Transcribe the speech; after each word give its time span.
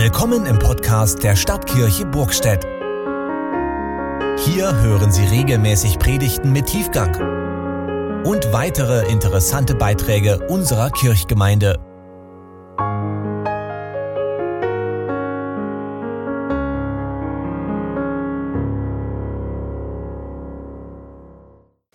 Willkommen 0.00 0.46
im 0.46 0.60
Podcast 0.60 1.24
der 1.24 1.34
Stadtkirche 1.34 2.06
Burgstedt. 2.06 2.64
Hier 4.46 4.80
hören 4.80 5.10
Sie 5.10 5.24
regelmäßig 5.24 5.98
Predigten 5.98 6.52
mit 6.52 6.66
Tiefgang 6.66 8.22
und 8.24 8.52
weitere 8.52 9.10
interessante 9.10 9.74
Beiträge 9.74 10.46
unserer 10.46 10.90
Kirchgemeinde. 10.90 11.80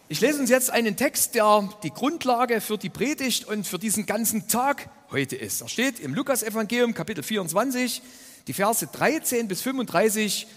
Ich 0.09 0.19
lese 0.19 0.41
uns 0.41 0.49
jetzt 0.49 0.71
einen 0.71 0.97
Text, 0.97 1.35
der 1.35 1.69
die 1.83 1.91
Grundlage 1.91 2.59
für 2.59 2.77
die 2.77 2.89
Predigt 2.89 3.47
und 3.47 3.65
für 3.65 3.79
diesen 3.79 4.05
ganzen 4.05 4.49
Tag 4.49 4.89
heute 5.13 5.35
ist. 5.35 5.61
Er 5.61 5.69
steht 5.69 5.99
im 5.99 6.13
Lukasevangelium 6.13 6.93
Kapitel 6.93 7.23
24, 7.23 8.01
die 8.47 8.53
Verse 8.53 8.85
13 8.85 9.47
bis 9.47 9.61
35. 9.61 10.47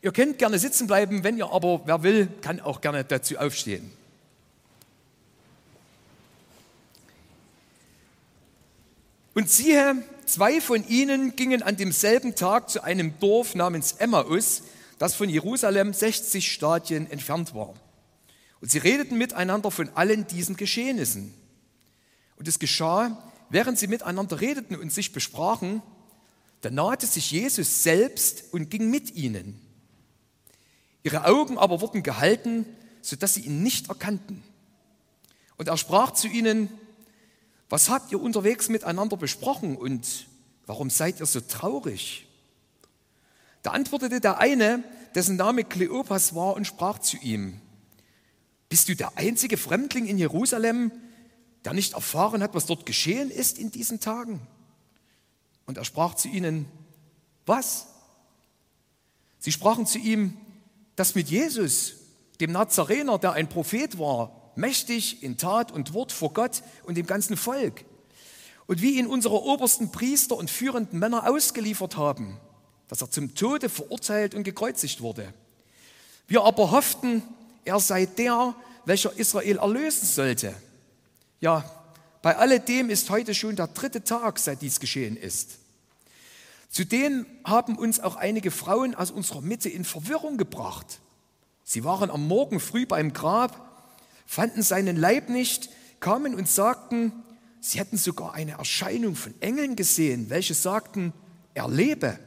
Ihr 0.00 0.12
könnt 0.12 0.38
gerne 0.38 0.58
sitzen 0.58 0.86
bleiben, 0.86 1.24
wenn 1.24 1.36
ihr 1.36 1.50
aber, 1.50 1.82
wer 1.84 2.02
will, 2.02 2.28
kann 2.40 2.60
auch 2.60 2.80
gerne 2.80 3.04
dazu 3.04 3.36
aufstehen. 3.36 3.90
Und 9.34 9.50
siehe, 9.50 9.96
zwei 10.26 10.60
von 10.60 10.86
ihnen 10.88 11.34
gingen 11.34 11.62
an 11.62 11.76
demselben 11.76 12.36
Tag 12.36 12.70
zu 12.70 12.84
einem 12.84 13.18
Dorf 13.18 13.56
namens 13.56 13.92
Emmaus, 13.92 14.62
das 15.00 15.16
von 15.16 15.28
Jerusalem 15.28 15.92
60 15.92 16.52
Stadien 16.52 17.10
entfernt 17.10 17.52
war. 17.52 17.74
Und 18.60 18.70
sie 18.70 18.78
redeten 18.78 19.18
miteinander 19.18 19.72
von 19.72 19.90
allen 19.96 20.28
diesen 20.28 20.56
Geschehnissen. 20.56 21.34
Und 22.36 22.46
es 22.46 22.60
geschah, 22.60 23.32
während 23.54 23.78
sie 23.78 23.86
miteinander 23.86 24.40
redeten 24.40 24.74
und 24.74 24.92
sich 24.92 25.12
besprachen, 25.12 25.80
da 26.60 26.70
nahte 26.70 27.06
sich 27.06 27.30
Jesus 27.30 27.84
selbst 27.84 28.52
und 28.52 28.68
ging 28.68 28.90
mit 28.90 29.14
ihnen. 29.14 29.60
Ihre 31.04 31.24
Augen 31.24 31.56
aber 31.56 31.80
wurden 31.80 32.02
gehalten, 32.02 32.66
sodass 33.00 33.34
sie 33.34 33.42
ihn 33.42 33.62
nicht 33.62 33.90
erkannten. 33.90 34.42
Und 35.56 35.68
er 35.68 35.76
sprach 35.76 36.10
zu 36.14 36.26
ihnen, 36.26 36.68
was 37.68 37.90
habt 37.90 38.10
ihr 38.10 38.20
unterwegs 38.20 38.68
miteinander 38.70 39.16
besprochen 39.16 39.76
und 39.76 40.26
warum 40.66 40.90
seid 40.90 41.20
ihr 41.20 41.26
so 41.26 41.40
traurig? 41.40 42.26
Da 43.62 43.70
antwortete 43.70 44.20
der 44.20 44.38
eine, 44.38 44.82
dessen 45.14 45.36
Name 45.36 45.62
Kleopas 45.62 46.34
war, 46.34 46.56
und 46.56 46.66
sprach 46.66 46.98
zu 46.98 47.18
ihm, 47.18 47.60
bist 48.68 48.88
du 48.88 48.96
der 48.96 49.16
einzige 49.16 49.56
Fremdling 49.58 50.06
in 50.06 50.18
Jerusalem, 50.18 50.90
der 51.64 51.72
nicht 51.72 51.94
erfahren 51.94 52.42
hat, 52.42 52.54
was 52.54 52.66
dort 52.66 52.86
geschehen 52.86 53.30
ist 53.30 53.58
in 53.58 53.70
diesen 53.70 54.00
Tagen? 54.00 54.46
Und 55.66 55.78
er 55.78 55.84
sprach 55.84 56.14
zu 56.14 56.28
ihnen, 56.28 56.66
was? 57.46 57.86
Sie 59.38 59.52
sprachen 59.52 59.86
zu 59.86 59.98
ihm, 59.98 60.36
dass 60.96 61.14
mit 61.14 61.28
Jesus, 61.28 61.94
dem 62.40 62.52
Nazarener, 62.52 63.18
der 63.18 63.32
ein 63.32 63.48
Prophet 63.48 63.98
war, 63.98 64.52
mächtig 64.56 65.22
in 65.22 65.36
Tat 65.36 65.72
und 65.72 65.94
Wort 65.94 66.12
vor 66.12 66.32
Gott 66.32 66.62
und 66.84 66.96
dem 66.96 67.06
ganzen 67.06 67.36
Volk. 67.36 67.84
Und 68.66 68.80
wie 68.80 68.98
ihn 68.98 69.06
unsere 69.06 69.42
obersten 69.42 69.90
Priester 69.90 70.36
und 70.36 70.50
führenden 70.50 70.98
Männer 70.98 71.28
ausgeliefert 71.28 71.96
haben, 71.96 72.38
dass 72.88 73.00
er 73.00 73.10
zum 73.10 73.34
Tode 73.34 73.68
verurteilt 73.68 74.34
und 74.34 74.44
gekreuzigt 74.44 75.00
wurde. 75.00 75.32
Wir 76.26 76.44
aber 76.44 76.70
hofften, 76.70 77.22
er 77.64 77.80
sei 77.80 78.06
der, 78.06 78.54
welcher 78.84 79.12
Israel 79.18 79.58
erlösen 79.58 80.06
sollte. 80.06 80.54
Ja, 81.40 81.64
bei 82.22 82.36
alledem 82.36 82.90
ist 82.90 83.10
heute 83.10 83.34
schon 83.34 83.56
der 83.56 83.68
dritte 83.68 84.02
Tag, 84.02 84.38
seit 84.38 84.62
dies 84.62 84.80
geschehen 84.80 85.16
ist. 85.16 85.58
Zudem 86.70 87.26
haben 87.44 87.76
uns 87.76 88.00
auch 88.00 88.16
einige 88.16 88.50
Frauen 88.50 88.94
aus 88.94 89.10
unserer 89.10 89.42
Mitte 89.42 89.68
in 89.68 89.84
Verwirrung 89.84 90.38
gebracht. 90.38 91.00
Sie 91.62 91.84
waren 91.84 92.10
am 92.10 92.26
Morgen 92.26 92.60
früh 92.60 92.86
beim 92.86 93.12
Grab, 93.12 93.86
fanden 94.26 94.62
seinen 94.62 94.96
Leib 94.96 95.28
nicht, 95.28 95.70
kamen 96.00 96.34
und 96.34 96.48
sagten, 96.48 97.12
sie 97.60 97.78
hätten 97.78 97.96
sogar 97.96 98.34
eine 98.34 98.52
Erscheinung 98.52 99.16
von 99.16 99.34
Engeln 99.40 99.76
gesehen, 99.76 100.30
welche 100.30 100.54
sagten, 100.54 101.12
er 101.54 101.68
lebe. 101.68 102.18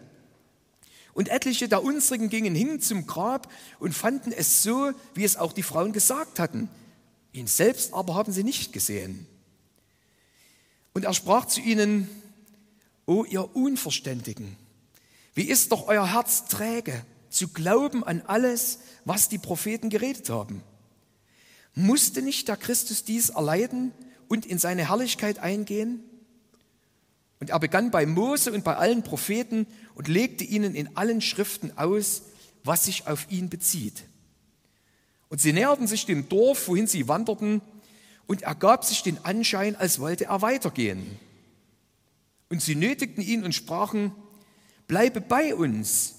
Und 1.13 1.29
etliche 1.29 1.67
der 1.67 1.83
unsrigen 1.83 2.29
gingen 2.29 2.55
hin 2.55 2.79
zum 2.79 3.05
Grab 3.05 3.51
und 3.79 3.93
fanden 3.93 4.31
es 4.31 4.63
so, 4.63 4.91
wie 5.13 5.23
es 5.23 5.35
auch 5.35 5.51
die 5.51 5.63
Frauen 5.63 5.91
gesagt 5.91 6.39
hatten. 6.39 6.69
Ihn 7.37 7.45
selbst 7.45 7.93
aber 7.93 8.15
haben 8.15 8.33
sie 8.33 8.43
nicht 8.43 8.73
gesehen. 8.73 9.27
Und 10.95 11.05
er 11.05 11.13
sprach 11.13 11.45
zu 11.45 11.61
ihnen, 11.61 12.09
O 13.05 13.25
ihr 13.25 13.55
Unverständigen, 13.55 14.57
wie 15.35 15.43
ist 15.43 15.71
doch 15.71 15.87
euer 15.87 16.13
Herz 16.13 16.45
träge, 16.47 17.05
zu 17.29 17.49
glauben 17.49 18.03
an 18.03 18.23
alles, 18.25 18.79
was 19.05 19.29
die 19.29 19.37
Propheten 19.37 19.91
geredet 19.91 20.31
haben? 20.31 20.63
Musste 21.75 22.23
nicht 22.23 22.47
der 22.47 22.57
Christus 22.57 23.03
dies 23.03 23.29
erleiden 23.29 23.91
und 24.27 24.47
in 24.47 24.57
seine 24.57 24.89
Herrlichkeit 24.89 25.37
eingehen? 25.37 26.03
Und 27.39 27.51
er 27.51 27.59
begann 27.59 27.91
bei 27.91 28.07
Mose 28.07 28.51
und 28.51 28.63
bei 28.63 28.77
allen 28.77 29.03
Propheten 29.03 29.67
und 29.93 30.07
legte 30.07 30.43
ihnen 30.43 30.73
in 30.73 30.97
allen 30.97 31.21
Schriften 31.21 31.77
aus, 31.77 32.23
was 32.63 32.85
sich 32.85 33.05
auf 33.05 33.29
ihn 33.29 33.49
bezieht. 33.49 34.05
Und 35.29 35.41
sie 35.41 35.53
näherten 35.53 35.87
sich 35.87 36.05
dem 36.05 36.29
Dorf, 36.29 36.67
wohin 36.67 36.87
sie 36.87 37.07
wanderten, 37.07 37.61
und 38.27 38.41
er 38.41 38.55
gab 38.55 38.83
sich 38.83 39.03
den 39.03 39.23
Anschein, 39.23 39.75
als 39.75 39.99
wollte 39.99 40.25
er 40.25 40.41
weitergehen. 40.41 41.17
Und 42.49 42.61
sie 42.61 42.75
nötigten 42.75 43.23
ihn 43.23 43.43
und 43.43 43.55
sprachen, 43.55 44.11
bleibe 44.87 45.21
bei 45.21 45.55
uns, 45.55 46.15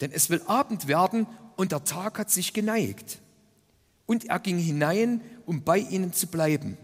denn 0.00 0.12
es 0.12 0.30
will 0.30 0.42
Abend 0.46 0.88
werden 0.88 1.26
und 1.56 1.72
der 1.72 1.84
Tag 1.84 2.18
hat 2.18 2.30
sich 2.30 2.52
geneigt. 2.52 3.18
Und 4.06 4.26
er 4.26 4.40
ging 4.40 4.58
hinein, 4.58 5.20
um 5.46 5.62
bei 5.62 5.78
ihnen 5.78 6.12
zu 6.12 6.26
bleiben. 6.26 6.76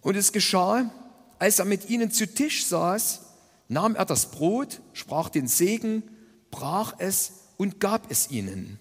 Und 0.00 0.16
es 0.16 0.32
geschah, 0.32 0.90
als 1.38 1.58
er 1.58 1.64
mit 1.64 1.90
ihnen 1.90 2.10
zu 2.10 2.32
Tisch 2.32 2.66
saß, 2.66 3.20
nahm 3.68 3.94
er 3.94 4.06
das 4.06 4.30
Brot, 4.30 4.80
sprach 4.92 5.28
den 5.28 5.48
Segen, 5.48 6.02
brach 6.50 6.94
es 6.98 7.32
und 7.56 7.80
gab 7.80 8.10
es 8.10 8.30
ihnen. 8.30 8.78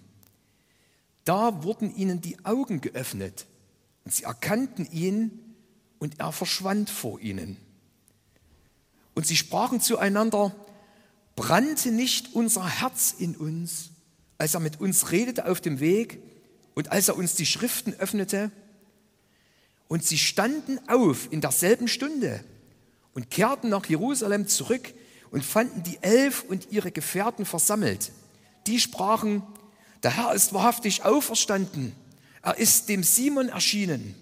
Da 1.28 1.62
wurden 1.62 1.94
ihnen 1.94 2.22
die 2.22 2.38
Augen 2.46 2.80
geöffnet 2.80 3.48
und 4.06 4.14
sie 4.14 4.24
erkannten 4.24 4.90
ihn 4.90 5.38
und 6.00 6.22
er 6.22 6.32
verschwand 6.32 6.90
vor 6.90 7.20
ihnen. 7.20 7.58
Und 9.14 9.28
sie 9.28 9.36
sprachen 9.36 9.82
zueinander, 9.82 10.56
brannte 11.36 11.92
nicht 11.92 12.34
unser 12.34 12.66
Herz 12.66 13.14
in 13.18 13.36
uns, 13.36 13.90
als 14.38 14.54
er 14.54 14.62
mit 14.62 14.80
uns 14.80 15.12
redete 15.12 15.50
auf 15.50 15.60
dem 15.60 15.82
Weg 15.82 16.22
und 16.76 16.94
als 16.94 17.10
er 17.10 17.18
uns 17.18 17.36
die 17.36 17.46
Schriften 17.46 17.94
öffnete? 17.96 18.50
Und 19.90 20.06
sie 20.06 20.18
standen 20.18 20.80
auf 20.88 21.30
in 21.30 21.42
derselben 21.42 21.90
Stunde 21.90 22.42
und 23.14 23.30
kehrten 23.30 23.68
nach 23.68 23.86
Jerusalem 23.86 24.48
zurück 24.48 24.94
und 25.32 25.44
fanden 25.44 25.84
die 25.84 25.98
Elf 26.02 26.46
und 26.48 26.72
ihre 26.72 26.94
Gefährten 26.94 27.44
versammelt. 27.44 28.14
Die 28.66 28.80
sprachen, 28.80 29.44
der 30.04 30.12
Herr 30.16 30.34
ist 30.34 30.54
wahrhaftig 30.54 31.04
auferstanden, 31.04 31.96
er 32.42 32.58
ist 32.58 32.90
dem 32.90 33.04
Simon 33.04 33.50
erschienen. 33.50 34.16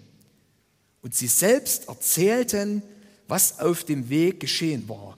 Und 1.02 1.14
sie 1.14 1.28
selbst 1.28 1.88
erzählten, 1.88 2.82
was 3.28 3.60
auf 3.60 3.84
dem 3.84 4.08
Weg 4.08 4.40
geschehen 4.40 4.88
war 4.88 5.16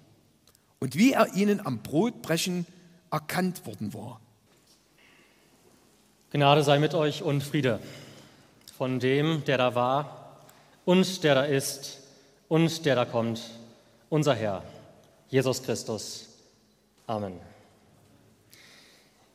und 0.80 0.96
wie 0.96 1.12
er 1.12 1.34
ihnen 1.34 1.64
am 1.64 1.82
Brotbrechen 1.82 2.66
erkannt 3.10 3.64
worden 3.66 3.94
war. 3.94 4.20
Gnade 6.30 6.62
sei 6.62 6.78
mit 6.78 6.94
euch 6.94 7.22
und 7.22 7.42
Friede 7.42 7.80
von 8.76 9.00
dem, 9.00 9.42
der 9.46 9.58
da 9.58 9.74
war 9.74 10.36
und 10.84 11.24
der 11.24 11.34
da 11.34 11.44
ist 11.44 12.00
und 12.48 12.84
der 12.84 12.96
da 12.96 13.04
kommt, 13.04 13.40
unser 14.10 14.34
Herr, 14.34 14.62
Jesus 15.28 15.62
Christus. 15.62 16.26
Amen. 17.06 17.40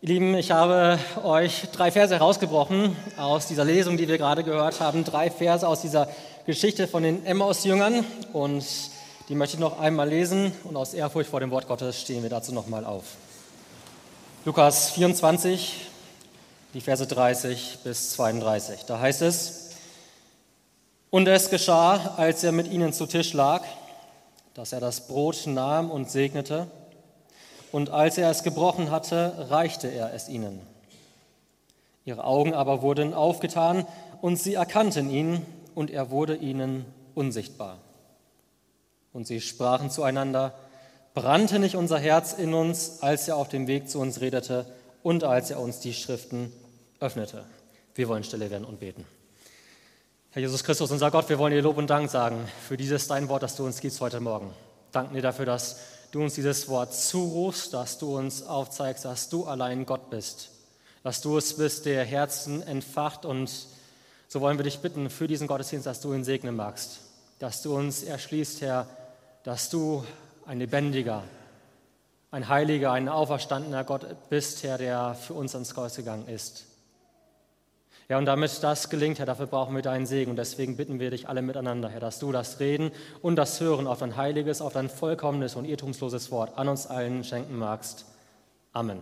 Ihr 0.03 0.09
Lieben, 0.09 0.35
ich 0.35 0.51
habe 0.51 0.99
euch 1.23 1.69
drei 1.71 1.89
Verse 1.89 2.13
herausgebrochen 2.13 2.93
aus 3.15 3.47
dieser 3.47 3.63
Lesung, 3.63 3.95
die 3.95 4.09
wir 4.09 4.17
gerade 4.17 4.43
gehört 4.43 4.81
haben. 4.81 5.05
Drei 5.05 5.31
Verse 5.31 5.65
aus 5.65 5.79
dieser 5.79 6.09
Geschichte 6.45 6.89
von 6.89 7.03
den 7.03 7.25
Emmaus-Jüngern. 7.25 8.03
Und 8.33 8.65
die 9.29 9.35
möchte 9.35 9.55
ich 9.55 9.61
noch 9.61 9.79
einmal 9.79 10.09
lesen. 10.09 10.51
Und 10.65 10.75
aus 10.75 10.93
Ehrfurcht 10.93 11.29
vor 11.29 11.39
dem 11.39 11.51
Wort 11.51 11.69
Gottes 11.69 12.01
stehen 12.01 12.21
wir 12.21 12.29
dazu 12.29 12.53
nochmal 12.53 12.83
auf. 12.83 13.05
Lukas 14.43 14.89
24, 14.89 15.73
die 16.73 16.81
Verse 16.81 17.07
30 17.07 17.77
bis 17.85 18.11
32. 18.11 18.83
Da 18.83 18.99
heißt 18.99 19.21
es, 19.21 19.69
und 21.11 21.29
es 21.29 21.49
geschah, 21.49 22.15
als 22.17 22.43
er 22.43 22.51
mit 22.51 22.69
ihnen 22.69 22.91
zu 22.91 23.05
Tisch 23.05 23.31
lag, 23.31 23.63
dass 24.53 24.73
er 24.73 24.81
das 24.81 25.07
Brot 25.07 25.47
nahm 25.47 25.89
und 25.89 26.11
segnete, 26.11 26.67
und 27.73 27.89
als 27.89 28.19
er 28.19 28.29
es 28.29 28.43
gebrochen 28.43 28.91
hatte, 28.91 29.47
reichte 29.49 29.87
er 29.87 30.13
es 30.13 30.29
ihnen. 30.29 30.61
Ihre 32.05 32.23
Augen 32.23 32.53
aber 32.53 32.83
wurden 32.83 33.15
aufgetan, 33.15 33.87
und 34.21 34.37
sie 34.37 34.53
erkannten 34.53 35.09
ihn, 35.09 35.43
und 35.73 35.89
er 35.89 36.11
wurde 36.11 36.35
ihnen 36.35 36.85
unsichtbar. 37.15 37.79
Und 39.11 39.25
sie 39.25 39.41
sprachen 39.41 39.89
zueinander, 39.89 40.53
Brannte 41.15 41.57
nicht 41.57 41.75
unser 41.75 41.97
Herz 41.97 42.33
in 42.33 42.53
uns, 42.53 43.01
als 43.01 43.27
er 43.27 43.37
auf 43.37 43.49
dem 43.49 43.65
Weg 43.65 43.89
zu 43.89 43.99
uns 43.99 44.21
redete 44.21 44.67
und 45.01 45.23
als 45.23 45.49
er 45.49 45.59
uns 45.59 45.79
die 45.79 45.93
Schriften 45.93 46.53
öffnete? 46.99 47.43
Wir 47.95 48.07
wollen 48.07 48.23
stille 48.23 48.51
werden 48.51 48.65
und 48.65 48.79
beten. 48.79 49.05
Herr 50.29 50.41
Jesus 50.43 50.63
Christus, 50.63 50.91
unser 50.91 51.09
Gott, 51.09 51.27
wir 51.27 51.39
wollen 51.39 51.53
dir 51.53 51.61
Lob 51.61 51.77
und 51.77 51.89
Dank 51.89 52.11
sagen 52.11 52.47
für 52.67 52.77
dieses 52.77 53.07
dein 53.07 53.29
Wort, 53.29 53.41
das 53.41 53.55
du 53.55 53.65
uns 53.65 53.79
gibst 53.79 53.99
heute 53.99 54.19
Morgen. 54.19 54.51
Danken 54.91 55.15
dir 55.15 55.21
dafür, 55.23 55.45
dass 55.45 55.77
du 56.13 56.21
uns 56.21 56.35
dieses 56.35 56.67
Wort 56.69 56.93
zurufst, 56.93 57.73
dass 57.73 57.97
du 57.97 58.17
uns 58.17 58.43
aufzeigst, 58.43 59.03
dass 59.03 59.29
du 59.29 59.45
allein 59.45 59.85
Gott 59.85 60.11
bist, 60.11 60.51
dass 61.01 61.21
du 61.21 61.37
es 61.37 61.57
bist, 61.57 61.85
der 61.85 62.05
Herzen 62.05 62.61
entfacht 62.61 63.25
und 63.25 63.51
so 64.27 64.39
wollen 64.39 64.57
wir 64.57 64.63
dich 64.63 64.79
bitten 64.79 65.09
für 65.09 65.27
diesen 65.27 65.47
Gottesdienst, 65.47 65.87
dass 65.87 66.01
du 66.01 66.13
ihn 66.13 66.23
segnen 66.23 66.55
magst, 66.55 66.99
dass 67.39 67.63
du 67.63 67.75
uns 67.75 68.03
erschließt, 68.03 68.61
Herr, 68.61 68.87
dass 69.43 69.69
du 69.71 70.03
ein 70.45 70.59
lebendiger, 70.59 71.23
ein 72.29 72.47
heiliger, 72.47 72.91
ein 72.91 73.09
auferstandener 73.09 73.83
Gott 73.83 74.05
bist, 74.29 74.61
Herr, 74.61 74.77
der 74.77 75.15
für 75.15 75.33
uns 75.33 75.55
ans 75.55 75.73
Kreuz 75.73 75.95
gegangen 75.95 76.27
ist. 76.27 76.65
Ja, 78.13 78.19
und 78.19 78.25
damit 78.25 78.61
das 78.61 78.91
gelingt, 78.91 79.17
Herr, 79.17 79.25
dafür 79.25 79.47
brauchen 79.47 79.73
wir 79.73 79.81
deinen 79.81 80.05
Segen. 80.05 80.29
Und 80.29 80.37
deswegen 80.37 80.77
bitten 80.77 80.99
wir 80.99 81.09
dich 81.09 81.27
alle 81.29 81.41
miteinander, 81.41 81.89
Herr, 81.89 81.99
dass 81.99 82.19
du 82.19 82.31
das 82.31 82.59
Reden 82.59 82.91
und 83.23 83.37
das 83.37 83.59
Hören 83.59 83.87
auf 83.87 84.01
dein 84.01 84.15
heiliges, 84.15 84.61
auf 84.61 84.73
dein 84.73 84.87
vollkommenes 84.87 85.55
und 85.55 85.65
irrtumsloses 85.65 86.29
Wort 86.29 86.55
an 86.55 86.69
uns 86.69 86.85
allen 86.85 87.23
schenken 87.23 87.57
magst. 87.57 88.05
Amen. 88.71 88.99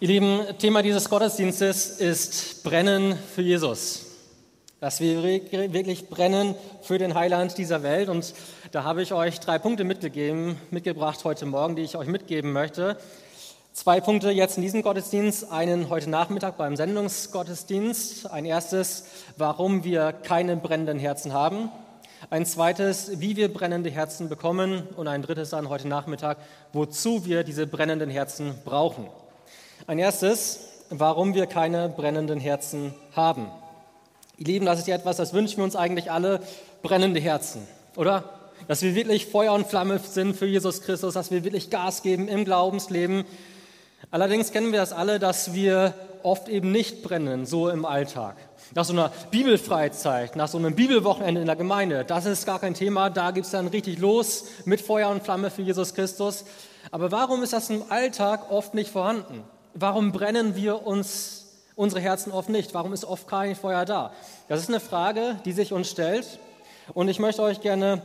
Ihr 0.00 0.08
Lieben, 0.08 0.40
Thema 0.58 0.80
dieses 0.80 1.10
Gottesdienstes 1.10 2.00
ist 2.00 2.64
Brennen 2.64 3.18
für 3.34 3.42
Jesus. 3.42 4.06
Dass 4.80 5.00
wir 5.00 5.22
wirklich 5.22 6.08
brennen 6.08 6.54
für 6.80 6.96
den 6.96 7.14
Heiland 7.14 7.58
dieser 7.58 7.82
Welt. 7.82 8.08
Und 8.08 8.34
da 8.72 8.84
habe 8.84 9.02
ich 9.02 9.12
euch 9.12 9.38
drei 9.38 9.58
Punkte 9.58 9.84
mitgegeben, 9.84 10.58
mitgebracht 10.70 11.22
heute 11.24 11.44
Morgen, 11.44 11.76
die 11.76 11.82
ich 11.82 11.94
euch 11.94 12.08
mitgeben 12.08 12.52
möchte. 12.52 12.96
Zwei 13.74 14.00
Punkte 14.00 14.30
jetzt 14.30 14.56
in 14.56 14.62
diesem 14.62 14.80
Gottesdienst, 14.80 15.52
einen 15.52 15.90
heute 15.90 16.08
Nachmittag 16.08 16.56
beim 16.56 16.74
Sendungsgottesdienst. 16.74 18.30
Ein 18.30 18.46
erstes, 18.46 19.04
warum 19.36 19.84
wir 19.84 20.14
keine 20.14 20.56
brennenden 20.56 20.98
Herzen 20.98 21.34
haben. 21.34 21.68
Ein 22.30 22.46
zweites, 22.46 23.20
wie 23.20 23.36
wir 23.36 23.52
brennende 23.52 23.90
Herzen 23.90 24.30
bekommen. 24.30 24.88
Und 24.96 25.06
ein 25.06 25.20
drittes 25.20 25.50
dann 25.50 25.68
heute 25.68 25.86
Nachmittag, 25.86 26.38
wozu 26.72 27.26
wir 27.26 27.44
diese 27.44 27.66
brennenden 27.66 28.08
Herzen 28.08 28.54
brauchen. 28.64 29.06
Ein 29.86 29.98
erstes, 29.98 30.60
warum 30.88 31.34
wir 31.34 31.44
keine 31.44 31.90
brennenden 31.90 32.40
Herzen 32.40 32.94
haben. 33.14 33.48
Ihr 34.38 34.46
Lieben, 34.46 34.64
das 34.64 34.78
ist 34.78 34.88
ja 34.88 34.94
etwas, 34.94 35.18
das 35.18 35.34
wünschen 35.34 35.58
wir 35.58 35.64
uns 35.64 35.76
eigentlich 35.76 36.10
alle, 36.10 36.40
brennende 36.82 37.20
Herzen, 37.20 37.68
oder? 37.96 38.41
Dass 38.68 38.82
wir 38.82 38.94
wirklich 38.94 39.26
Feuer 39.26 39.52
und 39.52 39.66
Flamme 39.66 39.98
sind 39.98 40.36
für 40.36 40.46
Jesus 40.46 40.82
Christus, 40.82 41.14
dass 41.14 41.30
wir 41.30 41.44
wirklich 41.44 41.70
Gas 41.70 42.02
geben 42.02 42.28
im 42.28 42.44
Glaubensleben. 42.44 43.24
Allerdings 44.10 44.52
kennen 44.52 44.72
wir 44.72 44.80
das 44.80 44.92
alle, 44.92 45.18
dass 45.18 45.54
wir 45.54 45.94
oft 46.22 46.48
eben 46.48 46.70
nicht 46.70 47.02
brennen, 47.02 47.46
so 47.46 47.68
im 47.68 47.84
Alltag. 47.84 48.36
Nach 48.74 48.84
so 48.84 48.92
einer 48.92 49.12
Bibelfreizeit, 49.30 50.36
nach 50.36 50.48
so 50.48 50.58
einem 50.58 50.74
Bibelwochenende 50.74 51.40
in 51.40 51.46
der 51.46 51.56
Gemeinde, 51.56 52.04
das 52.04 52.26
ist 52.26 52.46
gar 52.46 52.58
kein 52.58 52.74
Thema, 52.74 53.10
da 53.10 53.30
gibt 53.30 53.46
es 53.46 53.52
dann 53.52 53.68
richtig 53.68 53.98
los 53.98 54.44
mit 54.64 54.80
Feuer 54.80 55.10
und 55.10 55.22
Flamme 55.22 55.50
für 55.50 55.62
Jesus 55.62 55.94
Christus. 55.94 56.44
Aber 56.90 57.10
warum 57.12 57.42
ist 57.42 57.52
das 57.52 57.70
im 57.70 57.84
Alltag 57.90 58.50
oft 58.50 58.74
nicht 58.74 58.90
vorhanden? 58.90 59.44
Warum 59.74 60.12
brennen 60.12 60.56
wir 60.56 60.86
uns 60.86 61.46
unsere 61.74 62.00
Herzen 62.00 62.32
oft 62.32 62.48
nicht? 62.48 62.74
Warum 62.74 62.92
ist 62.92 63.04
oft 63.04 63.26
kein 63.28 63.56
Feuer 63.56 63.84
da? 63.84 64.12
Das 64.48 64.60
ist 64.60 64.68
eine 64.68 64.80
Frage, 64.80 65.36
die 65.44 65.52
sich 65.52 65.72
uns 65.72 65.90
stellt. 65.90 66.38
Und 66.94 67.08
ich 67.08 67.18
möchte 67.18 67.42
euch 67.42 67.60
gerne 67.60 68.02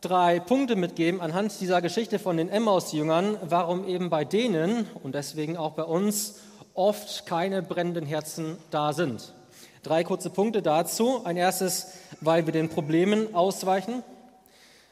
drei 0.00 0.40
Punkte 0.40 0.76
mitgeben 0.76 1.20
anhand 1.20 1.60
dieser 1.60 1.82
Geschichte 1.82 2.18
von 2.18 2.36
den 2.36 2.48
Emmaus-Jüngern, 2.48 3.36
warum 3.42 3.86
eben 3.86 4.10
bei 4.10 4.24
denen 4.24 4.86
und 5.02 5.14
deswegen 5.14 5.56
auch 5.56 5.72
bei 5.72 5.84
uns 5.84 6.40
oft 6.74 7.26
keine 7.26 7.62
brennenden 7.62 8.06
Herzen 8.06 8.56
da 8.70 8.92
sind. 8.92 9.34
Drei 9.82 10.04
kurze 10.04 10.30
Punkte 10.30 10.62
dazu. 10.62 11.24
Ein 11.24 11.36
erstes, 11.36 11.92
weil 12.20 12.46
wir 12.46 12.52
den 12.52 12.68
Problemen 12.68 13.34
ausweichen. 13.34 14.02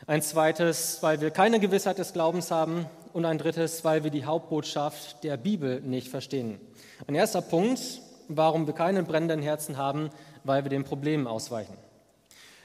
Ein 0.07 0.23
zweites, 0.23 0.99
weil 1.03 1.21
wir 1.21 1.31
keine 1.31 1.61
Gewissheit 1.61 1.99
des 1.99 2.13
Glaubens 2.13 2.51
haben 2.51 2.87
und 3.13 3.25
ein 3.25 3.39
drittes, 3.39 3.85
weil 3.85 4.05
wir 4.05 4.11
die 4.11 4.25
Hauptbotschaft 4.25 5.23
der 5.25 5.37
Bibel 5.37 5.81
nicht 5.81 6.09
verstehen. 6.09 6.59
Ein 7.07 7.15
erster 7.15 7.43
Punkt, 7.43 7.81
warum 8.29 8.67
wir 8.67 8.75
keine 8.75 9.03
brennenden 9.03 9.43
Herzen 9.43 9.77
haben, 9.77 10.11
weil 10.45 10.65
wir 10.65 10.71
den 10.71 10.85
Problemen 10.85 11.27
ausweichen. 11.27 11.77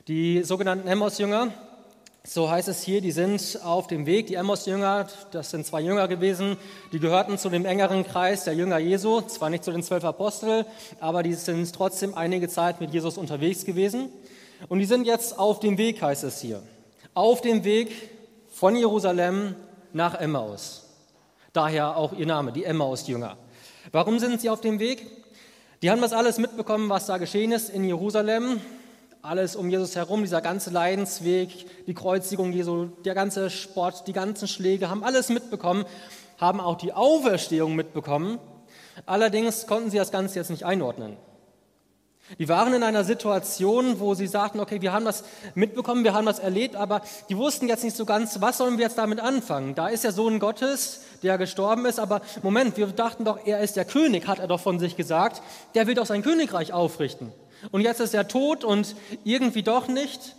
Die 0.07 0.43
sogenannten 0.43 0.87
Emmaus-Jünger, 0.87 1.49
so 2.25 2.49
heißt 2.49 2.69
es 2.69 2.81
hier, 2.81 3.01
die 3.01 3.11
sind 3.11 3.59
auf 3.63 3.87
dem 3.87 4.05
Weg. 4.05 4.27
Die 4.27 4.35
Emmaus-Jünger, 4.35 5.07
das 5.31 5.51
sind 5.51 5.65
zwei 5.65 5.81
Jünger 5.81 6.07
gewesen, 6.07 6.55
die 6.93 6.99
gehörten 6.99 7.37
zu 7.37 7.49
dem 7.49 7.65
engeren 7.65 8.05
Kreis 8.05 8.45
der 8.45 8.53
Jünger 8.53 8.77
Jesu, 8.77 9.21
zwar 9.21 9.49
nicht 9.49 9.65
zu 9.65 9.71
den 9.71 9.83
zwölf 9.83 10.05
Aposteln, 10.05 10.65
aber 11.01 11.21
die 11.21 11.33
sind 11.33 11.73
trotzdem 11.75 12.15
einige 12.15 12.47
Zeit 12.47 12.79
mit 12.79 12.93
Jesus 12.93 13.17
unterwegs 13.17 13.65
gewesen. 13.65 14.09
Und 14.69 14.79
die 14.79 14.85
sind 14.85 15.05
jetzt 15.05 15.37
auf 15.37 15.59
dem 15.59 15.77
Weg, 15.77 16.01
heißt 16.01 16.23
es 16.23 16.39
hier. 16.39 16.63
Auf 17.13 17.41
dem 17.41 17.65
Weg 17.65 17.91
von 18.53 18.77
Jerusalem 18.77 19.55
nach 19.91 20.15
Emmaus. 20.15 20.85
Daher 21.51 21.97
auch 21.97 22.13
ihr 22.13 22.25
Name, 22.25 22.53
die 22.53 22.63
Emmaus-Jünger. 22.63 23.35
Warum 23.91 24.19
sind 24.19 24.39
sie 24.39 24.49
auf 24.49 24.61
dem 24.61 24.79
Weg? 24.79 25.05
Die 25.81 25.91
haben 25.91 26.01
das 26.01 26.13
alles 26.13 26.37
mitbekommen, 26.37 26.87
was 26.87 27.05
da 27.05 27.17
geschehen 27.17 27.51
ist 27.51 27.69
in 27.69 27.83
Jerusalem. 27.83 28.61
Alles 29.25 29.55
um 29.55 29.69
Jesus 29.69 29.95
herum, 29.95 30.23
dieser 30.23 30.41
ganze 30.41 30.69
Leidensweg, 30.69 31.87
die 31.87 31.93
Kreuzigung 31.93 32.51
Jesu, 32.51 32.87
der 33.05 33.15
ganze 33.15 33.49
Sport, 33.49 34.05
die 34.05 34.11
ganzen 34.11 34.49
Schläge, 34.49 34.89
haben 34.89 35.01
alles 35.01 35.29
mitbekommen, 35.29 35.85
haben 36.37 36.59
auch 36.59 36.77
die 36.77 36.91
Auferstehung 36.91 37.73
mitbekommen. 37.73 38.37
Allerdings 39.05 39.65
konnten 39.65 39.89
sie 39.89 39.97
das 39.97 40.11
Ganze 40.11 40.39
jetzt 40.39 40.49
nicht 40.49 40.65
einordnen. 40.65 41.15
Die 42.37 42.49
waren 42.49 42.73
in 42.73 42.83
einer 42.83 43.05
Situation, 43.05 44.01
wo 44.01 44.13
sie 44.13 44.27
sagten, 44.27 44.59
okay, 44.59 44.81
wir 44.81 44.91
haben 44.91 45.05
das 45.05 45.23
mitbekommen, 45.55 46.03
wir 46.03 46.13
haben 46.13 46.25
das 46.25 46.39
erlebt, 46.39 46.75
aber 46.75 47.01
die 47.29 47.37
wussten 47.37 47.69
jetzt 47.69 47.85
nicht 47.85 47.95
so 47.95 48.03
ganz, 48.03 48.41
was 48.41 48.57
sollen 48.57 48.77
wir 48.77 48.83
jetzt 48.83 48.97
damit 48.97 49.21
anfangen? 49.21 49.73
Da 49.73 49.87
ist 49.87 50.03
der 50.03 50.11
Sohn 50.11 50.39
Gottes, 50.39 50.99
der 51.21 51.37
gestorben 51.37 51.85
ist, 51.85 51.97
aber 51.97 52.19
Moment, 52.41 52.75
wir 52.75 52.87
dachten 52.87 53.23
doch, 53.23 53.39
er 53.45 53.61
ist 53.61 53.77
der 53.77 53.85
König, 53.85 54.27
hat 54.27 54.39
er 54.39 54.47
doch 54.47 54.59
von 54.59 54.79
sich 54.79 54.97
gesagt, 54.97 55.41
der 55.75 55.87
will 55.87 55.95
doch 55.95 56.07
sein 56.07 56.23
Königreich 56.23 56.73
aufrichten. 56.73 57.31
Und 57.71 57.81
jetzt 57.81 57.99
ist 57.99 58.13
er 58.13 58.27
tot 58.27 58.63
und 58.63 58.95
irgendwie 59.23 59.63
doch 59.63 59.87
nicht. 59.87 60.35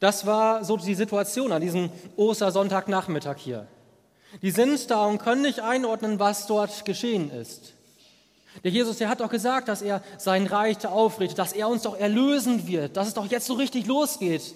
Das 0.00 0.26
war 0.26 0.64
so 0.64 0.76
die 0.76 0.94
Situation 0.94 1.52
an 1.52 1.60
diesem 1.60 1.90
Ostersonntagnachmittag 2.16 3.36
hier. 3.36 3.68
Die 4.40 4.50
sind 4.50 4.90
da 4.90 5.06
und 5.06 5.18
können 5.18 5.42
nicht 5.42 5.60
einordnen, 5.60 6.18
was 6.18 6.46
dort 6.46 6.84
geschehen 6.84 7.30
ist. 7.30 7.74
Der 8.64 8.70
Jesus, 8.70 8.98
der 8.98 9.08
hat 9.08 9.20
doch 9.20 9.30
gesagt, 9.30 9.68
dass 9.68 9.82
er 9.82 10.02
sein 10.18 10.46
Reich 10.46 10.84
aufrichtet, 10.86 11.38
dass 11.38 11.52
er 11.52 11.68
uns 11.68 11.82
doch 11.82 11.96
erlösen 11.96 12.66
wird, 12.66 12.96
dass 12.96 13.08
es 13.08 13.14
doch 13.14 13.26
jetzt 13.26 13.46
so 13.46 13.54
richtig 13.54 13.86
losgeht. 13.86 14.54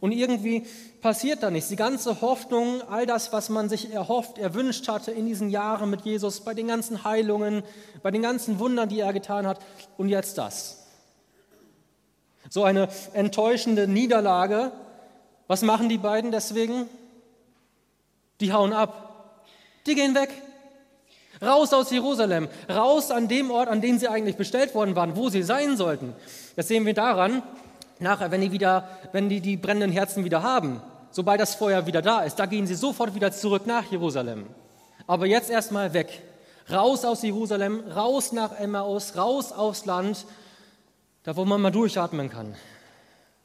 Und 0.00 0.12
irgendwie 0.12 0.66
passiert 1.00 1.42
da 1.42 1.50
nichts. 1.50 1.68
Die 1.68 1.76
ganze 1.76 2.20
Hoffnung, 2.20 2.82
all 2.90 3.06
das, 3.06 3.32
was 3.32 3.48
man 3.48 3.68
sich 3.68 3.92
erhofft, 3.92 4.38
erwünscht 4.38 4.88
hatte 4.88 5.10
in 5.12 5.26
diesen 5.26 5.48
Jahren 5.48 5.88
mit 5.90 6.02
Jesus, 6.02 6.40
bei 6.40 6.54
den 6.54 6.68
ganzen 6.68 7.04
Heilungen, 7.04 7.62
bei 8.02 8.10
den 8.10 8.22
ganzen 8.22 8.58
Wundern, 8.58 8.88
die 8.88 9.00
er 9.00 9.12
getan 9.12 9.46
hat, 9.46 9.60
und 9.96 10.08
jetzt 10.08 10.38
das. 10.38 10.86
So 12.50 12.64
eine 12.64 12.88
enttäuschende 13.12 13.88
Niederlage. 13.88 14.72
Was 15.46 15.62
machen 15.62 15.88
die 15.88 15.98
beiden 15.98 16.30
deswegen? 16.30 16.88
Die 18.40 18.52
hauen 18.52 18.72
ab. 18.72 19.40
Die 19.86 19.94
gehen 19.94 20.14
weg. 20.14 20.30
Raus 21.42 21.72
aus 21.72 21.90
Jerusalem, 21.90 22.48
raus 22.68 23.10
an 23.10 23.28
dem 23.28 23.50
Ort, 23.50 23.68
an 23.68 23.82
dem 23.82 23.98
sie 23.98 24.08
eigentlich 24.08 24.36
bestellt 24.36 24.74
worden 24.74 24.96
waren, 24.96 25.16
wo 25.16 25.28
sie 25.28 25.42
sein 25.42 25.76
sollten. 25.76 26.14
Das 26.56 26.68
sehen 26.68 26.86
wir 26.86 26.94
daran, 26.94 27.42
nachher, 27.98 28.30
wenn 28.30 28.40
die, 28.40 28.52
wieder, 28.52 28.88
wenn 29.12 29.28
die 29.28 29.40
die 29.40 29.56
brennenden 29.56 29.92
Herzen 29.92 30.24
wieder 30.24 30.42
haben, 30.42 30.80
sobald 31.10 31.40
das 31.40 31.54
Feuer 31.54 31.86
wieder 31.86 32.02
da 32.02 32.22
ist, 32.22 32.36
da 32.36 32.46
gehen 32.46 32.66
sie 32.66 32.74
sofort 32.74 33.14
wieder 33.14 33.32
zurück 33.32 33.66
nach 33.66 33.84
Jerusalem. 33.90 34.46
Aber 35.06 35.26
jetzt 35.26 35.50
erstmal 35.50 35.92
weg. 35.92 36.22
Raus 36.70 37.04
aus 37.04 37.22
Jerusalem, 37.22 37.84
raus 37.94 38.32
nach 38.32 38.58
Emmaus, 38.58 39.16
raus 39.16 39.52
aufs 39.52 39.86
Land, 39.86 40.26
da 41.22 41.36
wo 41.36 41.44
man 41.44 41.60
mal 41.60 41.70
durchatmen 41.70 42.28
kann, 42.28 42.54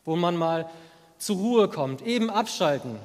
wo 0.06 0.16
man 0.16 0.36
mal 0.36 0.70
zur 1.18 1.38
Ruhe 1.38 1.68
kommt, 1.68 2.02
eben 2.02 2.30
abschalten. 2.30 2.98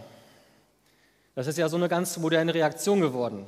Das 1.34 1.46
ist 1.46 1.58
ja 1.58 1.68
so 1.68 1.76
eine 1.76 1.88
ganz 1.88 2.16
moderne 2.16 2.54
Reaktion 2.54 3.00
geworden. 3.00 3.46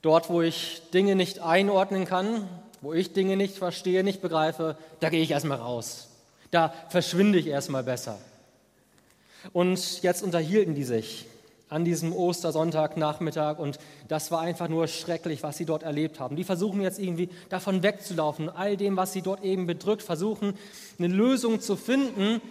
Dort, 0.00 0.30
wo 0.30 0.40
ich 0.40 0.82
Dinge 0.94 1.14
nicht 1.14 1.40
einordnen 1.40 2.06
kann, 2.06 2.48
wo 2.80 2.94
ich 2.94 3.12
Dinge 3.12 3.36
nicht 3.36 3.56
verstehe, 3.56 4.02
nicht 4.02 4.22
begreife, 4.22 4.76
da 5.00 5.10
gehe 5.10 5.22
ich 5.22 5.30
erstmal 5.30 5.58
raus. 5.58 6.08
Da 6.52 6.72
verschwinde 6.90 7.38
ich 7.38 7.48
erstmal 7.48 7.82
besser. 7.82 8.18
Und 9.52 10.02
jetzt 10.02 10.22
unterhielten 10.22 10.76
die 10.76 10.84
sich 10.84 11.26
an 11.72 11.86
diesem 11.86 12.12
Ostersonntagnachmittag 12.12 13.58
und 13.58 13.78
das 14.06 14.30
war 14.30 14.42
einfach 14.42 14.68
nur 14.68 14.86
schrecklich, 14.86 15.42
was 15.42 15.56
sie 15.56 15.64
dort 15.64 15.82
erlebt 15.82 16.20
haben. 16.20 16.36
Die 16.36 16.44
versuchen 16.44 16.82
jetzt 16.82 16.98
irgendwie 16.98 17.30
davon 17.48 17.82
wegzulaufen, 17.82 18.50
all 18.50 18.76
dem, 18.76 18.98
was 18.98 19.14
sie 19.14 19.22
dort 19.22 19.42
eben 19.42 19.66
bedrückt, 19.66 20.02
versuchen 20.02 20.52
eine 20.98 21.08
Lösung 21.08 21.62
zu 21.62 21.76
finden, 21.76 22.42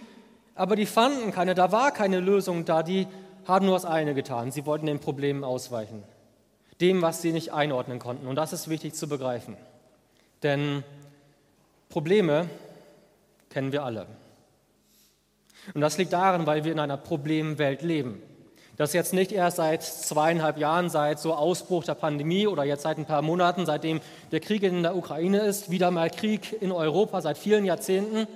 aber 0.56 0.74
die 0.74 0.86
fanden 0.86 1.30
keine, 1.30 1.54
da 1.54 1.70
war 1.70 1.92
keine 1.92 2.18
Lösung 2.18 2.64
da, 2.64 2.82
die 2.82 3.06
haben 3.46 3.66
nur 3.66 3.76
das 3.76 3.84
eine 3.84 4.12
getan, 4.14 4.50
sie 4.50 4.66
wollten 4.66 4.86
den 4.86 4.98
Problemen 4.98 5.44
ausweichen, 5.44 6.02
dem, 6.80 7.00
was 7.00 7.22
sie 7.22 7.30
nicht 7.30 7.52
einordnen 7.52 8.00
konnten 8.00 8.26
und 8.26 8.34
das 8.34 8.52
ist 8.52 8.68
wichtig 8.68 8.94
zu 8.94 9.08
begreifen, 9.08 9.56
denn 10.42 10.82
Probleme 11.88 12.50
kennen 13.52 13.72
wir 13.72 13.84
alle. 13.84 14.06
Und 15.74 15.80
das 15.80 15.98
liegt 15.98 16.12
daran, 16.12 16.46
weil 16.46 16.64
wir 16.64 16.72
in 16.72 16.80
einer 16.80 16.96
Problemwelt 16.96 17.82
leben. 17.82 18.20
Das 18.76 18.94
jetzt 18.94 19.12
nicht 19.12 19.32
erst 19.32 19.58
seit 19.58 19.82
zweieinhalb 19.82 20.58
Jahren, 20.58 20.88
seit 20.88 21.20
so 21.20 21.34
Ausbruch 21.34 21.84
der 21.84 21.94
Pandemie 21.94 22.46
oder 22.46 22.64
jetzt 22.64 22.82
seit 22.82 22.98
ein 22.98 23.04
paar 23.04 23.22
Monaten, 23.22 23.66
seitdem 23.66 24.00
der 24.32 24.40
Krieg 24.40 24.62
in 24.62 24.82
der 24.82 24.96
Ukraine 24.96 25.40
ist, 25.40 25.70
wieder 25.70 25.90
mal 25.90 26.10
Krieg 26.10 26.60
in 26.60 26.72
Europa 26.72 27.20
seit 27.20 27.36
vielen 27.36 27.64
Jahrzehnten, 27.66 28.26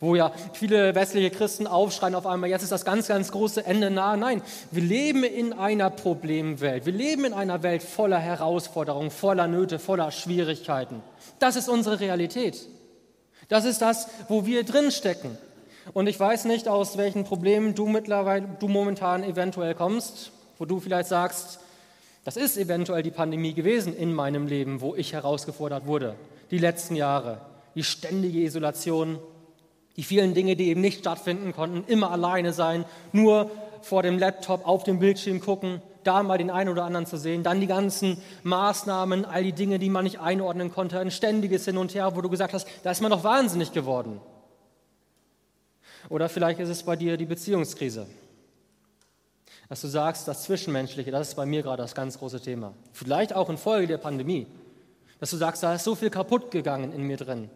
wo 0.00 0.14
ja 0.14 0.32
viele 0.52 0.94
westliche 0.94 1.30
Christen 1.30 1.66
aufschreien 1.66 2.14
auf 2.14 2.26
einmal, 2.26 2.50
jetzt 2.50 2.62
ist 2.62 2.72
das 2.72 2.84
ganz, 2.84 3.08
ganz 3.08 3.32
große 3.32 3.64
Ende 3.64 3.90
nahe. 3.90 4.18
Nein, 4.18 4.42
wir 4.70 4.82
leben 4.82 5.24
in 5.24 5.54
einer 5.54 5.88
Problemwelt. 5.88 6.84
Wir 6.84 6.92
leben 6.92 7.24
in 7.24 7.32
einer 7.32 7.62
Welt 7.62 7.82
voller 7.82 8.18
Herausforderungen, 8.18 9.10
voller 9.10 9.48
Nöte, 9.48 9.78
voller 9.78 10.10
Schwierigkeiten. 10.10 11.02
Das 11.38 11.56
ist 11.56 11.70
unsere 11.70 12.00
Realität. 12.00 12.66
Das 13.54 13.64
ist 13.64 13.82
das, 13.82 14.08
wo 14.26 14.46
wir 14.46 14.64
drinstecken. 14.64 15.38
Und 15.92 16.08
ich 16.08 16.18
weiß 16.18 16.46
nicht, 16.46 16.66
aus 16.66 16.96
welchen 16.96 17.22
Problemen 17.22 17.76
du 17.76 17.86
mittlerweile, 17.86 18.48
du 18.58 18.66
momentan 18.66 19.22
eventuell 19.22 19.76
kommst, 19.76 20.32
wo 20.58 20.64
du 20.64 20.80
vielleicht 20.80 21.08
sagst, 21.08 21.60
das 22.24 22.36
ist 22.36 22.58
eventuell 22.58 23.04
die 23.04 23.12
Pandemie 23.12 23.54
gewesen 23.54 23.96
in 23.96 24.12
meinem 24.12 24.48
Leben, 24.48 24.80
wo 24.80 24.96
ich 24.96 25.12
herausgefordert 25.12 25.86
wurde. 25.86 26.16
Die 26.50 26.58
letzten 26.58 26.96
Jahre, 26.96 27.42
die 27.76 27.84
ständige 27.84 28.40
Isolation, 28.40 29.20
die 29.96 30.02
vielen 30.02 30.34
Dinge, 30.34 30.56
die 30.56 30.66
eben 30.66 30.80
nicht 30.80 30.98
stattfinden 30.98 31.52
konnten, 31.52 31.84
immer 31.86 32.10
alleine 32.10 32.52
sein, 32.52 32.84
nur 33.12 33.52
vor 33.84 34.02
dem 34.02 34.18
Laptop 34.18 34.66
auf 34.66 34.84
dem 34.84 34.98
Bildschirm 34.98 35.40
gucken, 35.40 35.82
da 36.04 36.22
mal 36.22 36.38
den 36.38 36.50
einen 36.50 36.70
oder 36.70 36.84
anderen 36.84 37.06
zu 37.06 37.16
sehen, 37.16 37.42
dann 37.42 37.60
die 37.60 37.66
ganzen 37.66 38.20
Maßnahmen, 38.42 39.24
all 39.24 39.42
die 39.42 39.52
Dinge, 39.52 39.78
die 39.78 39.90
man 39.90 40.04
nicht 40.04 40.20
einordnen 40.20 40.72
konnte, 40.72 40.98
ein 40.98 41.10
ständiges 41.10 41.64
Hin 41.64 41.78
und 41.78 41.94
Her, 41.94 42.14
wo 42.14 42.20
du 42.20 42.28
gesagt 42.28 42.52
hast, 42.52 42.66
da 42.82 42.90
ist 42.90 43.00
man 43.00 43.10
doch 43.10 43.24
wahnsinnig 43.24 43.72
geworden. 43.72 44.20
Oder 46.08 46.28
vielleicht 46.28 46.60
ist 46.60 46.68
es 46.68 46.82
bei 46.82 46.96
dir 46.96 47.16
die 47.16 47.24
Beziehungskrise. 47.24 48.06
Dass 49.68 49.80
du 49.80 49.88
sagst, 49.88 50.28
das 50.28 50.42
Zwischenmenschliche, 50.42 51.10
das 51.10 51.28
ist 51.28 51.34
bei 51.34 51.46
mir 51.46 51.62
gerade 51.62 51.82
das 51.82 51.94
ganz 51.94 52.18
große 52.18 52.40
Thema. 52.40 52.74
Vielleicht 52.92 53.34
auch 53.34 53.48
infolge 53.48 53.86
der 53.86 53.98
Pandemie. 53.98 54.46
Dass 55.20 55.30
du 55.30 55.36
sagst, 55.38 55.62
da 55.62 55.74
ist 55.74 55.84
so 55.84 55.94
viel 55.94 56.10
kaputt 56.10 56.50
gegangen 56.50 56.92
in 56.92 57.02
mir 57.02 57.16
drin. 57.16 57.48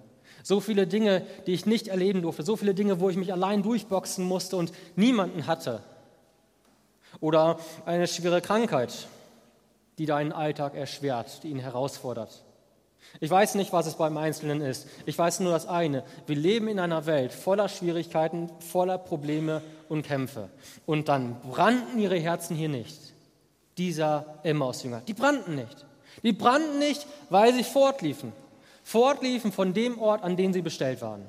So 0.43 0.61
viele 0.61 0.87
Dinge, 0.87 1.27
die 1.47 1.53
ich 1.53 1.67
nicht 1.67 1.89
erleben 1.89 2.23
durfte. 2.23 2.43
So 2.43 2.57
viele 2.57 2.73
Dinge, 2.73 3.01
wo 3.01 3.11
ich 3.11 3.17
mich 3.17 3.33
allein 3.33 3.63
durchboxen 3.63 4.25
musste 4.25 4.57
und 4.57 4.73
niemanden 4.97 5.47
hatte. 5.47 5.83
Oder 7.21 7.59
eine 7.85 8.07
schwere 8.07 8.41
Krankheit, 8.41 9.09
die 9.99 10.07
deinen 10.07 10.33
Alltag 10.33 10.75
erschwert, 10.75 11.43
die 11.43 11.49
ihn 11.49 11.59
herausfordert. 11.59 12.45
Ich 13.21 13.31
weiß 13.31 13.55
nicht, 13.55 13.73
was 13.73 13.87
es 13.87 13.95
beim 13.95 14.17
Einzelnen 14.17 14.61
ist. 14.61 14.87
Ich 15.07 15.19
weiß 15.19 15.41
nur 15.41 15.53
das 15.53 15.67
eine. 15.67 16.05
Wir 16.27 16.37
leben 16.37 16.69
in 16.69 16.79
einer 16.79 17.07
Welt 17.07 17.33
voller 17.33 17.69
Schwierigkeiten, 17.69 18.51
voller 18.61 18.99
Probleme 18.99 19.63
und 19.89 20.03
Kämpfe. 20.03 20.49
Und 20.87 21.09
dann 21.09 21.41
brannten 21.41 21.99
ihre 21.99 22.19
Herzen 22.19 22.55
hier 22.55 22.69
nicht. 22.69 22.99
Dieser 23.79 24.39
Emmaus-Jünger. 24.43 25.03
Die 25.07 25.15
brannten 25.15 25.55
nicht. 25.55 25.87
Die 26.23 26.33
brannten 26.33 26.79
nicht, 26.79 27.07
weil 27.31 27.55
sie 27.55 27.65
fortliefen. 27.65 28.33
Fortliefen 28.85 29.53
von 29.53 29.75
dem 29.75 30.01
Ort, 30.01 30.23
an 30.23 30.37
dem 30.37 30.53
sie 30.53 30.63
bestellt 30.63 31.01
waren. 31.01 31.25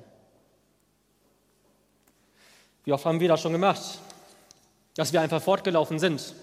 Wie 2.83 2.93
oft 2.93 3.05
haben 3.05 3.19
wir 3.19 3.27
das 3.27 3.41
schon 3.41 3.51
gemacht? 3.51 3.99
Dass 4.99 5.13
wir 5.13 5.21
einfach 5.21 5.41
fortgelaufen 5.41 5.97
sind. 5.97 6.35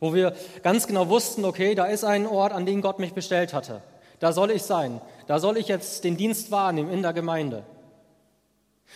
Wo 0.00 0.12
wir 0.12 0.34
ganz 0.64 0.88
genau 0.88 1.08
wussten, 1.08 1.44
okay, 1.44 1.76
da 1.76 1.84
ist 1.84 2.02
ein 2.02 2.26
Ort, 2.26 2.52
an 2.52 2.66
den 2.66 2.82
Gott 2.82 2.98
mich 2.98 3.12
bestellt 3.12 3.54
hatte. 3.54 3.82
Da 4.18 4.32
soll 4.32 4.50
ich 4.50 4.64
sein. 4.64 5.00
Da 5.28 5.38
soll 5.38 5.56
ich 5.56 5.68
jetzt 5.68 6.02
den 6.02 6.16
Dienst 6.16 6.50
wahrnehmen 6.50 6.90
in 6.90 7.02
der 7.02 7.12
Gemeinde. 7.12 7.62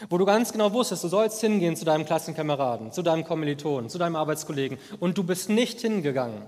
Wo 0.09 0.19
du 0.19 0.25
ganz 0.25 0.51
genau 0.51 0.73
wusstest, 0.73 1.05
du 1.05 1.09
sollst 1.09 1.41
hingehen 1.41 1.77
zu 1.77 1.85
deinem 1.85 2.05
Klassenkameraden, 2.05 2.91
zu 2.91 3.03
deinem 3.03 3.23
Kommilitonen, 3.23 3.89
zu 3.89 3.99
deinem 3.99 4.17
Arbeitskollegen 4.17 4.79
und 4.99 5.17
du 5.17 5.23
bist 5.23 5.49
nicht 5.49 5.81
hingegangen. 5.81 6.43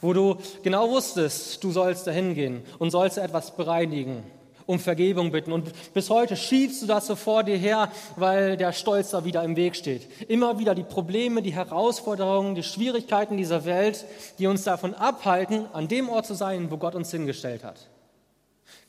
Wo 0.00 0.12
du 0.12 0.38
genau 0.64 0.90
wusstest, 0.90 1.62
du 1.62 1.70
sollst 1.70 2.08
da 2.08 2.10
hingehen 2.10 2.64
und 2.80 2.90
sollst 2.90 3.18
etwas 3.18 3.54
bereinigen 3.54 4.24
um 4.66 4.78
Vergebung 4.78 5.30
bitten. 5.30 5.52
Und 5.52 5.72
bis 5.92 6.10
heute 6.10 6.36
schiebst 6.36 6.82
du 6.82 6.86
das 6.86 7.06
so 7.06 7.16
vor 7.16 7.42
dir 7.42 7.56
her, 7.56 7.90
weil 8.16 8.56
der 8.56 8.72
Stolz 8.72 9.10
da 9.10 9.24
wieder 9.24 9.42
im 9.42 9.56
Weg 9.56 9.76
steht. 9.76 10.08
Immer 10.28 10.58
wieder 10.58 10.74
die 10.74 10.82
Probleme, 10.82 11.42
die 11.42 11.54
Herausforderungen, 11.54 12.54
die 12.54 12.62
Schwierigkeiten 12.62 13.36
dieser 13.36 13.64
Welt, 13.64 14.04
die 14.38 14.46
uns 14.46 14.64
davon 14.64 14.94
abhalten, 14.94 15.66
an 15.72 15.88
dem 15.88 16.08
Ort 16.08 16.26
zu 16.26 16.34
sein, 16.34 16.70
wo 16.70 16.76
Gott 16.76 16.94
uns 16.94 17.10
hingestellt 17.10 17.64
hat. 17.64 17.88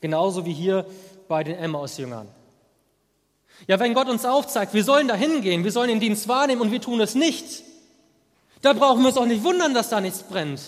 Genauso 0.00 0.46
wie 0.46 0.52
hier 0.52 0.86
bei 1.28 1.44
den 1.44 1.56
Emmaus-Jüngern. 1.56 2.28
Ja, 3.66 3.80
wenn 3.80 3.94
Gott 3.94 4.08
uns 4.08 4.24
aufzeigt, 4.24 4.74
wir 4.74 4.84
sollen 4.84 5.08
da 5.08 5.14
hingehen, 5.14 5.64
wir 5.64 5.72
sollen 5.72 5.88
den 5.88 6.00
Dienst 6.00 6.28
wahrnehmen 6.28 6.60
und 6.60 6.72
wir 6.72 6.80
tun 6.80 7.00
es 7.00 7.14
nicht, 7.14 7.62
da 8.62 8.72
brauchen 8.72 9.02
wir 9.02 9.08
uns 9.08 9.16
auch 9.16 9.26
nicht 9.26 9.44
wundern, 9.44 9.74
dass 9.74 9.88
da 9.88 10.00
nichts 10.00 10.22
brennt, 10.22 10.60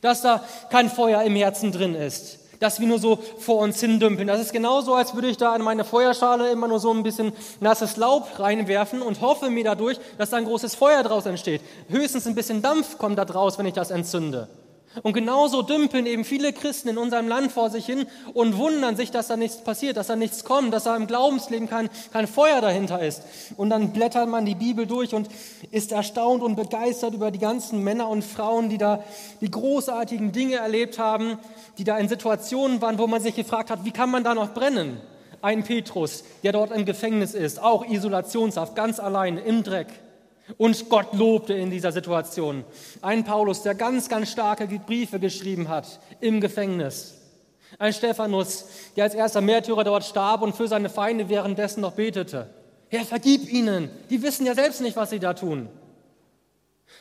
dass 0.00 0.22
da 0.22 0.44
kein 0.70 0.90
Feuer 0.90 1.22
im 1.22 1.34
Herzen 1.34 1.72
drin 1.72 1.94
ist, 1.94 2.40
dass 2.60 2.80
wir 2.80 2.86
nur 2.86 2.98
so 2.98 3.18
vor 3.38 3.58
uns 3.58 3.80
hindümpeln. 3.80 4.28
Das 4.28 4.40
ist 4.40 4.52
genauso, 4.52 4.94
als 4.94 5.14
würde 5.14 5.28
ich 5.28 5.36
da 5.36 5.54
in 5.54 5.62
meine 5.62 5.84
Feuerschale 5.84 6.50
immer 6.50 6.68
nur 6.68 6.80
so 6.80 6.92
ein 6.92 7.02
bisschen 7.02 7.32
nasses 7.60 7.96
Laub 7.96 8.38
reinwerfen 8.38 9.02
und 9.02 9.20
hoffe 9.20 9.50
mir 9.50 9.64
dadurch, 9.64 9.98
dass 10.18 10.30
da 10.30 10.36
ein 10.36 10.44
großes 10.44 10.74
Feuer 10.74 11.02
draus 11.02 11.26
entsteht. 11.26 11.60
Höchstens 11.88 12.26
ein 12.26 12.34
bisschen 12.34 12.62
Dampf 12.62 12.98
kommt 12.98 13.18
da 13.18 13.24
draus, 13.24 13.58
wenn 13.58 13.66
ich 13.66 13.74
das 13.74 13.90
entzünde. 13.90 14.48
Und 15.02 15.12
genauso 15.12 15.62
dümpeln 15.62 16.06
eben 16.06 16.24
viele 16.24 16.52
Christen 16.52 16.88
in 16.88 16.98
unserem 16.98 17.28
Land 17.28 17.52
vor 17.52 17.70
sich 17.70 17.86
hin 17.86 18.06
und 18.32 18.56
wundern 18.56 18.96
sich, 18.96 19.10
dass 19.10 19.28
da 19.28 19.36
nichts 19.36 19.58
passiert, 19.58 19.96
dass 19.96 20.06
da 20.06 20.16
nichts 20.16 20.44
kommt, 20.44 20.72
dass 20.72 20.84
da 20.84 20.96
im 20.96 21.06
Glaubensleben 21.06 21.68
kein, 21.68 21.90
kein 22.12 22.26
Feuer 22.26 22.60
dahinter 22.60 23.02
ist. 23.02 23.22
Und 23.56 23.70
dann 23.70 23.92
blättert 23.92 24.28
man 24.28 24.46
die 24.46 24.54
Bibel 24.54 24.86
durch 24.86 25.14
und 25.14 25.28
ist 25.70 25.92
erstaunt 25.92 26.42
und 26.42 26.56
begeistert 26.56 27.14
über 27.14 27.30
die 27.30 27.38
ganzen 27.38 27.82
Männer 27.82 28.08
und 28.08 28.24
Frauen, 28.24 28.68
die 28.68 28.78
da 28.78 29.02
die 29.40 29.50
großartigen 29.50 30.32
Dinge 30.32 30.56
erlebt 30.56 30.98
haben, 30.98 31.38
die 31.78 31.84
da 31.84 31.98
in 31.98 32.08
Situationen 32.08 32.80
waren, 32.80 32.98
wo 32.98 33.06
man 33.06 33.20
sich 33.20 33.34
gefragt 33.34 33.70
hat, 33.70 33.84
wie 33.84 33.92
kann 33.92 34.10
man 34.10 34.24
da 34.24 34.34
noch 34.34 34.54
brennen? 34.54 35.00
Ein 35.42 35.62
Petrus, 35.62 36.24
der 36.42 36.52
dort 36.52 36.72
im 36.72 36.86
Gefängnis 36.86 37.34
ist, 37.34 37.62
auch 37.62 37.86
Isolationshaft, 37.86 38.74
ganz 38.74 38.98
allein 38.98 39.36
im 39.36 39.62
Dreck. 39.62 39.88
Und 40.58 40.88
Gott 40.88 41.12
lobte 41.12 41.54
in 41.54 41.70
dieser 41.70 41.92
Situation. 41.92 42.64
Ein 43.02 43.24
Paulus, 43.24 43.62
der 43.62 43.74
ganz, 43.74 44.08
ganz 44.08 44.30
starke 44.30 44.66
Briefe 44.66 45.18
geschrieben 45.18 45.68
hat 45.68 46.00
im 46.20 46.40
Gefängnis. 46.40 47.14
Ein 47.78 47.92
Stephanus, 47.92 48.66
der 48.94 49.04
als 49.04 49.14
erster 49.14 49.40
Märtyrer 49.40 49.84
dort 49.84 50.04
starb 50.04 50.42
und 50.42 50.54
für 50.54 50.68
seine 50.68 50.88
Feinde 50.88 51.28
währenddessen 51.28 51.80
noch 51.80 51.92
betete. 51.92 52.48
Herr, 52.88 53.04
vergib 53.04 53.52
ihnen. 53.52 53.90
Die 54.08 54.22
wissen 54.22 54.46
ja 54.46 54.54
selbst 54.54 54.80
nicht, 54.80 54.96
was 54.96 55.10
sie 55.10 55.18
da 55.18 55.34
tun. 55.34 55.68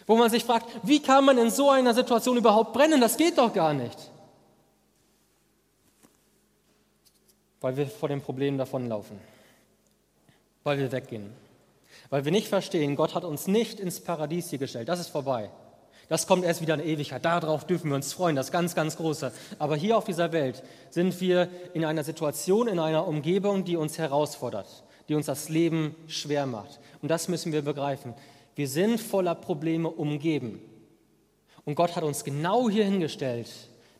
Wo 0.07 0.15
man 0.15 0.29
sich 0.29 0.43
fragt, 0.43 0.67
wie 0.83 1.01
kann 1.01 1.25
man 1.25 1.37
in 1.37 1.51
so 1.51 1.69
einer 1.69 1.93
Situation 1.93 2.37
überhaupt 2.37 2.73
brennen? 2.73 2.99
Das 2.99 3.17
geht 3.17 3.37
doch 3.37 3.53
gar 3.53 3.73
nicht. 3.73 3.97
Weil 7.61 7.77
wir 7.77 7.87
vor 7.87 8.09
dem 8.09 8.21
Problem 8.21 8.57
davonlaufen. 8.57 9.19
Weil 10.63 10.79
wir 10.79 10.91
weggehen. 10.91 11.44
Weil 12.09 12.25
wir 12.25 12.31
nicht 12.31 12.47
verstehen, 12.47 12.95
Gott 12.95 13.15
hat 13.15 13.23
uns 13.23 13.47
nicht 13.47 13.79
ins 13.79 13.99
Paradies 13.99 14.49
hier 14.49 14.59
gestellt. 14.59 14.89
Das 14.89 14.99
ist 14.99 15.09
vorbei. 15.09 15.49
Das 16.07 16.27
kommt 16.27 16.43
erst 16.45 16.61
wieder 16.61 16.75
in 16.75 16.81
Ewigkeit. 16.81 17.25
Darauf 17.25 17.65
dürfen 17.65 17.89
wir 17.89 17.95
uns 17.95 18.13
freuen, 18.13 18.35
das 18.35 18.51
ganz, 18.51 18.75
ganz 18.75 18.97
Große. 18.97 19.31
Aber 19.57 19.75
hier 19.75 19.97
auf 19.97 20.05
dieser 20.05 20.31
Welt 20.31 20.61
sind 20.91 21.19
wir 21.19 21.49
in 21.73 21.83
einer 21.83 22.03
Situation, 22.03 22.67
in 22.67 22.79
einer 22.79 23.07
Umgebung, 23.07 23.63
die 23.63 23.75
uns 23.75 23.97
herausfordert, 23.97 24.83
die 25.09 25.15
uns 25.15 25.25
das 25.25 25.49
Leben 25.49 25.95
schwer 26.07 26.45
macht. 26.45 26.79
Und 27.01 27.09
das 27.09 27.27
müssen 27.27 27.51
wir 27.51 27.63
begreifen. 27.63 28.13
Wir 28.55 28.67
sind 28.67 29.01
voller 29.01 29.35
Probleme 29.35 29.89
umgeben. 29.89 30.61
Und 31.65 31.75
Gott 31.75 31.95
hat 31.95 32.03
uns 32.03 32.23
genau 32.23 32.69
hier 32.69 32.85
hingestellt, 32.85 33.49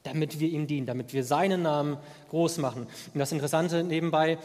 damit 0.06 0.40
wir 0.40 0.50
ihm 0.50 0.68
dienen, 0.68 0.86
damit 0.86 1.14
wir 1.14 1.24
seinen 1.24 1.64
Namen 1.64 1.98
groß 2.30 2.60
machen. 2.60 2.88
Und 3.14 3.20
das 3.20 3.32
Interessante 3.32 3.84
nebenbei 3.84 4.38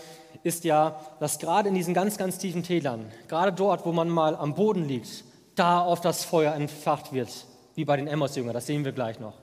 ist 0.43 0.65
ja, 0.65 1.01
dass 1.21 1.39
gerade 1.39 1.69
in 1.69 1.75
diesen 1.75 1.95
ganz, 1.95 2.17
ganz 2.17 2.39
tiefen 2.39 2.63
Tälern, 2.63 3.07
gerade 3.29 3.53
dort, 3.53 3.85
wo 3.85 3.93
man 3.93 4.09
mal 4.09 4.35
am 4.35 4.55
Boden 4.55 4.87
liegt, 4.87 5.25
da 5.55 5.81
auf 5.81 6.01
das 6.01 6.25
Feuer 6.25 6.55
entfacht 6.55 7.13
wird, 7.13 7.47
wie 7.75 7.85
bei 7.85 7.97
den 7.97 8.07
Emmaus-Jüngern, 8.07 8.55
das 8.55 8.67
sehen 8.67 8.85
wir 8.85 8.93
gleich 8.93 9.21
noch. 9.21 9.35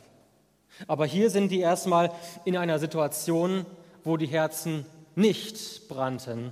Aber 0.88 1.06
hier 1.06 1.30
sind 1.30 1.50
die 1.50 1.60
erstmal 1.60 2.12
in 2.46 2.58
einer 2.58 2.80
Situation, 2.80 3.66
wo 4.04 4.18
die 4.18 4.28
Herzen 4.28 4.86
nicht 5.16 5.88
brannten, 5.88 6.52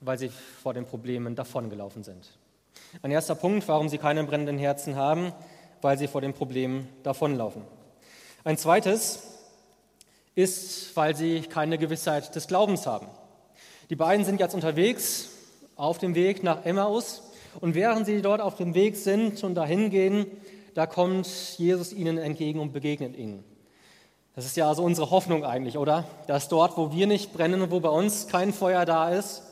weil 0.00 0.18
sie 0.18 0.30
vor 0.62 0.74
den 0.74 0.84
Problemen 0.84 1.34
davongelaufen 1.34 2.02
sind. 2.02 2.38
Ein 3.02 3.10
erster 3.10 3.34
Punkt, 3.34 3.66
warum 3.68 3.88
sie 3.88 3.98
keine 3.98 4.24
brennenden 4.24 4.58
Herzen 4.58 4.96
haben, 4.96 5.32
weil 5.80 5.98
sie 5.98 6.08
vor 6.08 6.20
den 6.20 6.32
Problemen 6.32 6.88
davonlaufen. 7.02 7.62
Ein 8.44 8.58
zweites 8.58 9.20
ist, 10.34 10.96
weil 10.96 11.14
sie 11.14 11.42
keine 11.42 11.78
Gewissheit 11.78 12.34
des 12.34 12.48
Glaubens 12.48 12.86
haben. 12.86 13.06
Die 13.88 13.96
beiden 13.96 14.24
sind 14.24 14.40
jetzt 14.40 14.54
unterwegs 14.54 15.28
auf 15.76 15.98
dem 15.98 16.14
Weg 16.16 16.42
nach 16.42 16.64
Emmaus 16.64 17.22
und 17.60 17.74
während 17.74 18.06
sie 18.06 18.20
dort 18.20 18.40
auf 18.40 18.56
dem 18.56 18.74
Weg 18.74 18.96
sind 18.96 19.44
und 19.44 19.54
dahin 19.54 19.90
gehen, 19.90 20.26
da 20.74 20.86
kommt 20.86 21.28
Jesus 21.58 21.92
ihnen 21.92 22.18
entgegen 22.18 22.58
und 22.58 22.72
begegnet 22.72 23.16
ihnen. 23.16 23.44
Das 24.34 24.44
ist 24.44 24.56
ja 24.56 24.68
also 24.68 24.82
unsere 24.82 25.10
Hoffnung 25.10 25.44
eigentlich, 25.44 25.78
oder? 25.78 26.04
Dass 26.26 26.48
dort, 26.48 26.76
wo 26.76 26.90
wir 26.90 27.06
nicht 27.06 27.32
brennen 27.32 27.60
und 27.60 27.70
wo 27.70 27.78
bei 27.80 27.90
uns 27.90 28.26
kein 28.26 28.52
Feuer 28.52 28.86
da 28.86 29.10
ist, 29.10 29.42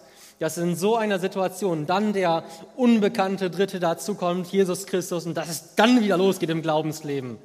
dass 0.40 0.56
in 0.56 0.74
so 0.74 0.96
einer 0.96 1.18
Situation 1.18 1.86
dann 1.86 2.14
der 2.14 2.44
unbekannte 2.74 3.50
Dritte 3.50 3.78
dazukommt, 3.78 4.46
Jesus 4.48 4.86
Christus, 4.86 5.26
und 5.26 5.34
dass 5.34 5.50
es 5.50 5.74
dann 5.76 6.02
wieder 6.02 6.16
losgeht 6.16 6.48
im 6.48 6.62
Glaubensleben. 6.62 7.38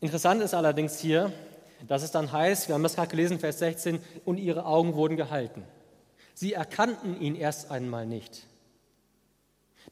Interessant 0.00 0.42
ist 0.42 0.54
allerdings 0.54 0.98
hier, 0.98 1.32
dass 1.88 2.02
es 2.02 2.10
dann 2.10 2.32
heißt, 2.32 2.68
wir 2.68 2.74
haben 2.74 2.82
das 2.82 2.94
gerade 2.94 3.08
gelesen, 3.08 3.38
Vers 3.38 3.58
16, 3.58 4.00
und 4.24 4.38
ihre 4.38 4.66
Augen 4.66 4.94
wurden 4.94 5.16
gehalten. 5.16 5.64
Sie 6.34 6.52
erkannten 6.52 7.20
ihn 7.20 7.34
erst 7.34 7.70
einmal 7.70 8.06
nicht. 8.06 8.44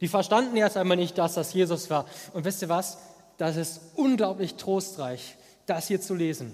Die 0.01 0.09
verstanden 0.09 0.57
erst 0.57 0.77
einmal 0.77 0.97
nicht, 0.97 1.17
dass 1.17 1.35
das 1.35 1.55
Jesus 1.55 1.89
war. 1.89 2.07
Und 2.33 2.45
wisst 2.45 2.63
ihr 2.63 2.69
was? 2.69 2.99
Das 3.39 3.57
ist 3.57 3.81
unglaublich 3.95 4.57
trostreich, 4.57 5.37
das 5.67 5.89
hier 5.89 6.01
zu 6.01 6.15
lesen. 6.15 6.53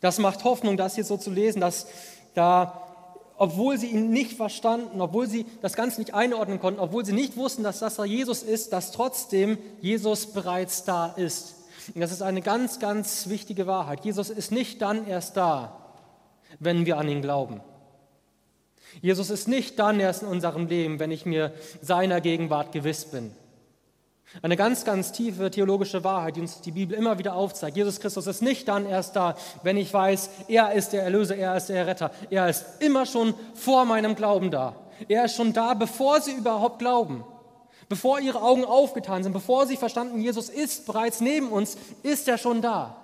Das 0.00 0.18
macht 0.18 0.44
Hoffnung, 0.44 0.76
das 0.76 0.94
hier 0.94 1.04
so 1.04 1.16
zu 1.16 1.30
lesen, 1.30 1.60
dass 1.60 1.86
da, 2.34 2.88
obwohl 3.36 3.78
sie 3.78 3.88
ihn 3.88 4.10
nicht 4.10 4.36
verstanden, 4.36 5.00
obwohl 5.00 5.28
sie 5.28 5.46
das 5.62 5.74
Ganze 5.74 6.00
nicht 6.00 6.14
einordnen 6.14 6.60
konnten, 6.60 6.80
obwohl 6.80 7.04
sie 7.04 7.12
nicht 7.12 7.36
wussten, 7.36 7.62
dass 7.62 7.80
das 7.80 7.98
Jesus 7.98 8.42
ist, 8.42 8.72
dass 8.72 8.92
trotzdem 8.92 9.58
Jesus 9.80 10.32
bereits 10.32 10.84
da 10.84 11.06
ist. 11.06 11.54
Und 11.94 12.00
das 12.00 12.12
ist 12.12 12.22
eine 12.22 12.42
ganz, 12.42 12.78
ganz 12.78 13.28
wichtige 13.28 13.66
Wahrheit. 13.66 14.04
Jesus 14.04 14.30
ist 14.30 14.52
nicht 14.52 14.82
dann 14.82 15.06
erst 15.06 15.36
da, 15.36 15.76
wenn 16.58 16.86
wir 16.86 16.98
an 16.98 17.08
ihn 17.08 17.22
glauben. 17.22 17.60
Jesus 19.00 19.30
ist 19.30 19.48
nicht 19.48 19.78
dann 19.78 20.00
erst 20.00 20.22
in 20.22 20.28
unserem 20.28 20.66
Leben, 20.66 20.98
wenn 20.98 21.10
ich 21.10 21.24
mir 21.24 21.52
seiner 21.80 22.20
Gegenwart 22.20 22.72
gewiss 22.72 23.04
bin. 23.04 23.32
Eine 24.42 24.56
ganz, 24.56 24.84
ganz 24.84 25.10
tiefe 25.10 25.50
theologische 25.50 26.04
Wahrheit, 26.04 26.36
die 26.36 26.40
uns 26.40 26.60
die 26.60 26.70
Bibel 26.70 26.96
immer 26.96 27.18
wieder 27.18 27.34
aufzeigt. 27.34 27.76
Jesus 27.76 27.98
Christus 27.98 28.28
ist 28.28 28.42
nicht 28.42 28.68
dann 28.68 28.86
erst 28.86 29.16
da, 29.16 29.34
wenn 29.64 29.76
ich 29.76 29.92
weiß, 29.92 30.30
er 30.48 30.72
ist 30.72 30.92
der 30.92 31.02
Erlöser, 31.02 31.36
er 31.36 31.56
ist 31.56 31.66
der 31.66 31.86
Retter. 31.86 32.12
Er 32.30 32.48
ist 32.48 32.64
immer 32.80 33.06
schon 33.06 33.34
vor 33.54 33.84
meinem 33.84 34.14
Glauben 34.14 34.50
da. 34.50 34.76
Er 35.08 35.24
ist 35.24 35.34
schon 35.34 35.52
da, 35.52 35.74
bevor 35.74 36.20
sie 36.20 36.32
überhaupt 36.32 36.78
glauben. 36.78 37.24
Bevor 37.90 38.20
ihre 38.20 38.40
Augen 38.40 38.64
aufgetan 38.64 39.24
sind, 39.24 39.32
bevor 39.32 39.66
sie 39.66 39.76
verstanden, 39.76 40.20
Jesus 40.20 40.48
ist 40.48 40.86
bereits 40.86 41.20
neben 41.20 41.50
uns, 41.50 41.76
ist 42.04 42.28
er 42.28 42.38
schon 42.38 42.62
da. 42.62 42.96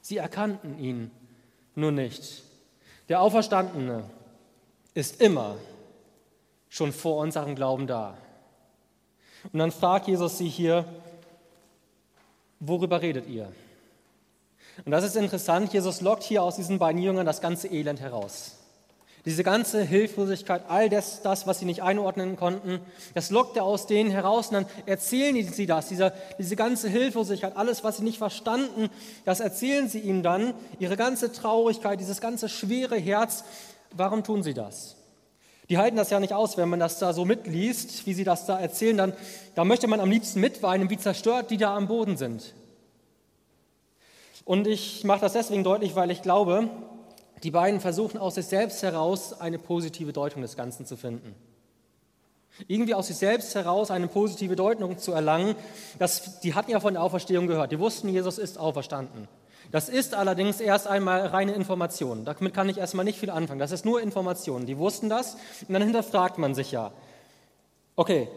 Sie 0.00 0.16
erkannten 0.16 0.78
ihn 0.78 1.10
nur 1.74 1.92
nicht. 1.92 2.42
Der 3.10 3.20
Auferstandene 3.20 4.04
ist 4.94 5.20
immer 5.20 5.56
schon 6.70 6.94
vor 6.94 7.18
unserem 7.18 7.54
Glauben 7.54 7.86
da. 7.86 8.16
Und 9.52 9.58
dann 9.58 9.70
fragt 9.70 10.08
Jesus 10.08 10.38
sie 10.38 10.48
hier, 10.48 10.86
worüber 12.58 13.02
redet 13.02 13.28
ihr? 13.28 13.52
Und 14.86 14.92
das 14.92 15.04
ist 15.04 15.16
interessant, 15.16 15.74
Jesus 15.74 16.00
lockt 16.00 16.22
hier 16.22 16.42
aus 16.42 16.56
diesen 16.56 16.78
beiden 16.78 17.02
Jüngern 17.02 17.26
das 17.26 17.42
ganze 17.42 17.68
Elend 17.68 18.00
heraus. 18.00 18.56
Diese 19.26 19.42
ganze 19.42 19.82
Hilflosigkeit, 19.82 20.62
all 20.68 20.88
das, 20.88 21.20
das, 21.20 21.46
was 21.46 21.58
sie 21.58 21.66
nicht 21.66 21.82
einordnen 21.82 22.36
konnten, 22.36 22.80
das 23.12 23.30
lockt 23.30 23.56
er 23.56 23.64
aus 23.64 23.86
denen 23.86 24.10
heraus 24.10 24.48
und 24.48 24.54
dann 24.54 24.66
erzählen 24.86 25.36
sie 25.52 25.66
das, 25.66 25.88
diese, 25.88 26.14
diese 26.38 26.56
ganze 26.56 26.88
Hilflosigkeit, 26.88 27.56
alles, 27.56 27.84
was 27.84 27.98
sie 27.98 28.04
nicht 28.04 28.18
verstanden, 28.18 28.88
das 29.24 29.40
erzählen 29.40 29.88
sie 29.88 29.98
ihm 29.98 30.22
dann, 30.22 30.54
ihre 30.78 30.96
ganze 30.96 31.32
Traurigkeit, 31.32 32.00
dieses 32.00 32.20
ganze 32.22 32.48
schwere 32.48 32.96
Herz, 32.96 33.44
Warum 33.96 34.22
tun 34.22 34.42
sie 34.42 34.54
das? 34.54 34.96
Die 35.68 35.78
halten 35.78 35.96
das 35.96 36.10
ja 36.10 36.20
nicht 36.20 36.32
aus, 36.32 36.56
wenn 36.56 36.68
man 36.68 36.78
das 36.78 36.98
da 36.98 37.12
so 37.12 37.24
mitliest, 37.24 38.06
wie 38.06 38.14
sie 38.14 38.24
das 38.24 38.46
da 38.46 38.58
erzählen, 38.58 38.96
dann 38.96 39.12
da 39.54 39.64
möchte 39.64 39.88
man 39.88 40.00
am 40.00 40.10
liebsten 40.10 40.40
mitweinen, 40.40 40.90
wie 40.90 40.98
zerstört 40.98 41.50
die 41.50 41.56
da 41.56 41.76
am 41.76 41.88
Boden 41.88 42.16
sind. 42.16 42.54
Und 44.44 44.68
ich 44.68 45.02
mache 45.02 45.20
das 45.20 45.32
deswegen 45.32 45.64
deutlich, 45.64 45.96
weil 45.96 46.10
ich 46.12 46.22
glaube, 46.22 46.68
die 47.42 47.50
beiden 47.50 47.80
versuchen 47.80 48.18
aus 48.18 48.36
sich 48.36 48.46
selbst 48.46 48.82
heraus 48.82 49.40
eine 49.40 49.58
positive 49.58 50.12
Deutung 50.12 50.42
des 50.42 50.56
Ganzen 50.56 50.86
zu 50.86 50.96
finden. 50.96 51.34
Irgendwie 52.68 52.94
aus 52.94 53.08
sich 53.08 53.16
selbst 53.16 53.54
heraus 53.54 53.90
eine 53.90 54.08
positive 54.08 54.56
Deutung 54.56 54.98
zu 54.98 55.12
erlangen. 55.12 55.54
Das, 55.98 56.40
die 56.40 56.54
hatten 56.54 56.70
ja 56.70 56.80
von 56.80 56.94
der 56.94 57.02
Auferstehung 57.02 57.46
gehört. 57.46 57.70
Die 57.70 57.78
wussten, 57.78 58.08
Jesus 58.08 58.38
ist 58.38 58.58
auferstanden. 58.58 59.28
Das 59.72 59.88
ist 59.88 60.14
allerdings 60.14 60.60
erst 60.60 60.86
einmal 60.86 61.26
reine 61.26 61.52
Information. 61.52 62.24
Damit 62.24 62.54
kann 62.54 62.68
ich 62.68 62.78
erstmal 62.78 63.04
nicht 63.04 63.18
viel 63.18 63.30
anfangen. 63.30 63.58
Das 63.58 63.72
ist 63.72 63.84
nur 63.84 64.00
Information. 64.00 64.64
Die 64.64 64.78
wussten 64.78 65.08
das 65.08 65.36
und 65.68 65.74
dann 65.74 65.82
hinterfragt 65.82 66.38
man 66.38 66.54
sich 66.54 66.72
ja. 66.72 66.92
Okay, 67.96 68.28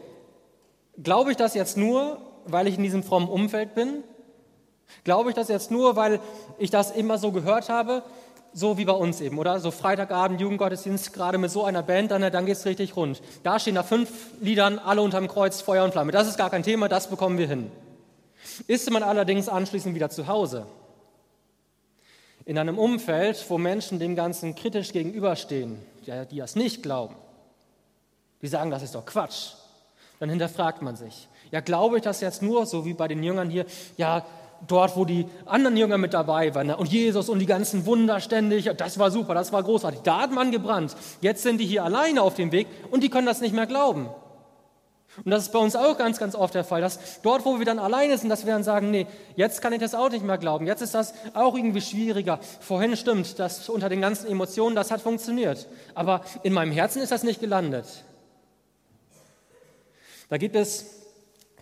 glaube 1.02 1.32
ich 1.32 1.38
das 1.38 1.54
jetzt 1.54 1.78
nur, 1.78 2.18
weil 2.46 2.68
ich 2.68 2.78
in 2.78 2.84
diesem 2.84 3.04
frommen 3.04 3.30
Umfeld 3.30 3.76
bin? 3.76 4.04
Glaube 5.04 5.30
ich 5.30 5.36
das 5.36 5.50
jetzt 5.50 5.70
nur, 5.70 5.96
weil 5.96 6.20
ich 6.58 6.72
das 6.72 6.92
immer 6.92 7.18
so 7.18 7.32
gehört 7.32 7.70
habe? 7.70 8.04
So 8.54 8.78
wie 8.78 8.86
bei 8.86 8.94
uns 8.94 9.22
eben, 9.22 9.38
oder? 9.38 9.60
So 9.60 9.72
Freitagabend, 9.72 10.42
Jugendgottesdienst, 10.42 11.14
gerade 11.14 11.38
mit 11.38 11.52
so 11.52 11.66
einer 11.66 11.84
Band, 11.84 12.12
dann, 12.12 12.22
dann 12.32 12.46
geht 12.46 12.58
es 12.58 12.66
richtig 12.66 12.96
rund. 12.96 13.22
Da 13.44 13.60
stehen 13.60 13.76
nach 13.76 13.86
fünf 13.86 14.10
Liedern 14.42 14.80
alle 14.80 15.02
unterm 15.02 15.28
Kreuz, 15.28 15.62
Feuer 15.62 15.84
und 15.84 15.92
Flamme. 15.92 16.12
Das 16.12 16.28
ist 16.28 16.38
gar 16.38 16.50
kein 16.50 16.64
Thema, 16.64 16.90
das 16.90 17.10
bekommen 17.10 17.38
wir 17.38 17.48
hin. 17.48 17.72
Ist 18.68 18.90
man 18.90 19.04
allerdings 19.04 19.48
anschließend 19.48 19.94
wieder 19.94 20.10
zu 20.10 20.28
Hause, 20.28 20.66
in 22.46 22.58
einem 22.58 22.80
Umfeld, 22.80 23.46
wo 23.50 23.60
Menschen 23.60 24.00
dem 24.00 24.16
Ganzen 24.16 24.56
kritisch 24.56 24.92
gegenüberstehen, 24.92 25.78
die 26.32 26.38
das 26.38 26.56
nicht 26.56 26.82
glauben, 26.82 27.16
die 28.42 28.48
sagen, 28.48 28.72
das 28.72 28.82
ist 28.82 28.96
doch 28.96 29.06
Quatsch, 29.06 29.54
dann 30.20 30.30
hinterfragt 30.30 30.82
man 30.82 30.96
sich. 30.96 31.28
Ja, 31.52 31.60
glaube 31.60 31.98
ich 31.98 32.02
das 32.02 32.22
jetzt 32.22 32.42
nur, 32.42 32.66
so 32.66 32.86
wie 32.86 32.96
bei 32.96 33.08
den 33.08 33.22
Jüngern 33.22 33.52
hier, 33.52 33.66
ja, 33.98 34.26
dort, 34.68 34.96
wo 34.96 35.06
die 35.06 35.26
anderen 35.46 35.78
Jünger 35.78 35.98
mit 35.98 36.14
dabei 36.14 36.54
waren 36.56 36.72
und 36.72 36.92
Jesus 36.92 37.30
und 37.30 37.40
die 37.40 37.46
ganzen 37.46 37.86
Wunder 37.86 38.20
ständig, 38.20 38.70
das 38.78 39.00
war 39.00 39.12
super, 39.12 39.34
das 39.34 39.52
war 39.52 39.64
großartig, 39.64 40.02
da 40.02 40.22
hat 40.22 40.32
man 40.32 40.52
gebrannt. 40.52 40.96
Jetzt 41.22 41.44
sind 41.44 41.60
die 41.60 41.66
hier 41.66 41.84
alleine 41.84 42.22
auf 42.22 42.36
dem 42.36 42.52
Weg 42.52 42.68
und 42.92 43.04
die 43.04 43.10
können 43.10 43.28
das 43.28 43.42
nicht 43.42 43.54
mehr 43.54 43.68
glauben. 43.68 44.10
Und 45.26 45.32
das 45.32 45.44
ist 45.44 45.52
bei 45.52 45.60
uns 45.60 45.76
auch 45.76 45.98
ganz, 45.98 46.20
ganz 46.20 46.36
oft 46.36 46.54
der 46.54 46.64
Fall, 46.64 46.82
dass 46.82 47.22
dort, 47.22 47.44
wo 47.44 47.58
wir 47.60 47.66
dann 47.66 47.80
alleine 47.80 48.18
sind, 48.18 48.30
dass 48.30 48.46
wir 48.46 48.54
dann 48.54 48.64
sagen, 48.64 48.92
nee, 48.92 49.08
jetzt 49.36 49.62
kann 49.62 49.74
ich 49.74 49.80
das 49.80 49.96
auch 49.96 50.10
nicht 50.10 50.24
mehr 50.24 50.38
glauben, 50.38 50.68
jetzt 50.68 50.82
ist 50.82 50.94
das 50.94 51.14
auch 51.34 51.56
irgendwie 51.56 51.82
schwieriger. 51.82 52.40
Vorhin 52.60 52.96
stimmt, 52.96 53.40
das 53.40 53.68
unter 53.70 53.90
den 53.90 54.02
ganzen 54.02 54.28
Emotionen, 54.28 54.76
das 54.76 54.92
hat 54.92 55.02
funktioniert. 55.02 55.68
Aber 55.96 56.22
in 56.44 56.54
meinem 56.54 56.72
Herzen 56.72 57.02
ist 57.02 57.12
das 57.12 57.24
nicht 57.24 57.42
gelandet. 57.42 57.86
Da 60.30 60.38
gibt 60.38 60.56
es 60.56 60.86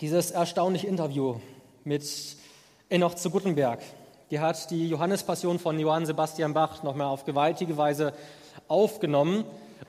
dieses 0.01 0.31
erstaunliche 0.31 0.87
Interview 0.87 1.37
mit 1.83 2.03
Enoch 2.89 3.15
zu 3.15 3.29
Guttenberg. 3.29 3.79
Die 4.31 4.39
hat 4.39 4.71
die 4.71 4.87
Johannespassion 4.87 5.59
von 5.59 5.77
Johann 5.77 6.05
Sebastian 6.05 6.53
Bach 6.53 6.83
nochmal 6.83 7.07
auf 7.07 7.25
gewaltige 7.25 7.75
Weise 7.75 8.13
aufgenommen 8.69 9.43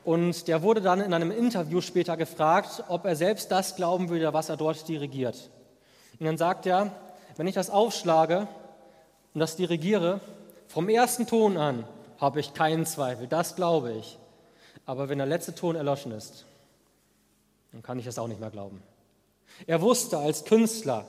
und 0.04 0.48
der 0.48 0.62
wurde 0.62 0.80
dann 0.80 1.00
in 1.00 1.14
einem 1.14 1.30
Interview 1.30 1.80
später 1.80 2.16
gefragt, 2.16 2.82
ob 2.88 3.04
er 3.04 3.14
selbst 3.14 3.52
das 3.52 3.76
glauben 3.76 4.08
würde, 4.08 4.32
was 4.32 4.48
er 4.48 4.56
dort 4.56 4.88
dirigiert. 4.88 5.48
Und 6.18 6.26
dann 6.26 6.38
sagt 6.38 6.66
er, 6.66 6.90
wenn 7.36 7.46
ich 7.46 7.54
das 7.54 7.70
aufschlage 7.70 8.48
und 9.32 9.40
das 9.40 9.54
dirigiere, 9.54 10.20
vom 10.66 10.88
ersten 10.88 11.26
Ton 11.26 11.56
an 11.56 11.84
habe 12.20 12.40
ich 12.40 12.52
keinen 12.52 12.84
Zweifel, 12.84 13.28
das 13.28 13.54
glaube 13.54 13.92
ich. 13.92 14.18
Aber 14.86 15.08
wenn 15.08 15.18
der 15.18 15.26
letzte 15.28 15.54
Ton 15.54 15.76
erloschen 15.76 16.10
ist, 16.10 16.46
dann 17.70 17.82
kann 17.82 18.00
ich 18.00 18.06
das 18.06 18.18
auch 18.18 18.26
nicht 18.26 18.40
mehr 18.40 18.50
glauben. 18.50 18.82
Er 19.68 19.80
wusste 19.80 20.18
als 20.18 20.44
Künstler, 20.44 21.04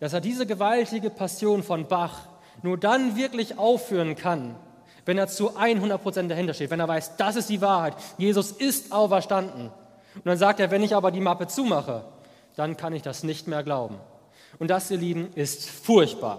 dass 0.00 0.12
er 0.12 0.20
diese 0.20 0.46
gewaltige 0.46 1.10
Passion 1.10 1.62
von 1.62 1.86
Bach 1.86 2.28
nur 2.62 2.78
dann 2.78 3.16
wirklich 3.16 3.58
aufführen 3.58 4.16
kann, 4.16 4.56
wenn 5.04 5.18
er 5.18 5.28
zu 5.28 5.56
100 5.56 6.02
Prozent 6.02 6.30
dahinter 6.30 6.54
steht, 6.54 6.70
wenn 6.70 6.80
er 6.80 6.88
weiß, 6.88 7.16
das 7.16 7.36
ist 7.36 7.48
die 7.48 7.60
Wahrheit, 7.60 7.94
Jesus 8.16 8.52
ist 8.52 8.92
auferstanden. 8.92 9.70
Und 10.14 10.26
dann 10.26 10.38
sagt 10.38 10.60
er, 10.60 10.70
wenn 10.70 10.82
ich 10.82 10.94
aber 10.94 11.10
die 11.10 11.20
Mappe 11.20 11.46
zumache, 11.46 12.04
dann 12.56 12.76
kann 12.76 12.92
ich 12.92 13.02
das 13.02 13.24
nicht 13.24 13.46
mehr 13.48 13.62
glauben. 13.62 13.98
Und 14.58 14.68
das, 14.68 14.90
ihr 14.90 14.98
Lieben, 14.98 15.32
ist 15.34 15.68
furchtbar. 15.68 16.38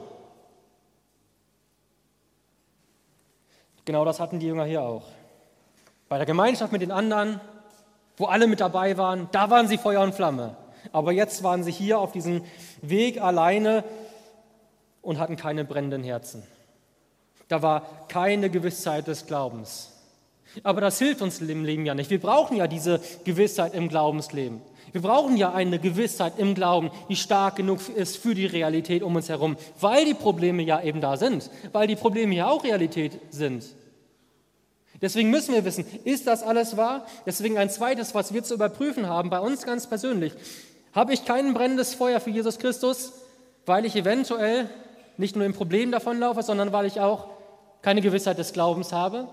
Genau 3.84 4.04
das 4.06 4.20
hatten 4.20 4.40
die 4.40 4.48
Jünger 4.48 4.66
hier 4.66 4.82
auch. 4.82 5.04
Bei 6.10 6.18
der 6.18 6.26
Gemeinschaft 6.26 6.72
mit 6.72 6.82
den 6.82 6.92
anderen, 6.92 7.40
wo 8.18 8.26
alle 8.26 8.48
mit 8.48 8.62
dabei 8.62 8.98
waren, 8.98 9.28
da 9.32 9.50
waren 9.50 9.68
sie 9.68 9.78
Feuer 9.78 10.02
und 10.02 10.16
Flamme. 10.16 10.56
Aber 10.92 11.12
jetzt 11.12 11.44
waren 11.44 11.64
sie 11.64 11.72
hier 11.72 12.00
auf 12.00 12.12
diesem 12.12 12.44
Weg 12.82 13.22
alleine 13.22 13.84
und 15.02 15.20
hatten 15.20 15.36
keine 15.36 15.66
brennenden 15.66 16.04
Herzen. 16.04 16.44
Da 17.48 17.62
war 17.62 17.88
keine 18.08 18.50
Gewissheit 18.50 19.08
des 19.08 19.28
Glaubens. 19.28 19.92
Aber 20.64 20.82
das 20.82 21.00
hilft 21.00 21.22
uns 21.22 21.42
im 21.42 21.64
Leben 21.64 21.86
ja 21.86 21.94
nicht. 21.94 22.10
Wir 22.10 22.20
brauchen 22.20 22.58
ja 22.58 22.68
diese 22.68 23.02
Gewissheit 23.24 23.74
im 23.74 23.90
Glaubensleben. 23.90 24.62
Wir 24.92 25.02
brauchen 25.02 25.36
ja 25.36 25.54
eine 25.54 25.78
Gewissheit 25.78 26.34
im 26.38 26.56
Glauben, 26.56 26.90
die 27.10 27.18
stark 27.18 27.58
genug 27.58 27.90
ist 27.90 28.18
für 28.18 28.34
die 28.34 28.46
Realität 28.46 29.04
um 29.04 29.16
uns 29.16 29.28
herum, 29.28 29.58
weil 29.82 30.06
die 30.06 30.14
Probleme 30.14 30.64
ja 30.64 30.82
eben 30.82 31.02
da 31.02 31.18
sind, 31.18 31.50
weil 31.74 31.88
die 31.88 31.98
Probleme 31.98 32.34
ja 32.34 32.50
auch 32.50 32.64
Realität 32.64 33.20
sind. 33.30 33.66
Deswegen 35.02 35.30
müssen 35.30 35.54
wir 35.54 35.66
wissen, 35.66 35.86
ist 36.06 36.26
das 36.28 36.44
alles 36.44 36.78
wahr? 36.78 37.06
Deswegen 37.26 37.58
ein 37.58 37.70
zweites, 37.70 38.16
was 38.16 38.34
wir 38.34 38.44
zu 38.44 38.54
überprüfen 38.54 39.08
haben, 39.08 39.30
bei 39.30 39.40
uns 39.40 39.64
ganz 39.64 39.88
persönlich. 39.88 40.34
Habe 40.96 41.14
ich 41.14 41.26
kein 41.26 41.54
brennendes 41.54 41.94
Feuer 41.94 42.22
für 42.22 42.30
Jesus 42.30 42.58
Christus, 42.58 43.12
weil 43.66 43.86
ich 43.86 43.98
eventuell 43.98 44.70
nicht 45.18 45.36
nur 45.36 45.46
im 45.46 45.54
Problem 45.54 45.92
davonlaufe, 45.92 46.42
sondern 46.42 46.72
weil 46.72 46.86
ich 46.86 47.02
auch 47.02 47.28
keine 47.82 48.00
Gewissheit 48.02 48.38
des 48.38 48.54
Glaubens 48.54 48.94
habe? 48.94 49.28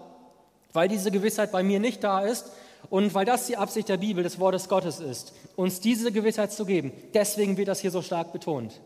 Weil 0.73 0.89
diese 0.89 1.13
Gewissheit 1.13 1.53
bei 1.53 1.63
mir 1.63 1.79
nicht 1.79 2.03
da 2.03 2.23
ist 2.23 2.51
und 2.91 3.15
weil 3.15 3.25
das 3.25 3.47
die 3.47 3.57
Absicht 3.57 3.89
der 3.89 3.99
Bibel, 3.99 4.25
des 4.25 4.41
Wortes 4.41 4.69
Gottes 4.69 4.99
ist, 4.99 5.35
uns 5.55 5.79
diese 5.79 6.11
Gewissheit 6.11 6.53
zu 6.53 6.67
geben. 6.67 6.93
Deswegen 7.15 7.57
wird 7.57 7.69
das 7.69 7.79
hier 7.79 7.93
so 7.93 8.03
stark 8.03 8.33
betont. 8.33 8.81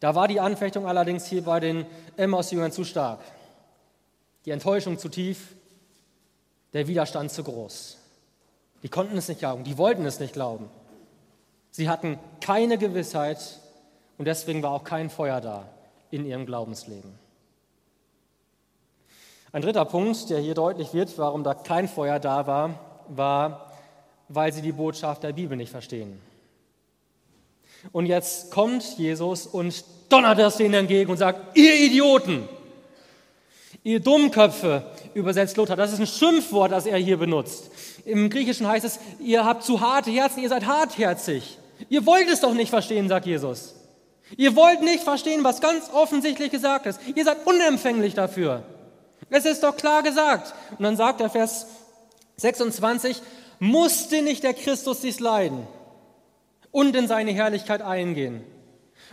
Da 0.00 0.14
war 0.14 0.26
die 0.26 0.40
Anfechtung 0.40 0.86
allerdings 0.86 1.26
hier 1.26 1.44
bei 1.44 1.60
den 1.60 1.84
Emmaus-Jüngern 2.16 2.72
zu 2.72 2.84
stark. 2.84 3.20
Die 4.46 4.52
Enttäuschung 4.52 4.98
zu 4.98 5.10
tief, 5.10 5.48
der 6.72 6.88
Widerstand 6.88 7.30
zu 7.30 7.44
groß. 7.44 7.98
Die 8.82 8.88
konnten 8.88 9.18
es 9.18 9.28
nicht 9.28 9.40
glauben, 9.40 9.64
die 9.64 9.76
wollten 9.76 10.06
es 10.06 10.18
nicht 10.18 10.32
glauben. 10.32 10.70
Sie 11.70 11.88
hatten 11.88 12.18
keine 12.40 12.78
Gewissheit 12.78 13.38
und 14.18 14.24
deswegen 14.26 14.62
war 14.62 14.72
auch 14.72 14.84
kein 14.84 15.10
Feuer 15.10 15.40
da 15.40 15.68
in 16.10 16.26
ihrem 16.26 16.46
Glaubensleben. 16.46 17.18
Ein 19.52 19.62
dritter 19.62 19.84
Punkt, 19.84 20.30
der 20.30 20.38
hier 20.38 20.54
deutlich 20.54 20.94
wird, 20.94 21.16
warum 21.18 21.42
da 21.42 21.54
kein 21.54 21.88
Feuer 21.88 22.18
da 22.20 22.46
war, 22.46 22.78
war, 23.08 23.72
weil 24.28 24.52
sie 24.52 24.62
die 24.62 24.72
Botschaft 24.72 25.24
der 25.24 25.32
Bibel 25.32 25.56
nicht 25.56 25.70
verstehen. 25.70 26.20
Und 27.92 28.06
jetzt 28.06 28.50
kommt 28.50 28.98
Jesus 28.98 29.46
und 29.46 29.84
donnert 30.08 30.38
das 30.38 30.56
denen 30.56 30.74
entgegen 30.74 31.10
und 31.10 31.16
sagt, 31.16 31.56
ihr 31.56 31.74
Idioten, 31.74 32.48
ihr 33.82 34.00
Dummköpfe, 34.00 34.84
übersetzt 35.14 35.56
Luther, 35.56 35.76
das 35.76 35.92
ist 35.92 36.00
ein 36.00 36.06
Schimpfwort, 36.06 36.70
das 36.70 36.86
er 36.86 36.98
hier 36.98 37.16
benutzt. 37.16 37.70
Im 38.04 38.30
Griechischen 38.30 38.68
heißt 38.68 38.84
es, 38.84 39.00
ihr 39.18 39.44
habt 39.44 39.64
zu 39.64 39.80
harte 39.80 40.10
Herzen, 40.10 40.40
ihr 40.40 40.48
seid 40.48 40.66
hartherzig. 40.66 41.58
Ihr 41.88 42.04
wollt 42.06 42.28
es 42.28 42.40
doch 42.40 42.54
nicht 42.54 42.70
verstehen, 42.70 43.08
sagt 43.08 43.26
Jesus. 43.26 43.74
Ihr 44.36 44.54
wollt 44.54 44.82
nicht 44.82 45.02
verstehen, 45.02 45.42
was 45.42 45.60
ganz 45.60 45.90
offensichtlich 45.92 46.50
gesagt 46.50 46.86
ist. 46.86 47.00
Ihr 47.14 47.24
seid 47.24 47.46
unempfänglich 47.46 48.14
dafür. 48.14 48.62
Es 49.28 49.44
ist 49.44 49.62
doch 49.62 49.76
klar 49.76 50.02
gesagt. 50.02 50.54
Und 50.78 50.82
dann 50.82 50.96
sagt 50.96 51.20
der 51.20 51.30
Vers 51.30 51.66
26, 52.36 53.20
musste 53.58 54.22
nicht 54.22 54.42
der 54.42 54.54
Christus 54.54 55.00
dies 55.00 55.20
leiden 55.20 55.66
und 56.70 56.94
in 56.96 57.08
seine 57.08 57.32
Herrlichkeit 57.32 57.82
eingehen. 57.82 58.44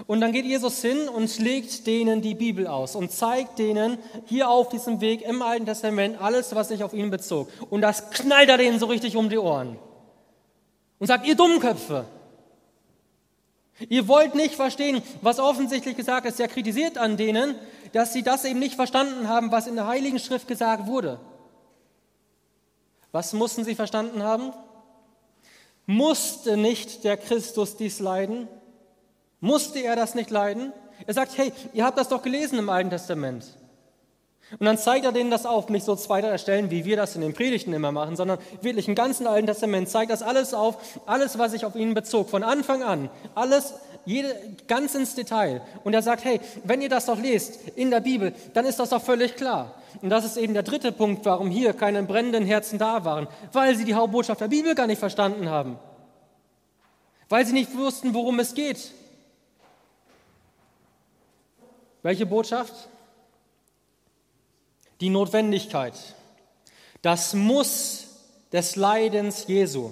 Und 0.06 0.22
dann 0.22 0.32
geht 0.32 0.46
Jesus 0.46 0.82
hin 0.82 1.10
und 1.10 1.40
legt 1.40 1.88
denen 1.88 2.22
die 2.22 2.36
Bibel 2.36 2.68
aus 2.68 2.96
und 2.96 3.12
zeigt 3.12 3.58
denen 3.58 3.98
hier 4.26 4.50
auf 4.50 4.70
diesem 4.70 5.02
Weg 5.02 5.24
im 5.24 5.42
Alten 5.42 5.66
Testament 5.66 6.22
alles, 6.22 6.54
was 6.54 6.68
sich 6.68 6.84
auf 6.84 6.94
ihn 6.94 7.10
bezog. 7.10 7.50
Und 7.72 7.82
das 7.82 8.12
knallt 8.12 8.50
er 8.50 8.60
denen 8.60 8.78
so 8.78 8.86
richtig 8.86 9.16
um 9.18 9.30
die 9.30 9.40
Ohren. 9.40 9.80
Und 11.00 11.08
sagt, 11.08 11.26
ihr 11.26 11.36
Dummköpfe, 11.36 12.06
ihr 13.90 14.08
wollt 14.08 14.36
nicht 14.36 14.56
verstehen, 14.56 15.02
was 15.22 15.40
offensichtlich 15.40 15.96
gesagt 15.96 16.26
ist. 16.26 16.40
Er 16.40 16.48
kritisiert 16.48 16.98
an 16.98 17.18
denen, 17.18 17.56
dass 17.94 18.14
sie 18.14 18.24
das 18.24 18.46
eben 18.46 18.60
nicht 18.60 18.76
verstanden 18.76 19.28
haben, 19.28 19.52
was 19.52 19.68
in 19.68 19.76
der 19.76 19.88
Heiligen 19.88 20.20
Schrift 20.20 20.48
gesagt 20.48 20.88
wurde. 20.88 21.20
Was 23.12 23.34
mussten 23.34 23.64
sie 23.64 23.76
verstanden 23.76 24.24
haben? 24.24 24.54
Musste 25.86 26.58
nicht 26.58 27.04
der 27.04 27.18
Christus 27.18 27.78
dies 27.78 28.00
leiden? 28.00 28.48
Musste 29.40 29.80
er 29.80 29.96
das 29.96 30.16
nicht 30.16 30.30
leiden? 30.30 30.74
Er 31.06 31.14
sagt, 31.14 31.38
hey, 31.38 31.54
ihr 31.74 31.86
habt 31.86 31.98
das 31.98 32.10
doch 32.10 32.22
gelesen 32.22 32.60
im 32.60 32.70
Alten 32.70 32.90
Testament. 32.90 33.46
Und 34.52 34.66
dann 34.66 34.78
zeigt 34.78 35.04
er 35.04 35.12
denen 35.12 35.30
das 35.30 35.46
auf, 35.46 35.68
nicht 35.68 35.86
so 35.86 35.96
zweiter 35.96 36.38
Stellen, 36.38 36.72
wie 36.72 36.86
wir 36.86 36.96
das 36.96 37.16
in 37.16 37.22
den 37.22 37.34
Predigten 37.34 37.74
immer 37.74 37.92
machen, 37.92 38.16
sondern 38.16 38.40
wirklich 38.62 38.88
im 38.88 38.96
ganzen 38.96 39.28
Alten 39.28 39.46
Testament 39.46 39.90
zeigt 39.90 40.10
das 40.10 40.22
alles 40.22 40.54
auf, 40.54 40.78
alles, 41.06 41.38
was 41.38 41.52
sich 41.52 41.66
auf 41.66 41.76
ihn 41.76 41.94
bezog, 41.94 42.30
von 42.30 42.44
Anfang 42.44 42.82
an, 42.82 43.10
alles 43.36 43.74
jede, 44.06 44.34
ganz 44.70 44.96
ins 44.96 45.16
Detail. 45.16 45.62
Und 45.84 45.94
er 45.94 46.02
sagt, 46.02 46.24
hey, 46.24 46.40
wenn 46.64 46.82
ihr 46.82 46.88
das 46.88 47.08
doch 47.08 47.20
lest 47.20 47.60
in 47.76 47.92
der 47.92 48.00
Bibel, 48.00 48.34
dann 48.54 48.66
ist 48.66 48.80
das 48.80 48.90
doch 48.90 49.02
völlig 49.02 49.36
klar. 49.36 49.76
Und 50.02 50.10
das 50.10 50.24
ist 50.24 50.38
eben 50.38 50.54
der 50.54 50.64
dritte 50.64 50.94
Punkt, 50.94 51.26
warum 51.26 51.50
hier 51.50 51.74
keine 51.74 52.02
brennenden 52.04 52.46
Herzen 52.46 52.80
da 52.80 53.04
waren, 53.04 53.28
weil 53.52 53.76
sie 53.76 53.84
die 53.84 53.96
Hauptbotschaft 53.96 54.40
der 54.40 54.48
Bibel 54.48 54.76
gar 54.76 54.88
nicht 54.88 55.00
verstanden 55.00 55.50
haben. 55.50 55.78
Weil 57.28 57.46
sie 57.46 57.52
nicht 57.52 57.76
wussten, 57.76 58.14
worum 58.14 58.40
es 58.40 58.54
geht. 58.54 58.92
Welche 62.02 62.26
Botschaft? 62.26 62.74
Die 65.02 65.10
Notwendigkeit, 65.10 65.94
das 67.02 67.34
Muss 67.34 68.08
des 68.52 68.76
Leidens 68.76 69.48
Jesu 69.48 69.92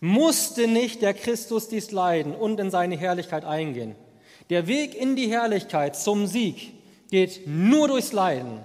musste 0.00 0.66
nicht 0.66 1.00
der 1.00 1.14
Christus 1.14 1.68
dies 1.68 1.92
leiden 1.92 2.34
und 2.34 2.58
in 2.58 2.72
seine 2.72 2.96
Herrlichkeit 2.96 3.44
eingehen. 3.44 3.94
Der 4.50 4.66
Weg 4.66 4.96
in 4.96 5.14
die 5.14 5.30
Herrlichkeit 5.30 5.94
zum 5.94 6.26
Sieg 6.26 6.74
geht 7.08 7.46
nur 7.46 7.86
durchs 7.86 8.12
Leiden. 8.12 8.60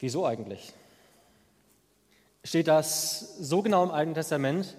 Wieso 0.00 0.26
eigentlich? 0.26 0.72
Steht 2.42 2.66
das 2.66 3.36
so 3.38 3.62
genau 3.62 3.84
im 3.84 3.92
Alten 3.92 4.14
Testament? 4.14 4.74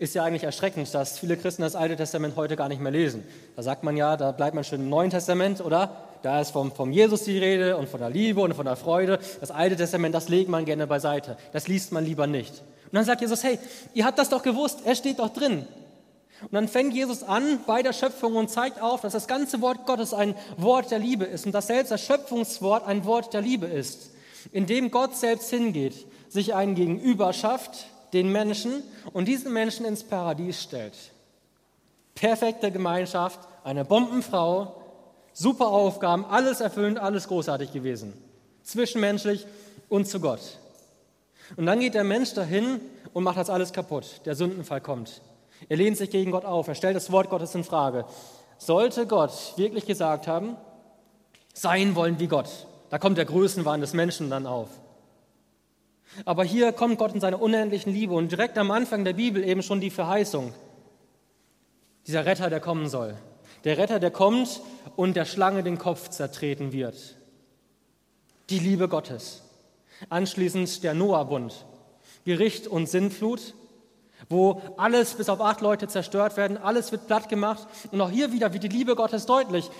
Ist 0.00 0.14
ja 0.14 0.24
eigentlich 0.24 0.44
erschreckend, 0.44 0.92
dass 0.94 1.18
viele 1.18 1.36
Christen 1.36 1.60
das 1.60 1.76
Alte 1.76 1.94
Testament 1.94 2.34
heute 2.34 2.56
gar 2.56 2.70
nicht 2.70 2.80
mehr 2.80 2.90
lesen. 2.90 3.22
Da 3.54 3.62
sagt 3.62 3.84
man 3.84 3.98
ja, 3.98 4.16
da 4.16 4.32
bleibt 4.32 4.54
man 4.54 4.64
schon 4.64 4.80
im 4.80 4.88
Neuen 4.88 5.10
Testament, 5.10 5.60
oder? 5.60 5.94
Da 6.22 6.40
ist 6.40 6.52
vom, 6.52 6.72
vom 6.72 6.90
Jesus 6.90 7.24
die 7.24 7.36
Rede 7.36 7.76
und 7.76 7.86
von 7.86 8.00
der 8.00 8.08
Liebe 8.08 8.40
und 8.40 8.54
von 8.54 8.64
der 8.64 8.76
Freude. 8.76 9.18
Das 9.40 9.50
Alte 9.50 9.76
Testament, 9.76 10.14
das 10.14 10.30
legt 10.30 10.48
man 10.48 10.64
gerne 10.64 10.86
beiseite. 10.86 11.36
Das 11.52 11.68
liest 11.68 11.92
man 11.92 12.06
lieber 12.06 12.26
nicht. 12.26 12.50
Und 12.50 12.94
dann 12.94 13.04
sagt 13.04 13.20
Jesus, 13.20 13.44
hey, 13.44 13.58
ihr 13.92 14.06
habt 14.06 14.18
das 14.18 14.30
doch 14.30 14.42
gewusst, 14.42 14.78
er 14.86 14.94
steht 14.94 15.18
doch 15.18 15.28
drin. 15.28 15.66
Und 16.40 16.54
dann 16.54 16.66
fängt 16.66 16.94
Jesus 16.94 17.22
an 17.22 17.60
bei 17.66 17.82
der 17.82 17.92
Schöpfung 17.92 18.36
und 18.36 18.48
zeigt 18.48 18.80
auf, 18.80 19.02
dass 19.02 19.12
das 19.12 19.28
ganze 19.28 19.60
Wort 19.60 19.84
Gottes 19.84 20.14
ein 20.14 20.34
Wort 20.56 20.90
der 20.90 20.98
Liebe 20.98 21.26
ist 21.26 21.44
und 21.44 21.52
dass 21.52 21.66
selbst 21.66 21.90
das 21.90 22.00
Schöpfungswort 22.00 22.86
ein 22.86 23.04
Wort 23.04 23.34
der 23.34 23.42
Liebe 23.42 23.66
ist, 23.66 24.12
in 24.50 24.64
dem 24.64 24.90
Gott 24.90 25.14
selbst 25.14 25.50
hingeht, 25.50 26.06
sich 26.30 26.54
einen 26.54 26.74
Gegenüber 26.74 27.34
schafft, 27.34 27.84
den 28.12 28.30
Menschen, 28.30 28.82
und 29.12 29.26
diesen 29.26 29.52
Menschen 29.52 29.86
ins 29.86 30.04
Paradies 30.04 30.62
stellt. 30.62 30.94
Perfekte 32.14 32.70
Gemeinschaft, 32.70 33.40
eine 33.64 33.84
Bombenfrau, 33.84 34.82
super 35.32 35.68
Aufgaben, 35.68 36.24
alles 36.24 36.60
erfüllend, 36.60 36.98
alles 36.98 37.28
großartig 37.28 37.72
gewesen. 37.72 38.12
Zwischenmenschlich 38.62 39.46
und 39.88 40.06
zu 40.06 40.20
Gott. 40.20 40.40
Und 41.56 41.66
dann 41.66 41.80
geht 41.80 41.94
der 41.94 42.04
Mensch 42.04 42.34
dahin 42.34 42.80
und 43.12 43.24
macht 43.24 43.38
das 43.38 43.50
alles 43.50 43.72
kaputt. 43.72 44.20
Der 44.24 44.34
Sündenfall 44.34 44.80
kommt. 44.80 45.20
Er 45.68 45.76
lehnt 45.76 45.96
sich 45.96 46.10
gegen 46.10 46.30
Gott 46.30 46.44
auf. 46.44 46.68
Er 46.68 46.74
stellt 46.74 46.96
das 46.96 47.10
Wort 47.10 47.30
Gottes 47.30 47.54
in 47.54 47.64
Frage. 47.64 48.04
Sollte 48.58 49.06
Gott 49.06 49.32
wirklich 49.56 49.86
gesagt 49.86 50.26
haben, 50.26 50.56
sein 51.54 51.94
wollen 51.94 52.18
wie 52.18 52.28
Gott, 52.28 52.48
da 52.90 52.98
kommt 52.98 53.18
der 53.18 53.24
Größenwahn 53.24 53.80
des 53.80 53.92
Menschen 53.92 54.30
dann 54.30 54.46
auf. 54.46 54.68
Aber 56.24 56.44
hier 56.44 56.72
kommt 56.72 56.98
Gott 56.98 57.14
in 57.14 57.20
seiner 57.20 57.40
unendlichen 57.40 57.92
Liebe 57.92 58.14
und 58.14 58.32
direkt 58.32 58.58
am 58.58 58.70
Anfang 58.70 59.04
der 59.04 59.12
Bibel 59.12 59.44
eben 59.44 59.62
schon 59.62 59.80
die 59.80 59.90
Verheißung. 59.90 60.52
Dieser 62.06 62.26
Retter, 62.26 62.50
der 62.50 62.60
kommen 62.60 62.88
soll. 62.88 63.16
Der 63.64 63.78
Retter, 63.78 64.00
der 64.00 64.10
kommt 64.10 64.60
und 64.96 65.16
der 65.16 65.24
Schlange 65.24 65.62
den 65.62 65.78
Kopf 65.78 66.08
zertreten 66.08 66.72
wird. 66.72 67.16
Die 68.48 68.58
Liebe 68.58 68.88
Gottes. 68.88 69.42
Anschließend 70.08 70.82
der 70.82 70.94
Noah-Bund, 70.94 71.66
Gericht 72.24 72.66
und 72.66 72.88
Sinnflut, 72.88 73.54
wo 74.28 74.62
alles 74.78 75.14
bis 75.14 75.28
auf 75.28 75.40
acht 75.40 75.60
Leute 75.60 75.88
zerstört 75.88 76.36
werden, 76.36 76.56
alles 76.56 76.90
wird 76.90 77.06
platt 77.06 77.28
gemacht. 77.28 77.66
Und 77.92 78.00
auch 78.00 78.10
hier 78.10 78.32
wieder 78.32 78.52
wird 78.52 78.64
die 78.64 78.68
Liebe 78.68 78.96
Gottes 78.96 79.26
deutlich. 79.26 79.70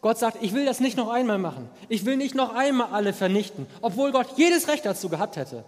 Gott 0.00 0.18
sagt, 0.18 0.38
ich 0.42 0.54
will 0.54 0.64
das 0.64 0.80
nicht 0.80 0.96
noch 0.96 1.10
einmal 1.10 1.38
machen. 1.38 1.68
Ich 1.88 2.04
will 2.04 2.16
nicht 2.16 2.34
noch 2.34 2.54
einmal 2.54 2.88
alle 2.92 3.12
vernichten, 3.12 3.66
obwohl 3.80 4.12
Gott 4.12 4.28
jedes 4.36 4.68
Recht 4.68 4.86
dazu 4.86 5.08
gehabt 5.08 5.36
hätte. 5.36 5.64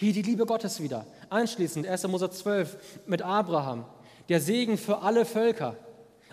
Hier 0.00 0.12
die 0.12 0.22
Liebe 0.22 0.46
Gottes 0.46 0.80
wieder. 0.80 1.04
Anschließend 1.28 1.84
1. 1.84 2.06
Mose 2.06 2.30
12 2.30 3.02
mit 3.06 3.20
Abraham, 3.20 3.84
der 4.28 4.40
Segen 4.40 4.78
für 4.78 5.02
alle 5.02 5.24
Völker. 5.24 5.74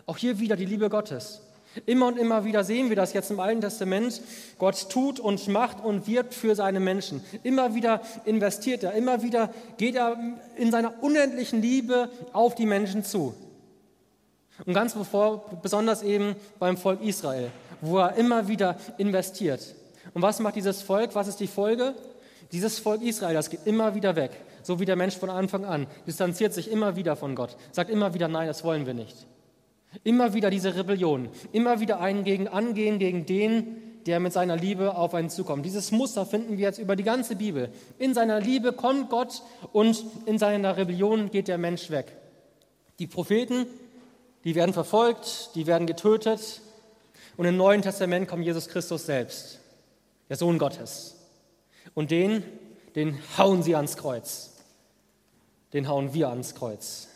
Auch 0.05 0.17
hier 0.17 0.37
wieder 0.37 0.55
die 0.55 0.67
Liebe 0.67 0.87
Gottes. 0.87 1.41
Immer 1.87 2.05
und 2.05 2.19
immer 2.19 2.45
wieder 2.45 2.63
sehen 2.63 2.89
wir 2.89 2.95
das 2.95 3.13
jetzt 3.13 3.31
im 3.31 3.39
Alten 3.39 3.61
Testament. 3.61 4.21
Gott 4.59 4.91
tut 4.91 5.19
und 5.19 5.47
macht 5.47 5.83
und 5.83 6.05
wirbt 6.05 6.35
für 6.35 6.53
seine 6.53 6.79
Menschen. 6.79 7.23
Immer 7.41 7.73
wieder 7.73 8.01
investiert 8.25 8.83
er, 8.83 8.93
immer 8.93 9.23
wieder 9.23 9.51
geht 9.77 9.95
er 9.95 10.15
in 10.57 10.69
seiner 10.69 11.03
unendlichen 11.03 11.59
Liebe 11.59 12.11
auf 12.33 12.53
die 12.53 12.67
Menschen 12.67 13.03
zu. 13.03 13.33
Und 14.63 14.75
ganz 14.75 14.93
bevor, 14.93 15.43
besonders 15.63 16.03
eben 16.03 16.35
beim 16.59 16.77
Volk 16.77 17.01
Israel, 17.01 17.49
wo 17.81 17.97
er 17.97 18.13
immer 18.13 18.47
wieder 18.47 18.77
investiert. 18.99 19.73
Und 20.13 20.21
was 20.21 20.39
macht 20.39 20.55
dieses 20.55 20.83
Volk? 20.83 21.15
Was 21.15 21.27
ist 21.27 21.39
die 21.39 21.47
Folge? 21.47 21.95
Dieses 22.55 22.79
Volk 22.79 23.01
Israel, 23.01 23.33
das 23.33 23.49
geht 23.49 23.59
immer 23.65 23.95
wieder 23.95 24.15
weg, 24.15 24.31
so 24.63 24.79
wie 24.79 24.85
der 24.85 24.95
Mensch 24.95 25.17
von 25.17 25.29
Anfang 25.29 25.65
an, 25.65 25.87
distanziert 26.07 26.53
sich 26.53 26.71
immer 26.71 26.95
wieder 26.95 27.17
von 27.17 27.35
Gott, 27.35 27.57
sagt 27.73 27.89
immer 27.89 28.13
wieder, 28.13 28.29
nein, 28.29 28.47
das 28.47 28.63
wollen 28.63 28.85
wir 28.85 28.93
nicht. 28.93 29.27
Immer 30.05 30.33
wieder 30.33 30.49
diese 30.49 30.73
Rebellion, 30.73 31.27
immer 31.51 31.81
wieder 31.81 31.99
einen 31.99 32.23
gegen 32.23 32.47
angehen 32.47 32.97
gegen 32.97 33.25
den, 33.25 33.75
der 34.05 34.21
mit 34.21 34.31
seiner 34.31 34.55
Liebe 34.55 34.95
auf 34.95 35.13
einen 35.13 35.29
zukommt. 35.29 35.65
Dieses 35.65 35.91
Muster 35.91 36.25
finden 36.25 36.57
wir 36.57 36.63
jetzt 36.63 36.79
über 36.79 36.95
die 36.95 37.03
ganze 37.03 37.35
Bibel. 37.35 37.73
In 37.99 38.13
seiner 38.13 38.39
Liebe 38.39 38.71
kommt 38.71 39.09
Gott 39.09 39.41
und 39.73 40.05
in 40.25 40.39
seiner 40.39 40.77
Rebellion 40.77 41.31
geht 41.31 41.49
der 41.49 41.57
Mensch 41.57 41.89
weg. 41.89 42.15
Die 42.99 43.07
Propheten, 43.07 43.65
die 44.45 44.55
werden 44.55 44.71
verfolgt, 44.71 45.49
die 45.55 45.67
werden 45.67 45.87
getötet 45.87 46.61
und 47.35 47.47
im 47.47 47.57
Neuen 47.57 47.81
Testament 47.81 48.29
kommt 48.29 48.45
Jesus 48.45 48.69
Christus 48.69 49.05
selbst, 49.05 49.59
der 50.29 50.37
Sohn 50.37 50.57
Gottes. 50.57 51.14
Und 51.95 52.11
den, 52.11 52.43
den 52.93 53.17
hauen 53.37 53.63
sie 53.63 53.75
ans 53.75 53.97
Kreuz. 53.97 54.51
Den 55.73 55.87
hauen 55.87 56.13
wir 56.13 56.29
ans 56.29 56.53
Kreuz. 56.53 57.07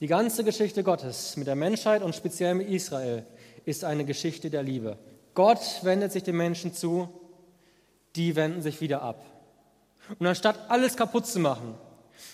Die 0.00 0.08
ganze 0.08 0.42
Geschichte 0.42 0.82
Gottes 0.82 1.36
mit 1.36 1.46
der 1.46 1.54
Menschheit 1.54 2.02
und 2.02 2.14
speziell 2.14 2.54
mit 2.54 2.68
Israel 2.68 3.24
ist 3.64 3.84
eine 3.84 4.04
Geschichte 4.04 4.50
der 4.50 4.62
Liebe. 4.62 4.98
Gott 5.34 5.60
wendet 5.82 6.12
sich 6.12 6.22
den 6.22 6.36
Menschen 6.36 6.74
zu, 6.74 7.08
die 8.16 8.34
wenden 8.36 8.62
sich 8.62 8.80
wieder 8.80 9.02
ab. 9.02 9.24
Und 10.18 10.26
anstatt 10.26 10.70
alles 10.70 10.96
kaputt 10.96 11.26
zu 11.26 11.38
machen, 11.38 11.74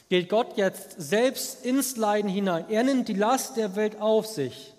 geht 0.09 0.29
Gott 0.29 0.57
jetzt 0.57 1.01
selbst 1.01 1.65
ins 1.65 1.97
Leiden 1.97 2.31
hinein. 2.31 2.67
Er 2.69 2.85
nimmt 2.85 3.09
die 3.09 3.15
Last 3.15 3.57
der 3.57 3.77
Welt 3.77 4.01
auf 4.01 4.27
sich 4.27 4.75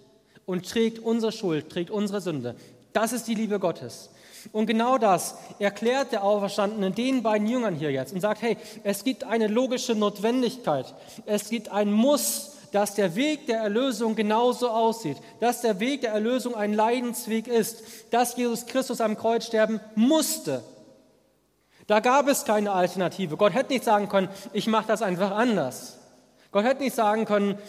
und 0.45 0.69
trägt 0.69 0.99
unsere 0.99 1.31
Schuld, 1.31 1.69
trägt 1.69 1.89
unsere 1.89 2.21
Sünde. 2.21 2.55
Das 2.93 3.13
ist 3.13 3.27
die 3.27 3.35
Liebe 3.35 3.59
Gottes. 3.59 4.09
Und 4.51 4.65
genau 4.65 4.97
das 4.97 5.35
erklärt 5.59 6.11
der 6.11 6.23
Auferstandene 6.23 6.91
den 6.91 7.23
beiden 7.23 7.47
Jüngern 7.47 7.75
hier 7.75 7.91
jetzt 7.91 8.13
und 8.13 8.21
sagt, 8.21 8.41
hey, 8.41 8.57
es 8.83 9.03
gibt 9.03 9.23
eine 9.23 9.47
logische 9.47 9.95
Notwendigkeit, 9.95 10.93
es 11.25 11.49
gibt 11.49 11.69
ein 11.69 11.91
Muss, 11.91 12.51
dass 12.71 12.95
der 12.95 13.15
Weg 13.15 13.45
der 13.45 13.59
Erlösung 13.59 14.15
genauso 14.15 14.69
aussieht, 14.69 15.17
dass 15.39 15.61
der 15.61 15.79
Weg 15.79 16.01
der 16.01 16.11
Erlösung 16.11 16.55
ein 16.55 16.73
Leidensweg 16.73 17.47
ist, 17.47 17.83
dass 18.09 18.35
Jesus 18.35 18.65
Christus 18.65 18.99
am 18.99 19.15
Kreuz 19.15 19.45
sterben 19.45 19.79
musste. 19.95 20.63
Da 21.85 21.99
gab 21.99 22.27
es 22.27 22.45
keine 22.45 22.71
Alternative. 22.71 23.37
Gott 23.37 23.53
hätte 23.53 23.73
nicht 23.73 23.83
sagen 23.83 24.09
können, 24.09 24.29
ich 24.53 24.67
mache 24.67 24.87
das 24.87 25.01
einfach 25.01 25.31
anders. 25.31 25.99
Gott 26.51 26.65
hätte 26.65 26.81
nicht 26.81 26.95
sagen 26.95 27.25
können, 27.25 27.59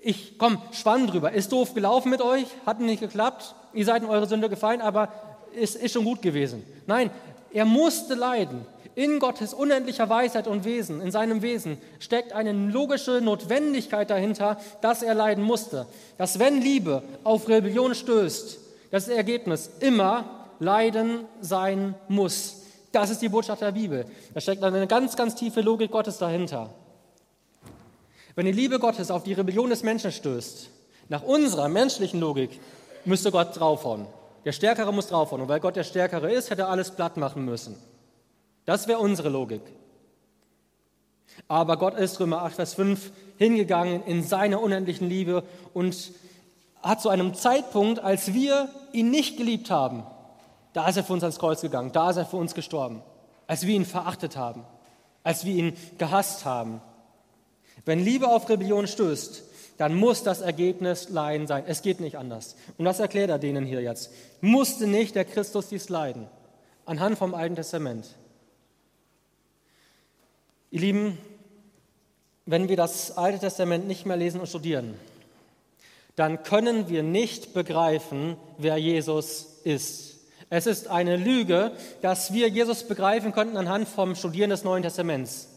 ich 0.00 0.38
komm, 0.38 0.60
schwamm 0.72 1.06
drüber, 1.06 1.32
ist 1.32 1.52
doof 1.52 1.74
gelaufen 1.74 2.10
mit 2.10 2.20
euch, 2.22 2.46
hat 2.66 2.80
nicht 2.80 3.00
geklappt, 3.00 3.54
ihr 3.72 3.84
seid 3.84 4.02
in 4.02 4.08
eure 4.08 4.26
Sünde 4.26 4.48
gefallen, 4.48 4.80
aber 4.80 5.12
es 5.60 5.74
ist 5.74 5.92
schon 5.92 6.04
gut 6.04 6.22
gewesen. 6.22 6.62
Nein, 6.86 7.10
er 7.52 7.64
musste 7.64 8.14
leiden. 8.14 8.64
In 8.94 9.20
Gottes 9.20 9.54
unendlicher 9.54 10.10
Weisheit 10.10 10.46
und 10.46 10.64
Wesen, 10.64 11.00
in 11.00 11.10
seinem 11.10 11.40
Wesen, 11.40 11.78
steckt 11.98 12.34
eine 12.34 12.52
logische 12.52 13.22
Notwendigkeit 13.22 14.10
dahinter, 14.10 14.58
dass 14.82 15.02
er 15.02 15.14
leiden 15.14 15.42
musste. 15.44 15.86
Dass 16.18 16.38
wenn 16.38 16.60
Liebe 16.60 17.02
auf 17.24 17.48
Rebellion 17.48 17.94
stößt, 17.94 18.58
das 18.90 19.08
Ergebnis 19.08 19.70
immer 19.80 20.48
Leiden 20.58 21.24
sein 21.40 21.94
muss. 22.08 22.56
Das 22.92 23.08
ist 23.08 23.22
die 23.22 23.30
Botschaft 23.30 23.62
der 23.62 23.72
Bibel. 23.72 24.04
Da 24.34 24.40
steckt 24.40 24.62
eine 24.62 24.86
ganz, 24.86 25.16
ganz 25.16 25.34
tiefe 25.34 25.62
Logik 25.62 25.90
Gottes 25.90 26.18
dahinter. 26.18 26.70
Wenn 28.34 28.46
die 28.46 28.52
Liebe 28.52 28.78
Gottes 28.78 29.10
auf 29.10 29.24
die 29.24 29.32
Rebellion 29.32 29.70
des 29.70 29.82
Menschen 29.82 30.12
stößt, 30.12 30.68
nach 31.08 31.22
unserer 31.22 31.68
menschlichen 31.68 32.20
Logik 32.20 32.60
müsste 33.04 33.30
Gott 33.30 33.58
draufhauen. 33.58 34.06
Der 34.44 34.52
Stärkere 34.52 34.92
muss 34.92 35.08
draufhauen. 35.08 35.42
Und 35.42 35.48
weil 35.48 35.60
Gott 35.60 35.76
der 35.76 35.84
Stärkere 35.84 36.32
ist, 36.32 36.50
hätte 36.50 36.62
er 36.62 36.68
alles 36.68 36.90
platt 36.90 37.16
machen 37.16 37.44
müssen. 37.44 37.76
Das 38.64 38.88
wäre 38.88 38.98
unsere 38.98 39.28
Logik. 39.28 39.62
Aber 41.48 41.76
Gott 41.76 41.94
ist, 41.94 42.20
Römer 42.20 42.42
8, 42.42 42.54
Vers 42.54 42.74
5, 42.74 43.12
hingegangen 43.38 44.04
in 44.04 44.22
seiner 44.22 44.60
unendlichen 44.60 45.08
Liebe 45.08 45.44
und 45.72 46.12
hat 46.82 47.00
zu 47.00 47.08
einem 47.08 47.34
Zeitpunkt, 47.34 48.00
als 48.00 48.34
wir 48.34 48.68
ihn 48.92 49.10
nicht 49.10 49.36
geliebt 49.36 49.70
haben, 49.70 50.04
da 50.72 50.88
ist 50.88 50.96
er 50.96 51.04
für 51.04 51.12
uns 51.12 51.22
ans 51.22 51.38
Kreuz 51.38 51.60
gegangen, 51.60 51.92
da 51.92 52.10
ist 52.10 52.16
er 52.16 52.26
für 52.26 52.36
uns 52.36 52.54
gestorben, 52.54 53.02
als 53.46 53.66
wir 53.66 53.74
ihn 53.74 53.84
verachtet 53.84 54.36
haben, 54.36 54.64
als 55.22 55.44
wir 55.44 55.54
ihn 55.54 55.76
gehasst 55.98 56.44
haben. 56.44 56.80
Wenn 57.84 58.00
Liebe 58.00 58.28
auf 58.28 58.48
Rebellion 58.48 58.86
stößt, 58.86 59.42
dann 59.82 59.96
muss 59.96 60.22
das 60.22 60.42
Ergebnis 60.42 61.08
Leiden 61.08 61.48
sein. 61.48 61.64
Es 61.66 61.82
geht 61.82 61.98
nicht 61.98 62.16
anders. 62.16 62.54
Und 62.78 62.84
das 62.84 63.00
erklärt 63.00 63.30
er 63.30 63.40
denen 63.40 63.66
hier 63.66 63.80
jetzt. 63.80 64.12
Musste 64.40 64.86
nicht 64.86 65.16
der 65.16 65.24
Christus 65.24 65.70
dies 65.70 65.88
leiden? 65.88 66.28
Anhand 66.86 67.18
vom 67.18 67.34
Alten 67.34 67.56
Testament. 67.56 68.06
Ihr 70.70 70.82
Lieben, 70.82 71.18
wenn 72.46 72.68
wir 72.68 72.76
das 72.76 73.16
Alte 73.16 73.40
Testament 73.40 73.88
nicht 73.88 74.06
mehr 74.06 74.16
lesen 74.16 74.38
und 74.38 74.46
studieren, 74.46 74.94
dann 76.14 76.44
können 76.44 76.88
wir 76.88 77.02
nicht 77.02 77.52
begreifen, 77.52 78.36
wer 78.58 78.76
Jesus 78.76 79.62
ist. 79.64 80.20
Es 80.48 80.68
ist 80.68 80.86
eine 80.86 81.16
Lüge, 81.16 81.72
dass 82.02 82.32
wir 82.32 82.46
Jesus 82.46 82.84
begreifen 82.84 83.32
könnten 83.32 83.56
anhand 83.56 83.88
vom 83.88 84.14
Studieren 84.14 84.50
des 84.50 84.62
Neuen 84.62 84.84
Testaments. 84.84 85.48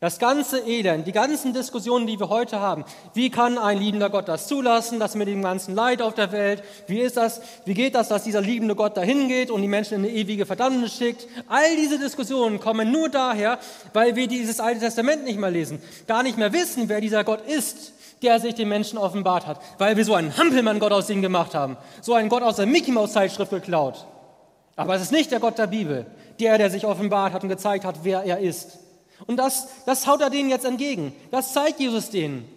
Das 0.00 0.18
ganze 0.18 0.60
Elend, 0.60 1.06
die 1.06 1.12
ganzen 1.12 1.52
Diskussionen, 1.52 2.06
die 2.06 2.18
wir 2.18 2.30
heute 2.30 2.58
haben, 2.58 2.86
wie 3.12 3.28
kann 3.28 3.58
ein 3.58 3.76
liebender 3.76 4.08
Gott 4.08 4.28
das 4.28 4.46
zulassen, 4.46 4.98
das 4.98 5.14
mit 5.14 5.28
dem 5.28 5.42
ganzen 5.42 5.74
Leid 5.74 6.00
auf 6.00 6.14
der 6.14 6.32
Welt, 6.32 6.62
wie 6.86 7.00
ist 7.00 7.18
das, 7.18 7.42
wie 7.66 7.74
geht 7.74 7.94
das, 7.94 8.08
dass 8.08 8.24
dieser 8.24 8.40
liebende 8.40 8.74
Gott 8.74 8.96
dahin 8.96 9.28
geht 9.28 9.50
und 9.50 9.60
die 9.60 9.68
Menschen 9.68 9.98
in 9.98 10.04
eine 10.06 10.12
ewige 10.14 10.46
Verdammnis 10.46 10.94
schickt, 10.94 11.28
all 11.48 11.76
diese 11.76 11.98
Diskussionen 11.98 12.60
kommen 12.60 12.90
nur 12.90 13.10
daher, 13.10 13.58
weil 13.92 14.16
wir 14.16 14.26
dieses 14.26 14.58
Alte 14.58 14.80
Testament 14.80 15.24
nicht 15.24 15.38
mehr 15.38 15.50
lesen, 15.50 15.82
gar 16.06 16.22
nicht 16.22 16.38
mehr 16.38 16.54
wissen, 16.54 16.88
wer 16.88 17.02
dieser 17.02 17.22
Gott 17.22 17.46
ist, 17.46 17.92
der 18.22 18.40
sich 18.40 18.54
den 18.54 18.70
Menschen 18.70 18.96
offenbart 18.96 19.46
hat, 19.46 19.60
weil 19.76 19.98
wir 19.98 20.06
so 20.06 20.14
einen 20.14 20.34
Hampelmann-Gott 20.34 20.92
aus 20.92 21.10
ihm 21.10 21.20
gemacht 21.20 21.54
haben, 21.54 21.76
so 22.00 22.14
einen 22.14 22.30
Gott 22.30 22.42
aus 22.42 22.56
der 22.56 22.64
Mickey-Maus-Zeitschrift 22.64 23.50
geklaut. 23.50 24.06
Aber 24.76 24.94
es 24.94 25.02
ist 25.02 25.12
nicht 25.12 25.30
der 25.30 25.40
Gott 25.40 25.58
der 25.58 25.66
Bibel, 25.66 26.06
der, 26.38 26.56
der 26.56 26.70
sich 26.70 26.86
offenbart 26.86 27.34
hat 27.34 27.42
und 27.42 27.50
gezeigt 27.50 27.84
hat, 27.84 27.96
wer 28.02 28.24
er 28.24 28.38
ist. 28.38 28.78
Und 29.26 29.36
das, 29.36 29.68
das 29.86 30.06
haut 30.06 30.20
er 30.20 30.30
denen 30.30 30.50
jetzt 30.50 30.64
entgegen. 30.64 31.14
Das 31.30 31.52
zeigt 31.52 31.80
Jesus 31.80 32.10
denen. 32.10 32.48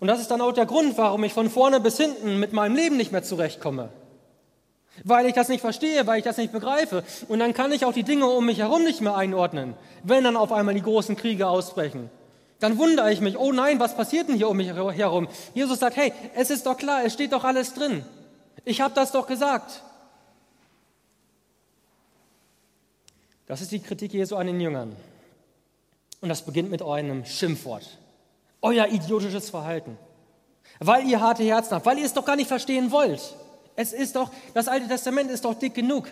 Und 0.00 0.08
das 0.08 0.20
ist 0.20 0.30
dann 0.30 0.40
auch 0.40 0.52
der 0.52 0.66
Grund, 0.66 0.98
warum 0.98 1.22
ich 1.24 1.32
von 1.32 1.50
vorne 1.50 1.80
bis 1.80 1.96
hinten 1.96 2.40
mit 2.40 2.52
meinem 2.52 2.74
Leben 2.74 2.96
nicht 2.96 3.12
mehr 3.12 3.22
zurechtkomme. 3.22 3.90
Weil 5.02 5.26
ich 5.26 5.34
das 5.34 5.48
nicht 5.48 5.60
verstehe, 5.60 6.06
weil 6.06 6.18
ich 6.18 6.24
das 6.24 6.36
nicht 6.36 6.52
begreife. 6.52 7.02
Und 7.28 7.40
dann 7.40 7.54
kann 7.54 7.72
ich 7.72 7.84
auch 7.84 7.92
die 7.92 8.04
Dinge 8.04 8.26
um 8.26 8.46
mich 8.46 8.58
herum 8.58 8.84
nicht 8.84 9.00
mehr 9.00 9.16
einordnen, 9.16 9.74
wenn 10.02 10.24
dann 10.24 10.36
auf 10.36 10.52
einmal 10.52 10.74
die 10.74 10.82
großen 10.82 11.16
Kriege 11.16 11.48
ausbrechen. 11.48 12.10
Dann 12.60 12.78
wundere 12.78 13.12
ich 13.12 13.20
mich, 13.20 13.36
oh 13.36 13.52
nein, 13.52 13.80
was 13.80 13.96
passiert 13.96 14.28
denn 14.28 14.36
hier 14.36 14.48
um 14.48 14.56
mich 14.56 14.68
herum? 14.68 15.28
Jesus 15.52 15.80
sagt, 15.80 15.96
hey, 15.96 16.12
es 16.34 16.50
ist 16.50 16.66
doch 16.66 16.76
klar, 16.76 17.04
es 17.04 17.12
steht 17.12 17.32
doch 17.32 17.44
alles 17.44 17.74
drin. 17.74 18.04
Ich 18.64 18.80
habe 18.80 18.94
das 18.94 19.12
doch 19.12 19.26
gesagt. 19.26 19.82
Das 23.46 23.60
ist 23.60 23.72
die 23.72 23.80
Kritik 23.80 24.12
Jesu 24.12 24.36
an 24.36 24.46
den 24.46 24.60
Jüngern. 24.60 24.96
Und 26.20 26.28
das 26.28 26.42
beginnt 26.42 26.70
mit 26.70 26.82
einem 26.82 27.24
Schimpfwort. 27.24 27.98
Euer 28.62 28.88
idiotisches 28.88 29.50
Verhalten. 29.50 29.98
Weil 30.80 31.06
ihr 31.06 31.20
harte 31.20 31.44
Herzen 31.44 31.72
habt, 31.72 31.86
weil 31.86 31.98
ihr 31.98 32.06
es 32.06 32.14
doch 32.14 32.24
gar 32.24 32.36
nicht 32.36 32.48
verstehen 32.48 32.90
wollt. 32.90 33.20
Es 33.76 33.92
ist 33.92 34.16
doch, 34.16 34.30
das 34.54 34.68
Alte 34.68 34.88
Testament 34.88 35.30
ist 35.30 35.44
doch 35.44 35.54
dick 35.54 35.74
genug. 35.74 36.08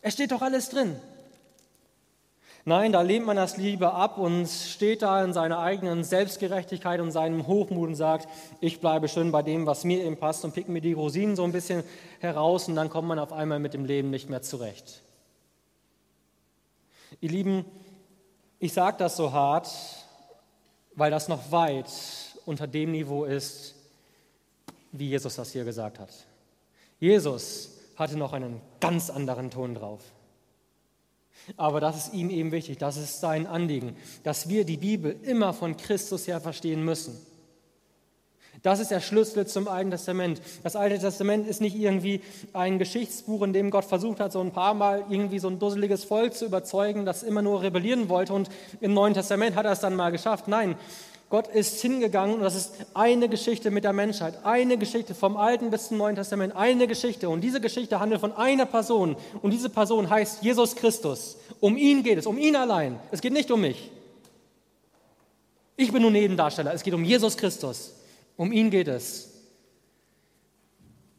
Es 0.00 0.14
steht 0.14 0.32
doch 0.32 0.42
alles 0.42 0.68
drin. 0.70 0.96
Nein, 2.64 2.92
da 2.92 3.02
lehnt 3.02 3.26
man 3.26 3.36
das 3.36 3.56
lieber 3.56 3.94
ab 3.94 4.18
und 4.18 4.48
steht 4.48 5.02
da 5.02 5.24
in 5.24 5.32
seiner 5.32 5.58
eigenen 5.58 6.04
Selbstgerechtigkeit 6.04 7.00
und 7.00 7.10
seinem 7.10 7.48
Hochmut 7.48 7.88
und 7.88 7.94
sagt, 7.96 8.28
ich 8.60 8.80
bleibe 8.80 9.08
schön 9.08 9.32
bei 9.32 9.42
dem, 9.42 9.66
was 9.66 9.82
mir 9.82 10.04
eben 10.04 10.16
passt 10.16 10.44
und 10.44 10.54
pick 10.54 10.68
mir 10.68 10.80
die 10.80 10.92
Rosinen 10.92 11.34
so 11.34 11.42
ein 11.42 11.50
bisschen 11.50 11.82
heraus 12.20 12.68
und 12.68 12.76
dann 12.76 12.88
kommt 12.88 13.08
man 13.08 13.18
auf 13.18 13.32
einmal 13.32 13.58
mit 13.58 13.74
dem 13.74 13.84
Leben 13.84 14.10
nicht 14.10 14.30
mehr 14.30 14.42
zurecht. 14.42 15.02
Ihr 17.22 17.30
Lieben, 17.30 17.64
ich 18.58 18.72
sage 18.72 18.96
das 18.98 19.16
so 19.16 19.30
hart, 19.30 19.70
weil 20.96 21.12
das 21.12 21.28
noch 21.28 21.52
weit 21.52 21.88
unter 22.46 22.66
dem 22.66 22.90
Niveau 22.90 23.24
ist, 23.24 23.76
wie 24.90 25.08
Jesus 25.08 25.36
das 25.36 25.52
hier 25.52 25.64
gesagt 25.64 26.00
hat. 26.00 26.10
Jesus 26.98 27.78
hatte 27.94 28.18
noch 28.18 28.32
einen 28.32 28.60
ganz 28.80 29.08
anderen 29.08 29.52
Ton 29.52 29.76
drauf. 29.76 30.00
Aber 31.56 31.78
das 31.78 31.96
ist 31.96 32.12
ihm 32.12 32.28
eben 32.28 32.50
wichtig, 32.50 32.78
das 32.78 32.96
ist 32.96 33.20
sein 33.20 33.46
Anliegen, 33.46 33.96
dass 34.24 34.48
wir 34.48 34.64
die 34.64 34.76
Bibel 34.76 35.16
immer 35.22 35.52
von 35.52 35.76
Christus 35.76 36.26
her 36.26 36.40
verstehen 36.40 36.84
müssen. 36.84 37.24
Das 38.62 38.78
ist 38.78 38.90
der 38.90 39.00
Schlüssel 39.00 39.46
zum 39.46 39.66
Alten 39.66 39.90
Testament. 39.90 40.40
Das 40.62 40.76
Alte 40.76 40.98
Testament 40.98 41.48
ist 41.48 41.60
nicht 41.60 41.74
irgendwie 41.74 42.20
ein 42.52 42.78
Geschichtsbuch, 42.78 43.42
in 43.42 43.52
dem 43.52 43.70
Gott 43.70 43.84
versucht 43.84 44.20
hat, 44.20 44.30
so 44.32 44.40
ein 44.40 44.52
paar 44.52 44.74
Mal 44.74 45.04
irgendwie 45.08 45.40
so 45.40 45.48
ein 45.48 45.58
dusseliges 45.58 46.04
Volk 46.04 46.34
zu 46.34 46.44
überzeugen, 46.44 47.04
das 47.04 47.22
immer 47.22 47.42
nur 47.42 47.62
rebellieren 47.62 48.08
wollte. 48.08 48.32
Und 48.32 48.50
im 48.80 48.94
Neuen 48.94 49.14
Testament 49.14 49.56
hat 49.56 49.64
er 49.64 49.72
es 49.72 49.80
dann 49.80 49.96
mal 49.96 50.12
geschafft. 50.12 50.46
Nein, 50.46 50.76
Gott 51.32 51.48
ist 51.48 51.80
hingegangen 51.80 52.36
und 52.36 52.42
das 52.42 52.54
ist 52.54 52.74
eine 52.92 53.26
Geschichte 53.26 53.70
mit 53.70 53.84
der 53.84 53.94
Menschheit, 53.94 54.44
eine 54.44 54.76
Geschichte 54.76 55.14
vom 55.14 55.38
Alten 55.38 55.70
bis 55.70 55.88
zum 55.88 55.96
Neuen 55.96 56.14
Testament, 56.14 56.54
eine 56.54 56.86
Geschichte. 56.86 57.30
Und 57.30 57.40
diese 57.40 57.58
Geschichte 57.58 57.98
handelt 57.98 58.20
von 58.20 58.32
einer 58.36 58.66
Person 58.66 59.16
und 59.40 59.50
diese 59.50 59.70
Person 59.70 60.10
heißt 60.10 60.42
Jesus 60.42 60.76
Christus. 60.76 61.38
Um 61.58 61.78
ihn 61.78 62.02
geht 62.02 62.18
es, 62.18 62.26
um 62.26 62.36
ihn 62.36 62.54
allein. 62.54 63.00
Es 63.10 63.22
geht 63.22 63.32
nicht 63.32 63.50
um 63.50 63.62
mich. 63.62 63.90
Ich 65.74 65.90
bin 65.90 66.02
nur 66.02 66.10
Nebendarsteller, 66.10 66.74
es 66.74 66.82
geht 66.82 66.92
um 66.92 67.02
Jesus 67.02 67.34
Christus. 67.34 67.94
Um 68.36 68.52
ihn 68.52 68.70
geht 68.70 68.88
es. 68.88 69.30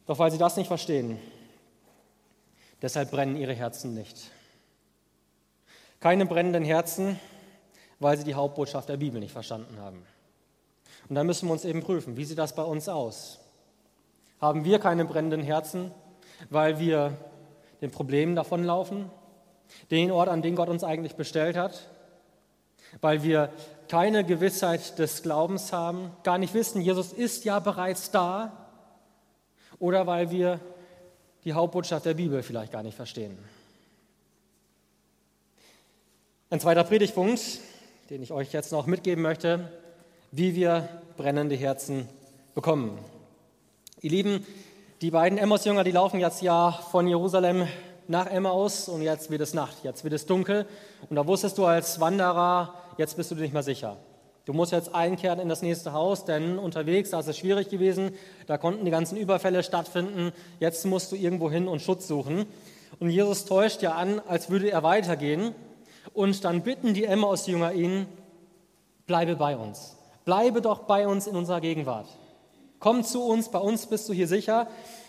Doch 0.06 0.18
weil 0.18 0.30
sie 0.30 0.38
das 0.38 0.56
nicht 0.56 0.68
verstehen, 0.68 1.18
deshalb 2.82 3.10
brennen 3.10 3.36
ihre 3.36 3.54
Herzen 3.54 3.94
nicht. 3.94 4.30
Keine 6.00 6.26
brennenden 6.26 6.64
Herzen, 6.64 7.18
weil 7.98 8.18
sie 8.18 8.24
die 8.24 8.34
Hauptbotschaft 8.34 8.88
der 8.88 8.98
Bibel 8.98 9.20
nicht 9.20 9.32
verstanden 9.32 9.78
haben. 9.80 10.04
Und 11.08 11.14
da 11.14 11.24
müssen 11.24 11.48
wir 11.48 11.52
uns 11.52 11.64
eben 11.64 11.82
prüfen, 11.82 12.16
wie 12.16 12.24
sieht 12.24 12.38
das 12.38 12.54
bei 12.54 12.62
uns 12.62 12.88
aus? 12.88 13.40
Haben 14.40 14.64
wir 14.64 14.78
keine 14.78 15.06
brennenden 15.06 15.42
Herzen, 15.42 15.90
weil 16.50 16.78
wir 16.78 17.16
den 17.80 17.90
Problemen 17.90 18.36
davonlaufen, 18.36 19.10
den 19.90 20.10
Ort, 20.10 20.28
an 20.28 20.42
den 20.42 20.56
Gott 20.56 20.68
uns 20.68 20.84
eigentlich 20.84 21.14
bestellt 21.14 21.56
hat, 21.56 21.88
weil 23.00 23.22
wir 23.22 23.50
keine 23.88 24.24
Gewissheit 24.24 24.98
des 24.98 25.22
Glaubens 25.22 25.72
haben, 25.72 26.10
gar 26.22 26.38
nicht 26.38 26.54
wissen, 26.54 26.80
Jesus 26.80 27.12
ist 27.12 27.44
ja 27.44 27.58
bereits 27.58 28.10
da, 28.10 28.52
oder 29.78 30.06
weil 30.06 30.30
wir 30.30 30.60
die 31.44 31.52
Hauptbotschaft 31.52 32.06
der 32.06 32.14
Bibel 32.14 32.42
vielleicht 32.42 32.72
gar 32.72 32.82
nicht 32.82 32.96
verstehen. 32.96 33.36
Ein 36.50 36.60
zweiter 36.60 36.84
Predigtpunkt, 36.84 37.40
den 38.10 38.22
ich 38.22 38.32
euch 38.32 38.52
jetzt 38.52 38.72
noch 38.72 38.86
mitgeben 38.86 39.22
möchte, 39.22 39.70
wie 40.30 40.54
wir 40.54 40.88
brennende 41.16 41.56
Herzen 41.56 42.08
bekommen. 42.54 42.98
Ihr 44.00 44.10
Lieben, 44.10 44.46
die 45.00 45.10
beiden 45.10 45.38
Emmaus-Jünger, 45.38 45.84
die 45.84 45.90
laufen 45.90 46.20
jetzt 46.20 46.42
ja 46.42 46.70
von 46.70 47.06
Jerusalem 47.06 47.66
nach 48.06 48.26
Emmaus 48.26 48.88
und 48.88 49.02
jetzt 49.02 49.30
wird 49.30 49.40
es 49.40 49.54
Nacht, 49.54 49.78
jetzt 49.82 50.04
wird 50.04 50.14
es 50.14 50.26
dunkel 50.26 50.66
und 51.08 51.16
da 51.16 51.26
wusstest 51.26 51.58
du 51.58 51.64
als 51.64 52.00
Wanderer, 52.00 52.74
jetzt 52.98 53.16
bist 53.16 53.30
du 53.30 53.34
nicht 53.34 53.52
mehr 53.52 53.62
sicher. 53.62 53.96
Du 54.44 54.52
musst 54.52 54.72
jetzt 54.72 54.94
einkehren 54.94 55.40
in 55.40 55.48
das 55.48 55.62
nächste 55.62 55.92
Haus, 55.92 56.26
denn 56.26 56.58
unterwegs, 56.58 57.10
da 57.10 57.20
ist 57.20 57.28
es 57.28 57.38
schwierig 57.38 57.70
gewesen, 57.70 58.12
da 58.46 58.58
konnten 58.58 58.84
die 58.84 58.90
ganzen 58.90 59.16
Überfälle 59.16 59.62
stattfinden, 59.62 60.32
jetzt 60.60 60.84
musst 60.84 61.12
du 61.12 61.16
irgendwo 61.16 61.50
hin 61.50 61.66
und 61.66 61.80
Schutz 61.80 62.06
suchen. 62.06 62.44
Und 63.00 63.08
Jesus 63.08 63.46
täuscht 63.46 63.80
ja 63.80 63.92
an, 63.92 64.20
als 64.26 64.50
würde 64.50 64.70
er 64.70 64.82
weitergehen 64.82 65.54
und 66.12 66.44
dann 66.44 66.62
bitten 66.62 66.92
die 66.92 67.04
Emmaus-Jünger 67.04 67.72
ihn, 67.72 68.06
bleibe 69.06 69.36
bei 69.36 69.56
uns. 69.56 69.96
Bleibe 70.26 70.60
doch 70.60 70.80
bei 70.80 71.08
uns 71.08 71.26
in 71.26 71.36
unserer 71.36 71.60
Gegenwart. 71.60 72.06
Komm 72.80 73.02
zu 73.02 73.24
uns, 73.24 73.50
bei 73.50 73.58
uns 73.58 73.86
bist 73.86 74.08
du 74.10 74.12
hier 74.12 74.28
sicher. 74.28 74.66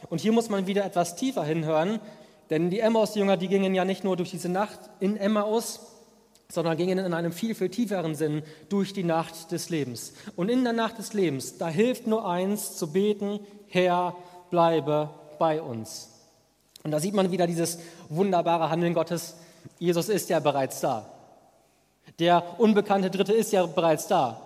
Und 0.10 0.21
hier 0.21 0.32
muss 0.32 0.50
man 0.50 0.65
wieder 0.65 0.86
etwas 0.86 1.17
tiefer 1.17 1.43
hinhören, 1.43 2.00
denn 2.50 2.69
die 2.69 2.80
Emmaus-Jünger, 2.80 3.38
die 3.38 3.48
gingen 3.50 3.76
ja 3.76 3.86
nicht 3.86 4.04
nur 4.04 4.15
durch 4.15 4.32
diese 4.32 4.50
Nacht 4.50 4.80
in 5.00 5.17
Emmaus, 5.17 5.94
sondern 6.49 6.77
gingen 6.77 6.99
in 6.99 7.13
einem 7.13 7.31
viel, 7.31 7.55
viel 7.55 7.69
tieferen 7.69 8.15
Sinn 8.15 8.43
durch 8.69 8.93
die 8.93 9.03
Nacht 9.03 9.51
des 9.51 9.69
Lebens. 9.69 10.13
Und 10.36 10.49
in 10.49 10.63
der 10.63 10.73
Nacht 10.73 10.97
des 10.97 11.13
Lebens, 11.13 11.58
da 11.58 11.67
hilft 11.67 12.08
nur 12.08 12.27
eins, 12.27 12.77
zu 12.77 12.91
beten, 12.91 13.39
Herr, 13.67 14.15
bleibe 14.49 15.10
bei 15.39 15.62
uns. 15.62 16.10
Und 16.84 16.91
da 16.91 16.99
sieht 16.99 17.15
man 17.15 17.31
wieder 17.31 17.47
dieses 17.47 17.79
wunderbare 18.10 18.69
Handeln 18.69 18.93
Gottes, 18.93 19.36
Jesus 19.79 20.10
ist 20.10 20.29
ja 20.29 20.39
bereits 20.39 20.79
da. 20.81 21.10
Der 22.19 22.60
unbekannte 22.60 23.10
Dritte 23.10 23.34
ist 23.34 23.51
ja 23.51 23.65
bereits 23.65 24.08
da. 24.08 24.41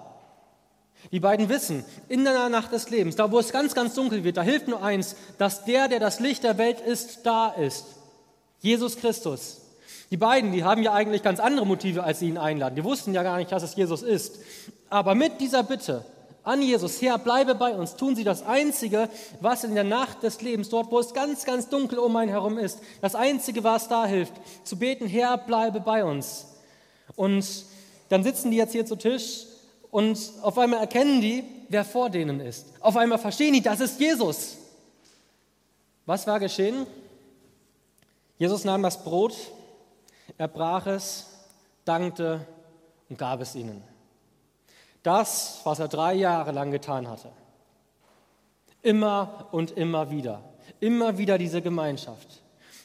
Die 1.12 1.19
beiden 1.19 1.49
wissen, 1.49 1.85
in 2.07 2.23
der 2.23 2.49
Nacht 2.49 2.71
des 2.71 2.89
Lebens, 2.89 3.15
da 3.15 3.31
wo 3.31 3.39
es 3.39 3.51
ganz, 3.51 3.73
ganz 3.73 3.93
dunkel 3.93 4.23
wird, 4.23 4.38
da 4.38 4.41
hilft 4.41 4.67
nur 4.67 4.83
eins, 4.83 5.15
dass 5.38 5.65
der, 5.65 5.88
der 5.88 5.99
das 5.99 6.19
Licht 6.19 6.43
der 6.43 6.57
Welt 6.57 6.81
ist, 6.81 7.25
da 7.25 7.49
ist. 7.49 7.85
Jesus 8.59 8.97
Christus. 8.97 9.62
Die 10.12 10.17
beiden, 10.17 10.52
die 10.52 10.63
haben 10.63 10.82
ja 10.82 10.93
eigentlich 10.93 11.22
ganz 11.22 11.39
andere 11.39 11.65
Motive, 11.65 12.04
als 12.04 12.19
sie 12.19 12.30
ihn 12.30 12.38
einladen. 12.38 12.76
Die 12.76 12.84
wussten 12.84 13.13
ja 13.13 13.24
gar 13.24 13.38
nicht, 13.38 13.52
dass 13.52 13.63
es 13.63 13.76
Jesus 13.76 14.02
ist. 14.02 14.39
Aber 14.89 15.13
mit 15.13 15.39
dieser 15.39 15.63
Bitte, 15.63 16.04
an 16.43 16.62
Jesus, 16.62 17.02
Herr, 17.02 17.19
bleibe 17.19 17.54
bei 17.54 17.76
uns, 17.76 17.95
tun 17.95 18.15
sie 18.15 18.24
das 18.24 18.43
Einzige, 18.43 19.10
was 19.39 19.63
in 19.63 19.76
der 19.76 19.84
Nacht 19.84 20.24
des 20.24 20.41
Lebens, 20.41 20.69
dort 20.69 20.89
wo 20.91 21.00
es 21.00 21.13
ganz, 21.13 21.45
ganz 21.45 21.69
dunkel 21.69 22.00
um 22.00 22.15
einen 22.15 22.32
herum 22.32 22.58
ist, 22.58 22.80
das 23.02 23.13
Einzige, 23.13 23.63
was 23.63 23.88
da 23.88 24.06
hilft, 24.06 24.34
zu 24.63 24.80
beten, 24.80 25.06
Herr, 25.06 25.38
bleibe 25.38 25.80
bei 25.80 26.04
uns. 26.04 26.48
Und 27.15 27.45
dann 28.10 28.24
sitzen 28.24 28.50
die 28.50 28.58
jetzt 28.58 28.72
hier 28.72 28.86
zu 28.86 28.95
Tisch 28.95 29.45
und 29.91 30.17
auf 30.41 30.58
einmal 30.58 30.80
erkennen 30.80 31.22
die, 31.22 31.43
wer 31.67 31.86
vor 31.86 32.10
denen 32.10 32.39
ist. 32.39 32.65
Auf 32.80 32.98
einmal 32.98 33.19
verstehen 33.19 33.54
die, 33.54 33.62
das 33.62 33.80
ist 33.80 34.00
Jesus. 34.00 34.58
Was 36.06 36.26
war 36.26 36.39
geschehen? 36.39 36.88
Jesus 38.39 38.63
nahm 38.63 38.82
das 38.82 39.04
Brot, 39.04 39.36
er 40.37 40.47
brach 40.47 40.87
es, 40.87 41.27
dankte 41.85 42.45
und 43.09 43.17
gab 43.17 43.41
es 43.41 43.55
ihnen. 43.55 43.83
Das, 45.03 45.61
was 45.63 45.79
er 45.79 45.87
drei 45.87 46.13
Jahre 46.13 46.51
lang 46.51 46.71
getan 46.71 47.07
hatte. 47.07 47.31
Immer 48.81 49.47
und 49.51 49.71
immer 49.71 50.11
wieder. 50.11 50.43
Immer 50.79 51.17
wieder 51.17 51.37
diese 51.37 51.61
Gemeinschaft. 51.61 52.41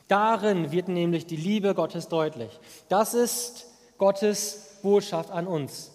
Darin 0.08 0.72
wird 0.72 0.88
nämlich 0.88 1.26
die 1.26 1.36
Liebe 1.36 1.74
Gottes 1.74 2.08
deutlich. 2.08 2.58
Das 2.88 3.14
ist 3.14 3.66
Gottes 3.98 4.78
Botschaft 4.82 5.30
an 5.30 5.46
uns. 5.46 5.92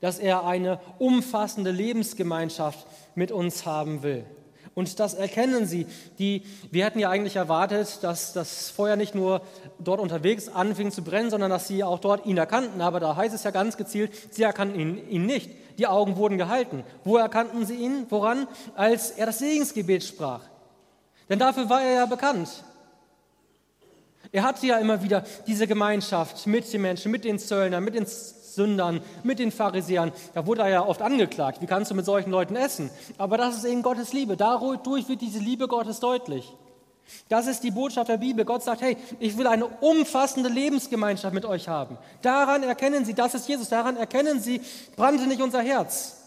Dass 0.00 0.18
er 0.18 0.44
eine 0.44 0.80
umfassende 0.98 1.70
Lebensgemeinschaft 1.70 2.86
mit 3.14 3.32
uns 3.32 3.66
haben 3.66 4.02
will. 4.02 4.24
Und 4.78 5.00
das 5.00 5.14
erkennen 5.14 5.66
sie. 5.66 5.88
Die, 6.20 6.44
wir 6.70 6.84
hätten 6.84 7.00
ja 7.00 7.10
eigentlich 7.10 7.34
erwartet, 7.34 7.98
dass 8.02 8.32
das 8.32 8.70
Feuer 8.70 8.94
nicht 8.94 9.12
nur 9.12 9.42
dort 9.80 9.98
unterwegs 9.98 10.48
anfing 10.48 10.92
zu 10.92 11.02
brennen, 11.02 11.30
sondern 11.30 11.50
dass 11.50 11.66
sie 11.66 11.82
auch 11.82 11.98
dort 11.98 12.26
ihn 12.26 12.36
erkannten. 12.36 12.80
Aber 12.80 13.00
da 13.00 13.16
heißt 13.16 13.34
es 13.34 13.42
ja 13.42 13.50
ganz 13.50 13.76
gezielt, 13.76 14.12
sie 14.30 14.44
erkannten 14.44 14.78
ihn, 14.78 15.10
ihn 15.10 15.26
nicht. 15.26 15.50
Die 15.78 15.88
Augen 15.88 16.14
wurden 16.14 16.38
gehalten. 16.38 16.84
Wo 17.02 17.16
erkannten 17.16 17.66
sie 17.66 17.74
ihn? 17.74 18.06
Woran? 18.08 18.46
Als 18.76 19.10
er 19.10 19.26
das 19.26 19.40
Segensgebet 19.40 20.04
sprach. 20.04 20.42
Denn 21.28 21.40
dafür 21.40 21.68
war 21.68 21.82
er 21.82 21.94
ja 21.94 22.06
bekannt. 22.06 22.48
Er 24.30 24.44
hatte 24.44 24.64
ja 24.64 24.78
immer 24.78 25.02
wieder 25.02 25.24
diese 25.48 25.66
Gemeinschaft 25.66 26.46
mit 26.46 26.72
den 26.72 26.82
Menschen, 26.82 27.10
mit 27.10 27.24
den 27.24 27.40
Zöllnern, 27.40 27.82
mit 27.82 27.96
den 27.96 28.06
Sündern, 28.54 29.00
mit 29.22 29.38
den 29.38 29.50
Pharisäern. 29.50 30.12
Da 30.34 30.46
wurde 30.46 30.62
er 30.62 30.68
ja 30.68 30.86
oft 30.86 31.02
angeklagt. 31.02 31.60
Wie 31.60 31.66
kannst 31.66 31.90
du 31.90 31.94
mit 31.94 32.04
solchen 32.04 32.30
Leuten 32.30 32.56
essen? 32.56 32.90
Aber 33.18 33.36
das 33.36 33.56
ist 33.56 33.64
eben 33.64 33.82
Gottes 33.82 34.12
Liebe. 34.12 34.36
Dadurch 34.36 35.08
wird 35.08 35.20
diese 35.20 35.38
Liebe 35.38 35.68
Gottes 35.68 36.00
deutlich. 36.00 36.52
Das 37.28 37.46
ist 37.46 37.64
die 37.64 37.70
Botschaft 37.70 38.08
der 38.08 38.18
Bibel. 38.18 38.44
Gott 38.44 38.62
sagt, 38.62 38.82
hey, 38.82 38.96
ich 39.18 39.36
will 39.38 39.46
eine 39.46 39.66
umfassende 39.66 40.48
Lebensgemeinschaft 40.48 41.34
mit 41.34 41.44
euch 41.44 41.68
haben. 41.68 41.96
Daran 42.22 42.62
erkennen 42.62 43.04
Sie, 43.04 43.14
das 43.14 43.34
ist 43.34 43.48
Jesus. 43.48 43.68
Daran 43.68 43.96
erkennen 43.96 44.40
Sie, 44.40 44.60
brannte 44.96 45.26
nicht 45.26 45.40
unser 45.40 45.62
Herz. 45.62 46.18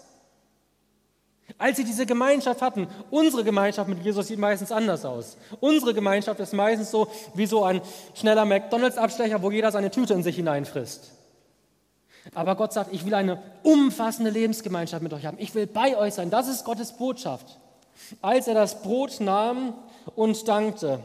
Als 1.57 1.77
sie 1.77 1.83
diese 1.83 2.05
Gemeinschaft 2.05 2.61
hatten, 2.61 2.87
unsere 3.09 3.43
Gemeinschaft 3.43 3.89
mit 3.89 4.03
Jesus 4.03 4.27
sieht 4.27 4.39
meistens 4.39 4.71
anders 4.71 5.05
aus. 5.05 5.37
Unsere 5.59 5.93
Gemeinschaft 5.93 6.39
ist 6.39 6.53
meistens 6.53 6.91
so 6.91 7.07
wie 7.33 7.45
so 7.45 7.63
ein 7.63 7.81
schneller 8.13 8.45
McDonalds-Abstecher, 8.45 9.41
wo 9.41 9.51
jeder 9.51 9.71
seine 9.71 9.91
Tüte 9.91 10.13
in 10.13 10.23
sich 10.23 10.35
hineinfrisst. 10.35 11.11
Aber 12.33 12.55
Gott 12.55 12.73
sagt, 12.73 12.93
ich 12.93 13.05
will 13.05 13.13
eine 13.13 13.41
umfassende 13.63 14.31
Lebensgemeinschaft 14.31 15.01
mit 15.01 15.13
euch 15.13 15.25
haben. 15.25 15.37
Ich 15.39 15.55
will 15.55 15.67
bei 15.67 15.97
euch 15.97 16.13
sein. 16.13 16.29
Das 16.29 16.47
ist 16.47 16.63
Gottes 16.63 16.93
Botschaft. 16.93 17.57
Als 18.21 18.47
er 18.47 18.53
das 18.53 18.81
Brot 18.81 19.19
nahm 19.19 19.73
und 20.15 20.47
dankte, 20.47 20.99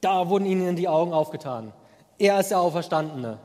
da 0.00 0.28
wurden 0.28 0.46
ihnen 0.46 0.76
die 0.76 0.88
Augen 0.88 1.12
aufgetan. 1.12 1.72
Er 2.18 2.40
ist 2.40 2.50
der 2.50 2.60
Auferstandene, 2.60 3.38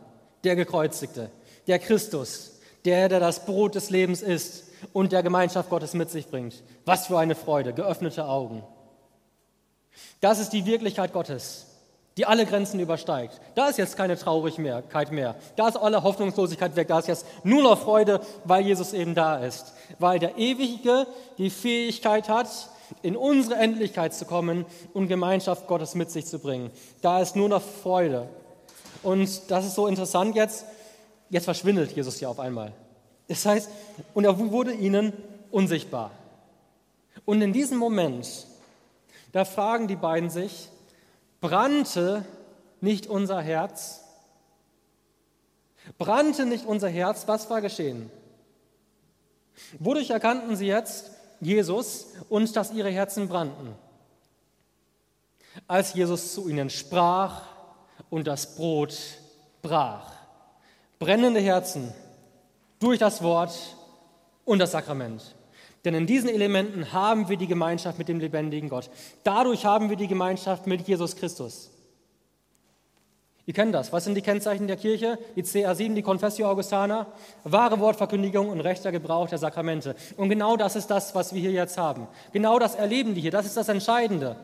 der 0.44 0.56
Gekreuzigte, 0.56 1.30
der 1.68 1.80
Christus, 1.80 2.60
der, 2.86 3.10
der 3.10 3.20
das 3.20 3.46
Brot 3.46 3.76
des 3.76 3.90
Lebens 3.90 4.22
ist 4.22 4.66
und 4.94 5.12
der 5.12 5.24
Gemeinschaft 5.24 5.70
Gottes 5.70 5.94
mit 5.94 6.10
sich 6.10 6.28
bringt. 6.28 6.64
Was 6.86 7.08
für 7.08 7.20
eine 7.20 7.36
Freude, 7.36 7.74
geöffnete 7.74 8.26
Augen. 8.26 8.64
Das 10.22 10.40
ist 10.40 10.52
die 10.52 10.66
Wirklichkeit 10.66 11.14
Gottes 11.14 11.67
die 12.18 12.26
alle 12.26 12.46
Grenzen 12.46 12.80
übersteigt. 12.80 13.40
Da 13.54 13.70
ist 13.70 13.78
jetzt 13.78 13.96
keine 13.96 14.18
Traurigkeit 14.18 15.12
mehr. 15.12 15.36
Da 15.56 15.68
ist 15.68 15.78
alle 15.78 16.02
Hoffnungslosigkeit 16.02 16.76
weg. 16.76 16.88
Da 16.88 17.00
ist 17.00 17.08
jetzt 17.08 17.26
nur 17.44 17.62
noch 17.62 17.80
Freude, 17.80 18.20
weil 18.44 18.66
Jesus 18.66 18.94
eben 18.94 19.14
da 19.14 19.38
ist. 19.38 19.74
Weil 20.00 20.18
der 20.18 20.38
Ewige 20.38 21.06
die 21.38 21.52
Fähigkeit 21.52 22.28
hat, 22.28 22.50
in 23.04 23.16
unsere 23.16 23.56
Endlichkeit 23.56 24.14
zu 24.14 24.26
kommen 24.26 24.66
und 24.94 25.08
Gemeinschaft 25.08 25.68
Gottes 25.68 25.94
mit 25.94 26.10
sich 26.10 26.26
zu 26.26 26.40
bringen. 26.40 26.72
Da 27.02 27.22
ist 27.22 27.36
nur 27.36 27.50
noch 27.50 27.62
Freude. 27.62 28.28
Und 29.04 29.52
das 29.52 29.66
ist 29.66 29.76
so 29.76 29.88
interessant 29.88 30.36
jetzt. 30.36 30.66
Jetzt 31.30 31.46
verschwindet 31.46 31.92
Jesus 31.92 32.18
hier 32.18 32.30
auf 32.30 32.40
einmal. 32.40 32.72
Das 33.28 33.46
heißt, 33.46 33.70
und 34.14 34.24
er 34.24 34.40
wurde 34.40 34.74
ihnen 34.74 35.14
unsichtbar. 35.52 36.12
Und 37.26 37.42
in 37.42 37.54
diesem 37.54 37.78
Moment, 37.78 38.48
da 39.34 39.46
fragen 39.46 39.88
die 39.88 39.98
beiden 39.98 40.30
sich, 40.30 40.70
Brannte 41.42 42.26
nicht 42.82 43.08
unser 43.08 43.42
Herz? 43.42 44.04
Brannte 45.98 46.46
nicht 46.46 46.66
unser 46.66 46.90
Herz? 46.90 47.28
Was 47.28 47.50
war 47.50 47.62
geschehen? 47.62 48.12
Wodurch 49.80 50.10
erkannten 50.10 50.56
sie 50.56 50.68
jetzt 50.68 51.12
Jesus 51.40 52.08
und 52.30 52.56
dass 52.56 52.72
ihre 52.72 52.90
Herzen 52.90 53.28
brannten? 53.28 53.76
Als 55.68 55.94
Jesus 55.94 56.34
zu 56.34 56.48
ihnen 56.50 56.70
sprach 56.70 57.44
und 58.10 58.28
das 58.28 58.56
Brot 58.56 58.96
brach. 59.62 60.12
Brennende 61.00 61.40
Herzen 61.40 61.94
durch 62.80 63.00
das 63.00 63.22
Wort 63.22 63.56
und 64.46 64.60
das 64.60 64.72
Sakrament. 64.72 65.36
Denn 65.86 65.94
in 65.94 66.08
diesen 66.08 66.30
Elementen 66.30 66.92
haben 66.92 67.30
wir 67.30 67.38
die 67.38 67.48
Gemeinschaft 67.48 67.98
mit 67.98 68.08
dem 68.08 68.20
lebendigen 68.20 68.70
Gott. 68.70 68.90
Dadurch 69.24 69.66
haben 69.66 69.90
wir 69.90 69.96
die 69.96 70.08
Gemeinschaft 70.08 70.68
mit 70.68 70.88
Jesus 70.88 71.16
Christus. 71.16 71.72
Ihr 73.48 73.54
kennt 73.54 73.74
das. 73.74 73.94
Was 73.94 74.04
sind 74.04 74.16
die 74.16 74.22
Kennzeichen 74.22 74.68
der 74.68 74.76
Kirche? 74.76 75.18
Die 75.38 75.44
CA7, 75.44 75.94
die 75.94 76.02
Confessio 76.02 76.50
Augustana, 76.50 77.08
wahre 77.46 77.80
Wortverkündigung 77.80 78.50
und 78.50 78.60
rechter 78.60 78.92
Gebrauch 78.92 79.30
der 79.30 79.38
Sakramente. 79.38 79.96
Und 80.18 80.28
genau 80.28 80.58
das 80.58 80.76
ist 80.76 80.88
das, 80.88 81.16
was 81.16 81.34
wir 81.34 81.40
hier 81.40 81.52
jetzt 81.52 81.78
haben. 81.78 82.08
Genau 82.34 82.60
das 82.60 82.76
erleben 82.76 83.16
die 83.16 83.22
hier. 83.22 83.32
Das 83.32 83.46
ist 83.46 83.56
das 83.56 83.70
Entscheidende. 83.70 84.36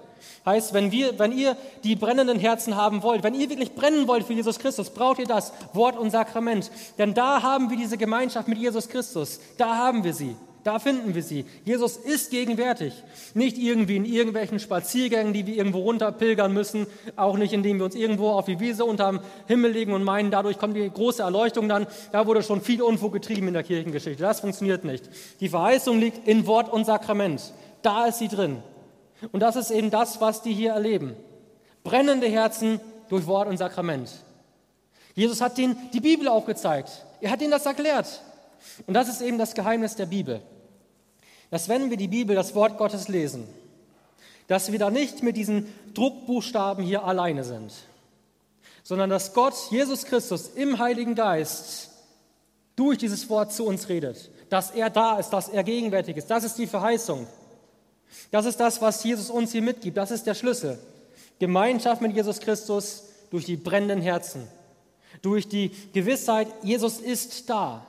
Heißt, 0.45 0.73
wenn, 0.73 0.93
wir, 0.93 1.19
wenn 1.19 1.38
ihr 1.38 1.57
die 1.84 1.97
brennenden 1.97 2.39
Herzen 2.39 2.77
haben 2.77 3.03
wollt, 3.03 3.23
wenn 3.23 3.36
ihr 3.36 3.49
wirklich 3.49 3.75
brennen 3.75 4.07
wollt 4.07 4.25
für 4.25 4.34
Jesus 4.34 4.57
Christus, 4.57 4.89
braucht 4.89 5.19
ihr 5.19 5.27
das 5.27 5.51
Wort 5.73 5.97
und 5.97 6.09
Sakrament. 6.09 6.71
Denn 6.97 7.13
da 7.13 7.43
haben 7.43 7.69
wir 7.69 7.75
diese 7.75 7.97
Gemeinschaft 7.97 8.47
mit 8.47 8.57
Jesus 8.57 8.88
Christus. 8.88 9.41
Da 9.57 9.75
haben 9.75 10.05
wir 10.05 10.13
sie. 10.13 10.38
Da 10.64 10.80
finden 10.80 11.14
wir 11.14 11.24
sie. 11.24 11.45
Jesus 11.66 11.97
ist 11.97 12.32
gegenwärtig. 12.32 12.93
Nicht 13.34 13.57
irgendwie 13.57 13.97
in 13.97 14.05
irgendwelchen 14.05 14.59
Spaziergängen, 14.59 15.34
die 15.34 15.45
wir 15.45 15.55
irgendwo 15.55 15.80
runterpilgern 15.80 16.53
müssen, 16.53 16.88
auch 17.18 17.38
nicht 17.38 17.51
indem 17.51 17.80
wir 17.80 17.86
uns 17.86 17.95
irgendwo 17.95 18.30
auf 18.30 18.45
die 18.45 18.61
Wiese 18.61 18.86
unterm 18.86 19.20
Himmel 19.47 19.72
legen 19.72 19.91
und 19.91 20.05
meinen, 20.05 20.32
dadurch 20.32 20.57
kommt 20.57 20.78
die 20.78 20.89
große 20.89 21.22
Erleuchtung 21.22 21.68
dann. 21.68 21.86
Da 22.14 22.28
wurde 22.28 22.43
schon 22.43 22.61
viel 22.61 22.82
Unfug 22.82 23.11
getrieben 23.11 23.49
in 23.49 23.53
der 23.53 23.64
Kirchengeschichte. 23.64 24.24
Das 24.24 24.39
funktioniert 24.39 24.86
nicht. 24.86 25.09
Die 25.41 25.49
Verheißung 25.49 25.99
liegt 25.99 26.26
in 26.26 26.47
Wort 26.47 26.72
und 26.72 26.86
Sakrament. 26.86 27.41
Da 27.82 28.05
ist 28.05 28.20
sie 28.20 28.30
drin. 28.30 28.64
Und 29.34 29.41
das 29.41 29.57
ist 29.57 29.70
eben 29.70 29.91
das, 29.91 30.22
was 30.22 30.43
die 30.43 30.53
hier 30.53 30.72
erleben. 30.72 31.14
Brennende 31.84 32.28
Herzen 32.28 32.80
durch 33.09 33.28
Wort 33.28 33.49
und 33.49 33.57
Sakrament. 33.57 34.09
Jesus 35.14 35.41
hat 35.41 35.57
ihnen 35.59 35.76
die 35.91 35.99
Bibel 35.99 36.30
aufgezeigt. 36.30 37.05
Er 37.20 37.32
hat 37.32 37.41
ihnen 37.41 37.51
das 37.51 37.66
erklärt. 37.66 38.22
Und 38.88 38.93
das 38.93 39.09
ist 39.09 39.22
eben 39.22 39.38
das 39.38 39.55
Geheimnis 39.55 39.97
der 39.97 40.05
Bibel 40.05 40.41
dass 41.54 41.70
wenn 41.70 41.91
wir 41.91 41.97
die 41.97 42.08
Bibel, 42.08 42.36
das 42.36 42.56
Wort 42.56 42.80
Gottes 42.80 43.10
lesen, 43.10 43.47
dass 44.47 44.72
wir 44.72 44.80
da 44.80 44.89
nicht 44.89 45.22
mit 45.22 45.38
diesen 45.38 45.72
Druckbuchstaben 45.93 46.84
hier 46.84 47.04
alleine 47.04 47.43
sind, 47.43 47.72
sondern 48.82 49.12
dass 49.12 49.36
Gott, 49.36 49.54
Jesus 49.70 50.06
Christus 50.06 50.47
im 50.47 50.80
Heiligen 50.80 51.14
Geist 51.14 51.91
durch 52.76 52.97
dieses 52.97 53.30
Wort 53.30 53.54
zu 53.54 53.68
uns 53.68 53.88
redet, 53.88 54.32
dass 54.49 54.72
er 54.72 54.89
da 54.89 55.20
ist, 55.20 55.30
dass 55.30 55.47
er 55.47 55.64
gegenwärtig 55.64 56.18
ist. 56.18 56.32
Das 56.32 56.43
ist 56.43 56.58
die 56.58 56.66
Verheißung. 56.66 57.28
Das 58.32 58.47
ist 58.47 58.60
das, 58.60 58.82
was 58.82 59.04
Jesus 59.04 59.30
uns 59.30 59.51
hier 59.51 59.62
mitgibt. 59.62 59.97
Das 59.97 60.10
ist 60.10 60.26
der 60.26 60.34
Schlüssel. 60.34 60.80
Gemeinschaft 61.38 62.01
mit 62.01 62.16
Jesus 62.16 62.39
Christus 62.39 63.04
durch 63.30 63.45
die 63.45 63.58
brennenden 63.58 64.01
Herzen, 64.01 64.47
durch 65.22 65.47
die 65.47 65.70
Gewissheit, 65.93 66.47
Jesus 66.64 66.97
ist 66.97 67.47
da. 67.47 67.86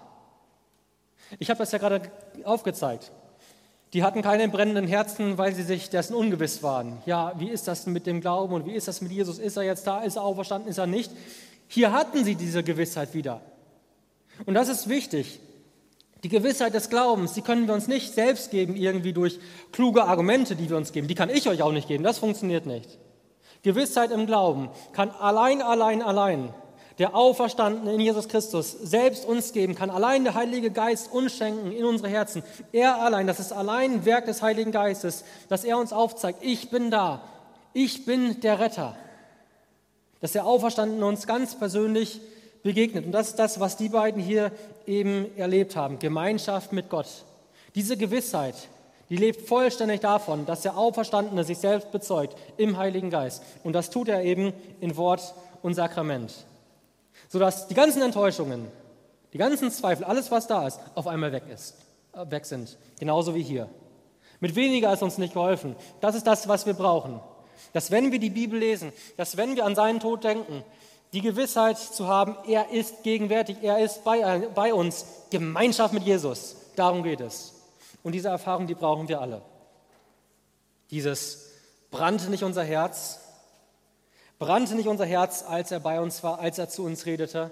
Ich 1.39 1.49
habe 1.49 1.61
das 1.61 1.73
ja 1.73 1.79
gerade 1.79 2.12
aufgezeigt. 2.45 3.11
Die 3.95 4.03
hatten 4.03 4.22
keine 4.22 4.49
brennenden 4.49 4.88
Herzen, 4.88 5.38
weil 5.38 5.55
sie 5.55 5.62
sich 5.62 5.88
dessen 5.88 6.14
ungewiss 6.14 6.64
waren. 6.64 6.99
Ja, 7.07 7.32
wie 7.38 7.49
ist 7.49 7.68
das 7.68 7.86
mit 7.86 8.07
dem 8.07 8.20
Glauben 8.20 8.53
und 8.53 8.66
wie 8.66 8.72
ist 8.72 8.88
das 8.88 9.01
mit 9.01 9.12
Jesus? 9.12 9.38
Ist 9.38 9.57
er 9.57 9.62
jetzt 9.62 9.86
da? 9.86 10.03
Ist 10.03 10.16
er 10.16 10.24
auferstanden? 10.24 10.68
Ist 10.68 10.78
er 10.78 10.88
nicht? 10.88 11.12
Hier 11.68 11.92
hatten 11.92 12.24
sie 12.24 12.34
diese 12.34 12.64
Gewissheit 12.64 13.14
wieder. 13.14 13.40
Und 14.47 14.55
das 14.55 14.68
ist 14.68 14.88
wichtig. 14.88 15.38
Die 16.24 16.28
Gewissheit 16.28 16.74
des 16.74 16.90
Glaubens, 16.90 17.34
die 17.34 17.42
können 17.42 17.68
wir 17.68 17.74
uns 17.74 17.86
nicht 17.86 18.14
selbst 18.14 18.51
geben, 18.51 18.74
irgendwie 18.74 19.12
durch 19.12 19.38
kluge 19.70 20.05
Argumente, 20.05 20.57
die 20.57 20.68
wir 20.68 20.76
uns 20.76 20.90
geben. 20.90 21.07
Die 21.07 21.14
kann 21.14 21.30
ich 21.30 21.49
euch 21.49 21.62
auch 21.62 21.70
nicht 21.70 21.86
geben. 21.86 22.03
Das 22.03 22.18
funktioniert 22.18 22.66
nicht. 22.66 22.99
Gewissheit 23.62 24.11
im 24.11 24.26
Glauben 24.26 24.70
kann 24.92 25.11
allein, 25.11 25.62
allein, 25.62 26.03
allein 26.03 26.53
der 26.99 27.14
Auferstandene 27.14 27.92
in 27.92 28.01
Jesus 28.01 28.28
Christus 28.28 28.70
selbst 28.70 29.24
uns 29.24 29.53
geben 29.53 29.74
kann. 29.74 29.90
Allein 29.90 30.24
der 30.24 30.34
Heilige 30.34 30.70
Geist 30.70 31.12
uns 31.12 31.36
schenken 31.36 31.72
in 31.72 31.84
unsere 31.84 32.09
Herzen. 32.09 32.42
Er 32.72 33.01
allein, 33.01 33.26
das 33.26 33.40
ist 33.40 33.53
allein 33.53 34.05
Werk 34.05 34.26
des 34.26 34.42
Heiligen 34.42 34.70
Geistes, 34.70 35.24
dass 35.49 35.64
er 35.64 35.78
uns 35.78 35.92
aufzeigt, 35.92 36.38
ich 36.42 36.70
bin 36.70 36.90
da, 36.90 37.22
ich 37.72 38.05
bin 38.05 38.40
der 38.40 38.61
Retter. 38.61 38.97
Dass 40.20 40.32
der 40.32 40.47
Auferstandene 40.47 41.05
uns 41.05 41.26
ganz 41.26 41.57
persönlich 41.57 42.20
begegnet. 42.62 43.05
Und 43.05 43.12
das 43.12 43.28
ist 43.28 43.38
das, 43.38 43.61
was 43.61 43.76
die 43.76 43.88
beiden 43.88 44.22
hier 44.22 44.53
eben 44.86 45.36
erlebt 45.36 45.76
haben. 45.76 45.99
Gemeinschaft 45.99 46.72
mit 46.72 46.88
Gott. 46.88 47.09
Diese 47.74 47.97
Gewissheit, 47.97 48.55
die 49.11 49.16
lebt 49.16 49.47
vollständig 49.49 50.01
davon, 50.01 50.47
dass 50.47 50.62
der 50.62 50.78
Auferstandene 50.78 51.45
sich 51.45 51.59
selbst 51.59 51.90
bezeugt 51.90 52.36
im 52.57 52.78
Heiligen 52.78 53.11
Geist. 53.11 53.42
Und 53.64 53.74
das 53.74 53.90
tut 53.90 54.09
er 54.09 54.22
eben 54.22 54.53
in 54.80 54.97
Wort 54.97 55.34
und 55.61 55.74
Sakrament 55.74 56.32
sodass 57.35 57.66
die 57.66 57.74
ganzen 57.74 58.01
Enttäuschungen, 58.01 58.68
die 59.32 59.39
ganzen 59.39 59.68
Zweifel, 59.72 60.05
alles, 60.05 60.30
was 60.30 60.47
da 60.47 60.68
ist, 60.68 60.78
auf 60.95 61.09
einmal 61.09 61.32
weg, 61.32 61.43
ist, 61.53 61.74
äh, 62.12 62.30
weg 62.30 62.47
sind. 62.47 62.78
Genauso 63.01 63.35
wie 63.35 63.43
hier. 63.43 63.68
Mit 64.39 64.55
weniger 64.55 64.93
ist 64.93 65.03
uns 65.03 65.18
nicht 65.18 65.35
geholfen. 65.35 65.74
Das 66.01 66.14
ist 66.14 66.28
das, 66.28 66.47
was 66.47 66.64
wir 66.64 66.74
brauchen. 66.74 67.18
Dass 67.72 67.91
wenn 67.91 68.12
wir 68.12 68.20
die 68.20 68.30
Bibel 68.30 68.57
lesen, 68.57 68.93
dass 69.16 69.37
wenn 69.37 69.57
wir 69.57 69.64
an 69.64 69.74
seinen 69.74 69.99
Tod 69.99 70.22
denken, 70.22 70.62
die 71.12 71.22
Gewissheit 71.22 71.76
zu 71.76 72.07
haben, 72.07 72.37
er 72.47 72.70
ist 72.70 73.03
gegenwärtig, 73.03 73.57
er 73.62 73.80
ist 73.80 74.05
bei, 74.05 74.20
äh, 74.20 74.49
bei 74.55 74.72
uns, 74.72 75.05
Gemeinschaft 75.30 75.93
mit 75.93 76.05
Jesus. 76.05 76.55
Darum 76.76 77.03
geht 77.03 77.20
es. 77.20 77.53
Und 78.05 78.12
diese 78.12 78.28
Erfahrung, 78.28 78.68
die 78.68 78.76
brauchen 78.76 79.09
wir 79.09 79.20
alle. 79.20 79.43
Dieses 80.93 81.51
brannte 81.91 82.30
nicht 82.30 82.45
unser 82.45 82.62
Herz, 82.62 83.24
Brannte 84.45 84.74
nicht 84.74 84.88
unser 84.88 85.07
Herz, 85.07 85.42
als 85.49 85.70
er 85.70 85.80
bei 85.80 86.03
uns 86.03 86.22
war, 86.22 86.38
als 86.38 86.59
er 86.59 86.68
zu 86.68 86.84
uns 86.84 87.07
redete? 87.07 87.51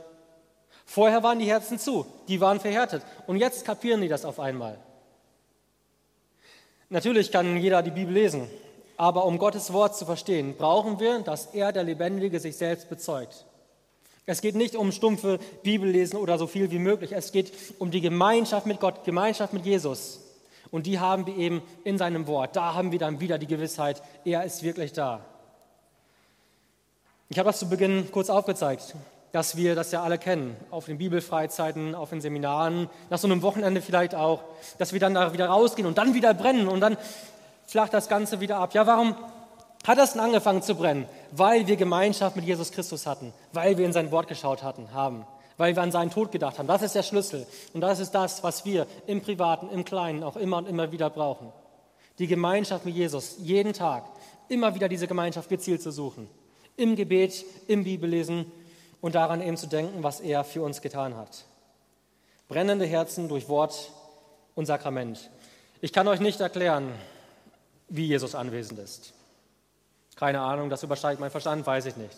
Vorher 0.85 1.23
waren 1.23 1.39
die 1.39 1.47
Herzen 1.47 1.79
zu, 1.79 2.05
die 2.29 2.39
waren 2.39 2.61
verhärtet. 2.61 3.03
Und 3.27 3.39
jetzt 3.39 3.65
kapieren 3.65 4.03
die 4.03 4.09
das 4.09 4.27
auf 4.27 4.39
einmal. 4.39 4.79
Natürlich 6.91 7.33
kann 7.33 7.57
jeder 7.57 7.83
die 7.83 7.93
Bibel 7.93 8.13
lesen, 8.13 8.47
aber 8.99 9.25
um 9.25 9.39
Gottes 9.39 9.73
Wort 9.73 9.97
zu 9.97 10.05
verstehen, 10.05 10.55
brauchen 10.59 11.01
wir, 11.01 11.21
dass 11.21 11.47
er, 11.55 11.73
der 11.73 11.85
Lebendige, 11.85 12.39
sich 12.41 12.59
selbst 12.59 12.91
bezeugt. 12.91 13.47
Es 14.27 14.43
geht 14.43 14.55
nicht 14.55 14.77
um 14.77 14.93
stumpfe 14.93 15.39
Bibellesen 15.63 16.19
oder 16.19 16.37
so 16.37 16.47
viel 16.47 16.71
wie 16.71 16.79
möglich. 16.79 17.13
Es 17.13 17.33
geht 17.33 17.55
um 17.79 17.91
die 17.91 18.03
Gemeinschaft 18.03 18.67
mit 18.67 18.81
Gott, 18.81 19.05
Gemeinschaft 19.05 19.55
mit 19.55 19.65
Jesus. 19.65 20.21
Und 20.71 20.87
die 20.87 21.01
haben 21.01 21.27
wir 21.27 21.39
eben 21.39 21.63
in 21.85 21.97
seinem 21.97 22.27
Wort. 22.27 22.55
Da 22.55 22.75
haben 22.75 22.93
wir 22.93 22.99
dann 22.99 23.19
wieder 23.19 23.39
die 23.39 23.47
Gewissheit, 23.47 24.03
er 24.27 24.45
ist 24.45 24.63
wirklich 24.63 24.93
da. 24.93 25.25
Ich 27.33 27.39
habe 27.39 27.49
das 27.49 27.61
zu 27.61 27.67
Beginn 27.67 28.11
kurz 28.13 28.29
aufgezeigt, 28.29 28.95
dass 29.33 29.57
wir 29.57 29.75
das 29.75 29.91
ja 29.91 30.03
alle 30.03 30.19
kennen, 30.19 30.55
auf 30.71 30.85
den 30.85 30.99
Bibelfreizeiten, 30.99 31.95
auf 31.95 32.11
den 32.11 32.21
Seminaren, 32.21 32.91
nach 33.09 33.17
so 33.17 33.27
einem 33.27 33.41
Wochenende 33.41 33.81
vielleicht 33.81 34.15
auch, 34.15 34.43
dass 34.77 34.93
wir 34.93 35.01
dann 35.01 35.15
da 35.15 35.33
wieder 35.33 35.47
rausgehen 35.47 35.89
und 35.89 35.97
dann 35.97 36.13
wieder 36.13 36.35
brennen 36.35 36.69
und 36.69 36.81
dann 36.81 36.99
flacht 37.67 37.95
das 37.95 38.11
Ganze 38.11 38.41
wieder 38.41 38.59
ab. 38.59 38.75
Ja, 38.75 38.87
warum 38.87 39.17
hat 39.87 39.97
das 39.97 40.13
denn 40.13 40.21
angefangen 40.21 40.61
zu 40.61 40.75
brennen? 40.75 41.07
Weil 41.31 41.67
wir 41.67 41.77
Gemeinschaft 41.77 42.37
mit 42.37 42.45
Jesus 42.45 42.71
Christus 42.71 43.07
hatten, 43.07 43.33
weil 43.55 43.79
wir 43.79 43.87
in 43.87 43.95
sein 43.95 44.11
Wort 44.11 44.29
geschaut 44.29 44.63
hatten, 44.63 44.93
haben, 44.93 45.25
weil 45.57 45.75
wir 45.75 45.83
an 45.83 45.91
seinen 45.91 46.11
Tod 46.11 46.33
gedacht 46.33 46.59
haben. 46.59 46.69
Das 46.69 46.83
ist 46.83 46.95
der 46.95 47.03
Schlüssel 47.03 47.47
und 47.73 47.81
das 47.81 47.99
ist 47.99 48.11
das, 48.11 48.43
was 48.43 48.67
wir 48.67 48.87
im 49.07 49.23
Privaten, 49.23 49.71
im 49.71 49.87
Kleinen 49.87 50.23
auch 50.23 50.37
immer 50.37 50.59
und 50.59 50.69
immer 50.69 50.93
wieder 50.93 51.09
brauchen. 51.09 51.51
Die 52.19 52.27
Gemeinschaft 52.27 52.85
mit 52.85 52.95
Jesus, 52.95 53.37
jeden 53.39 53.73
Tag, 53.73 54.05
immer 54.51 54.75
wieder 54.75 54.91
diese 54.91 55.07
Gemeinschaft 55.09 55.49
gezielt 55.49 55.81
zu 55.81 55.91
suchen 55.91 56.29
im 56.77 56.97
Gebet, 56.97 57.45
im 57.69 57.85
Bibellesen 57.85 58.51
und 59.01 59.15
daran 59.15 59.43
eben 59.43 59.57
zu 59.57 59.67
denken, 59.67 60.03
was 60.03 60.21
er 60.21 60.45
für 60.45 60.63
uns 60.63 60.81
getan 60.81 61.17
hat. 61.17 61.45
Brennende 62.49 62.87
Herzen 62.87 63.29
durch 63.29 63.49
Wort 63.49 63.91
und 64.55 64.67
Sakrament. 64.67 65.31
Ich 65.81 65.93
kann 65.93 66.09
euch 66.09 66.21
nicht 66.21 66.41
erklären, 66.41 66.93
wie 67.89 68.07
Jesus 68.07 68.35
anwesend 68.35 68.79
ist. 68.79 69.13
Keine 70.17 70.41
Ahnung, 70.41 70.71
das 70.71 70.83
übersteigt 70.83 71.21
mein 71.21 71.31
Verstand, 71.31 71.67
weiß 71.67 71.87
ich 71.87 71.97
nicht. 71.97 72.17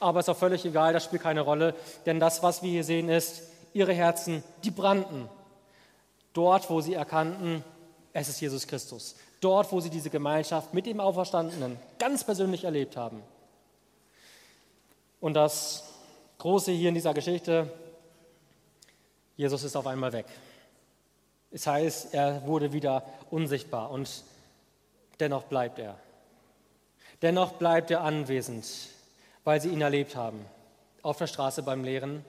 Aber 0.00 0.20
es 0.20 0.26
ist 0.26 0.30
auch 0.30 0.38
völlig 0.38 0.64
egal, 0.64 0.92
das 0.92 1.04
spielt 1.04 1.22
keine 1.22 1.40
Rolle, 1.40 1.74
denn 2.04 2.20
das, 2.20 2.42
was 2.42 2.62
wir 2.62 2.70
hier 2.70 2.84
sehen, 2.84 3.08
ist, 3.08 3.42
ihre 3.72 3.92
Herzen, 3.92 4.42
die 4.64 4.70
brannten. 4.70 5.28
Dort, 6.32 6.68
wo 6.68 6.80
sie 6.80 6.94
erkannten, 6.94 7.64
es 8.12 8.28
ist 8.28 8.40
Jesus 8.40 8.66
Christus. 8.66 9.14
Dort, 9.40 9.70
wo 9.72 9.80
sie 9.80 9.90
diese 9.90 10.10
Gemeinschaft 10.10 10.74
mit 10.74 10.86
dem 10.86 11.00
Auferstandenen 11.00 11.78
ganz 11.98 12.24
persönlich 12.24 12.64
erlebt 12.64 12.96
haben. 12.96 13.22
Und 15.26 15.34
das 15.34 15.82
Große 16.38 16.70
hier 16.70 16.88
in 16.88 16.94
dieser 16.94 17.12
Geschichte, 17.12 17.68
Jesus 19.36 19.64
ist 19.64 19.74
auf 19.74 19.88
einmal 19.88 20.12
weg. 20.12 20.26
Es 21.50 21.66
heißt, 21.66 22.14
er 22.14 22.46
wurde 22.46 22.72
wieder 22.72 23.02
unsichtbar 23.32 23.90
und 23.90 24.22
dennoch 25.18 25.42
bleibt 25.42 25.80
er. 25.80 25.98
Dennoch 27.22 27.54
bleibt 27.54 27.90
er 27.90 28.02
anwesend, 28.02 28.68
weil 29.42 29.60
sie 29.60 29.70
ihn 29.70 29.80
erlebt 29.80 30.14
haben. 30.14 30.46
Auf 31.02 31.16
der 31.16 31.26
Straße 31.26 31.64
beim 31.64 31.82
Lehren, 31.82 32.24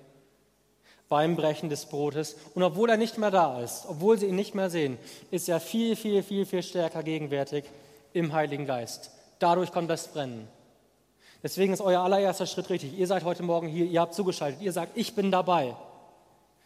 beim 1.08 1.36
Brechen 1.36 1.70
des 1.70 1.86
Brotes. 1.86 2.36
Und 2.56 2.64
obwohl 2.64 2.90
er 2.90 2.98
nicht 2.98 3.20
mehr 3.20 3.30
da 3.30 3.62
ist, 3.62 3.86
obwohl 3.88 4.18
sie 4.18 4.26
ihn 4.26 4.36
nicht 4.36 4.56
mehr 4.56 4.72
sehen, 4.72 4.98
ist 5.30 5.48
er 5.50 5.60
viel, 5.60 5.96
viel, 5.96 6.24
viel, 6.24 6.48
viel 6.48 6.64
stärker 6.64 7.04
gegenwärtig 7.04 7.66
im 8.14 8.34
Heiligen 8.34 8.66
Geist. 8.66 9.12
Dadurch 9.38 9.72
kommt 9.72 9.92
das 9.92 10.08
Brennen. 10.08 10.48
Deswegen 11.44 11.74
ist 11.74 11.82
euer 11.82 12.02
allererster 12.02 12.46
Schritt 12.46 12.70
richtig. 12.70 12.98
Ihr 12.98 13.08
seid 13.08 13.24
heute 13.24 13.44
Morgen 13.44 13.68
hier, 13.68 13.86
ihr 13.86 14.02
habt 14.02 14.14
zugeschaltet, 14.14 14.62
ihr 14.62 14.72
sagt, 14.72 14.92
ich 14.96 15.16
bin 15.16 15.32
dabei. 15.32 15.76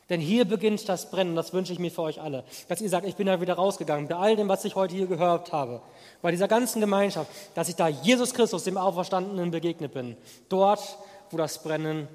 Denn 0.10 0.20
hier 0.20 0.44
beginnt 0.44 0.90
das 0.90 1.10
Brennen, 1.10 1.38
das 1.38 1.54
wünsche 1.54 1.72
ich 1.72 1.80
mir 1.80 1.90
für 1.90 2.02
euch 2.02 2.20
alle. 2.20 2.44
Dass 2.68 2.82
ihr 2.82 2.90
sagt, 2.90 3.08
ich 3.08 3.16
bin 3.16 3.28
da 3.28 3.40
wieder 3.40 3.54
rausgegangen, 3.54 4.10
bei 4.10 4.16
all 4.16 4.36
dem, 4.36 4.50
was 4.50 4.66
ich 4.66 4.76
heute 4.76 4.94
hier 4.94 5.08
gehört 5.08 5.54
habe, 5.54 5.82
bei 6.22 6.32
dieser 6.32 6.50
ganzen 6.50 6.82
Gemeinschaft, 6.82 7.32
dass 7.56 7.70
ich 7.70 7.76
da 7.76 7.88
Jesus 7.88 8.34
Christus, 8.34 8.66
dem 8.66 8.78
Auferstandenen, 8.78 9.52
begegnet 9.52 9.94
bin. 9.94 10.18
Dort, 10.50 10.98
wo 11.30 11.38
das 11.38 11.64
Brennen 11.64 12.10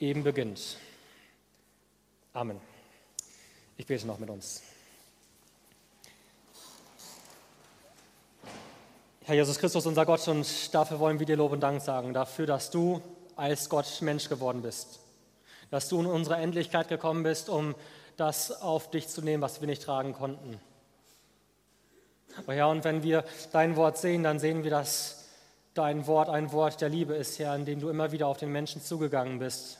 eben 0.00 0.22
beginnt. 0.22 0.78
Amen. 2.32 2.58
Ich 3.76 3.86
bete 3.86 4.06
noch 4.06 4.18
mit 4.18 4.30
uns. 4.30 4.62
Herr 9.26 9.34
Jesus 9.34 9.58
Christus, 9.58 9.84
unser 9.84 10.06
Gott, 10.06 10.26
und 10.28 10.74
dafür 10.74 10.98
wollen 10.98 11.18
wir 11.18 11.26
dir 11.26 11.36
Lob 11.36 11.52
und 11.52 11.60
Dank 11.60 11.82
sagen, 11.82 12.14
dafür, 12.14 12.46
dass 12.46 12.70
du 12.70 13.02
als 13.34 13.68
Gott 13.68 14.00
Mensch 14.00 14.28
geworden 14.28 14.62
bist 14.62 15.00
dass 15.70 15.88
du 15.88 16.00
in 16.00 16.06
unsere 16.06 16.36
Endlichkeit 16.36 16.88
gekommen 16.88 17.22
bist, 17.22 17.48
um 17.48 17.74
das 18.16 18.62
auf 18.62 18.90
dich 18.90 19.08
zu 19.08 19.22
nehmen, 19.22 19.42
was 19.42 19.60
wir 19.60 19.66
nicht 19.66 19.82
tragen 19.82 20.12
konnten. 20.12 20.60
Aber 22.38 22.54
Herr, 22.54 22.68
und 22.68 22.84
wenn 22.84 23.02
wir 23.02 23.24
dein 23.52 23.76
Wort 23.76 23.98
sehen, 23.98 24.22
dann 24.22 24.38
sehen 24.38 24.64
wir, 24.64 24.70
dass 24.70 25.24
dein 25.74 26.06
Wort 26.06 26.28
ein 26.28 26.52
Wort 26.52 26.80
der 26.80 26.88
Liebe 26.88 27.14
ist, 27.14 27.38
Herr, 27.38 27.54
in 27.54 27.64
dem 27.64 27.80
du 27.80 27.88
immer 27.88 28.12
wieder 28.12 28.26
auf 28.26 28.38
den 28.38 28.52
Menschen 28.52 28.82
zugegangen 28.82 29.38
bist. 29.38 29.78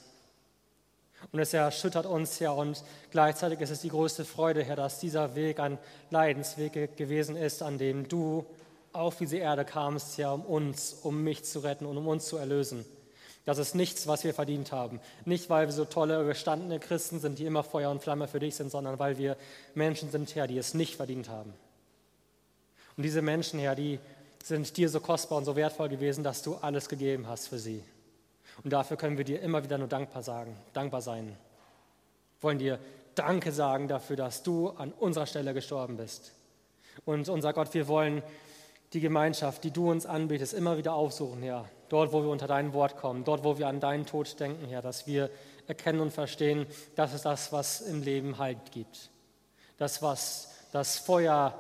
Und 1.33 1.39
es 1.39 1.55
erschüttert 1.55 2.07
uns, 2.07 2.41
Herr, 2.41 2.55
und 2.55 2.83
gleichzeitig 3.11 3.61
ist 3.61 3.71
es 3.71 3.81
die 3.81 3.89
größte 3.89 4.25
Freude, 4.25 4.63
Herr, 4.63 4.77
dass 4.77 5.01
dieser 5.01 5.35
Weg 5.35 5.61
ein 5.61 5.79
Leidensweg 6.11 6.97
gewesen 6.97 7.37
ist, 7.37 7.63
an 7.63 7.79
dem 7.79 8.09
du 8.09 8.45
auf 8.99 9.17
diese 9.17 9.39
Erde 9.39 9.65
kamst, 9.65 10.19
Herr, 10.19 10.35
um 10.35 10.43
uns, 10.43 10.95
um 11.03 11.23
mich 11.23 11.45
zu 11.45 11.61
retten 11.61 11.87
und 11.87 11.97
um 11.97 12.09
uns 12.09 12.27
zu 12.27 12.37
erlösen. 12.37 12.85
Das 13.45 13.59
ist 13.59 13.77
nichts, 13.77 14.09
was 14.09 14.25
wir 14.25 14.35
verdient 14.35 14.73
haben. 14.73 15.01
Nicht, 15.25 15.49
weil 15.49 15.67
wir 15.67 15.73
so 15.73 15.85
tolle, 15.85 16.27
gestandene 16.27 16.81
Christen 16.81 17.21
sind, 17.21 17.39
die 17.39 17.47
immer 17.47 17.63
Feuer 17.63 17.91
und 17.91 18.03
Flamme 18.03 18.27
für 18.27 18.41
dich 18.41 18.57
sind, 18.57 18.71
sondern 18.71 18.99
weil 18.99 19.19
wir 19.19 19.37
Menschen 19.75 20.11
sind, 20.11 20.35
Herr, 20.35 20.49
die 20.49 20.59
es 20.59 20.75
nicht 20.75 20.97
verdient 20.97 21.29
haben. 21.29 21.55
Und 22.97 23.05
diese 23.05 23.23
Menschen, 23.23 23.61
Herr, 23.61 23.77
die 23.77 24.01
sind 24.43 24.77
dir 24.77 24.89
so 24.89 25.01
kostbar 25.01 25.39
und 25.39 25.45
so 25.45 25.55
wertvoll 25.55 25.89
gewesen, 25.89 26.25
dass 26.25 26.43
du 26.43 26.57
alles 26.57 26.89
gegeben 26.89 27.29
hast 27.29 27.47
für 27.49 27.59
sie. 27.59 27.83
Und 28.65 28.73
dafür 28.73 28.97
können 28.97 29.17
wir 29.17 29.25
dir 29.25 29.41
immer 29.41 29.63
wieder 29.63 29.79
nur 29.79 29.89
dankbar 29.89 30.23
sagen, 30.23 30.57
dankbar 30.73 31.03
sein. 31.03 31.37
Wollen 32.41 32.59
dir 32.59 32.79
Danke 33.15 33.51
sagen 33.51 33.89
dafür, 33.89 34.17
dass 34.17 34.43
du 34.43 34.71
an 34.71 34.93
unserer 34.93 35.27
Stelle 35.27 35.55
gestorben 35.55 35.97
bist. 35.97 36.33
Und 37.05 37.29
unser 37.29 37.53
Gott, 37.53 37.73
wir 37.75 37.89
wollen 37.89 38.23
die 38.97 39.01
Gemeinschaft, 39.01 39.63
die 39.65 39.71
du 39.71 39.91
uns 39.91 40.07
anbietest, 40.07 40.55
immer 40.55 40.77
wieder 40.77 40.95
aufsuchen, 40.95 41.43
Herr 41.43 41.67
dort, 41.89 42.13
wo 42.13 42.23
wir 42.23 42.31
unter 42.31 42.47
dein 42.47 42.73
Wort 42.73 42.97
kommen, 42.97 43.25
dort, 43.25 43.45
wo 43.45 43.59
wir 43.59 43.69
an 43.69 43.81
deinen 43.81 44.07
Tod 44.07 44.39
denken, 44.41 44.67
Herr, 44.67 44.83
dass 44.83 45.07
wir 45.07 45.31
erkennen 45.67 46.01
und 46.01 46.13
verstehen, 46.13 46.67
das 46.95 47.15
ist 47.15 47.25
das, 47.25 47.53
was 47.53 47.81
im 47.81 48.03
Leben 48.03 48.39
Halt 48.39 48.73
gibt. 48.73 49.11
Das, 49.79 50.03
was 50.03 50.51
das 50.73 50.99
Feuer 50.99 51.55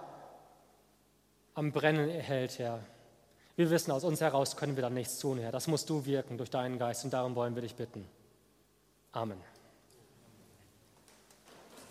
am 1.55 1.73
Brennen 1.73 2.09
erhält, 2.09 2.59
Herr. 2.59 2.81
Wir 3.57 3.71
wissen, 3.71 3.91
aus 3.91 4.05
uns 4.05 4.21
heraus 4.21 4.57
können 4.57 4.77
wir 4.77 4.83
da 4.83 4.91
nichts 4.91 5.19
tun, 5.19 5.39
Herr. 5.39 5.53
Das 5.53 5.67
musst 5.67 5.89
du 5.89 6.05
wirken 6.05 6.37
durch 6.37 6.51
deinen 6.51 6.79
Geist 6.79 7.05
und 7.05 7.13
darum 7.13 7.35
wollen 7.35 7.55
wir 7.55 7.63
dich 7.63 7.75
bitten. 7.75 8.07
Amen. 9.13 9.56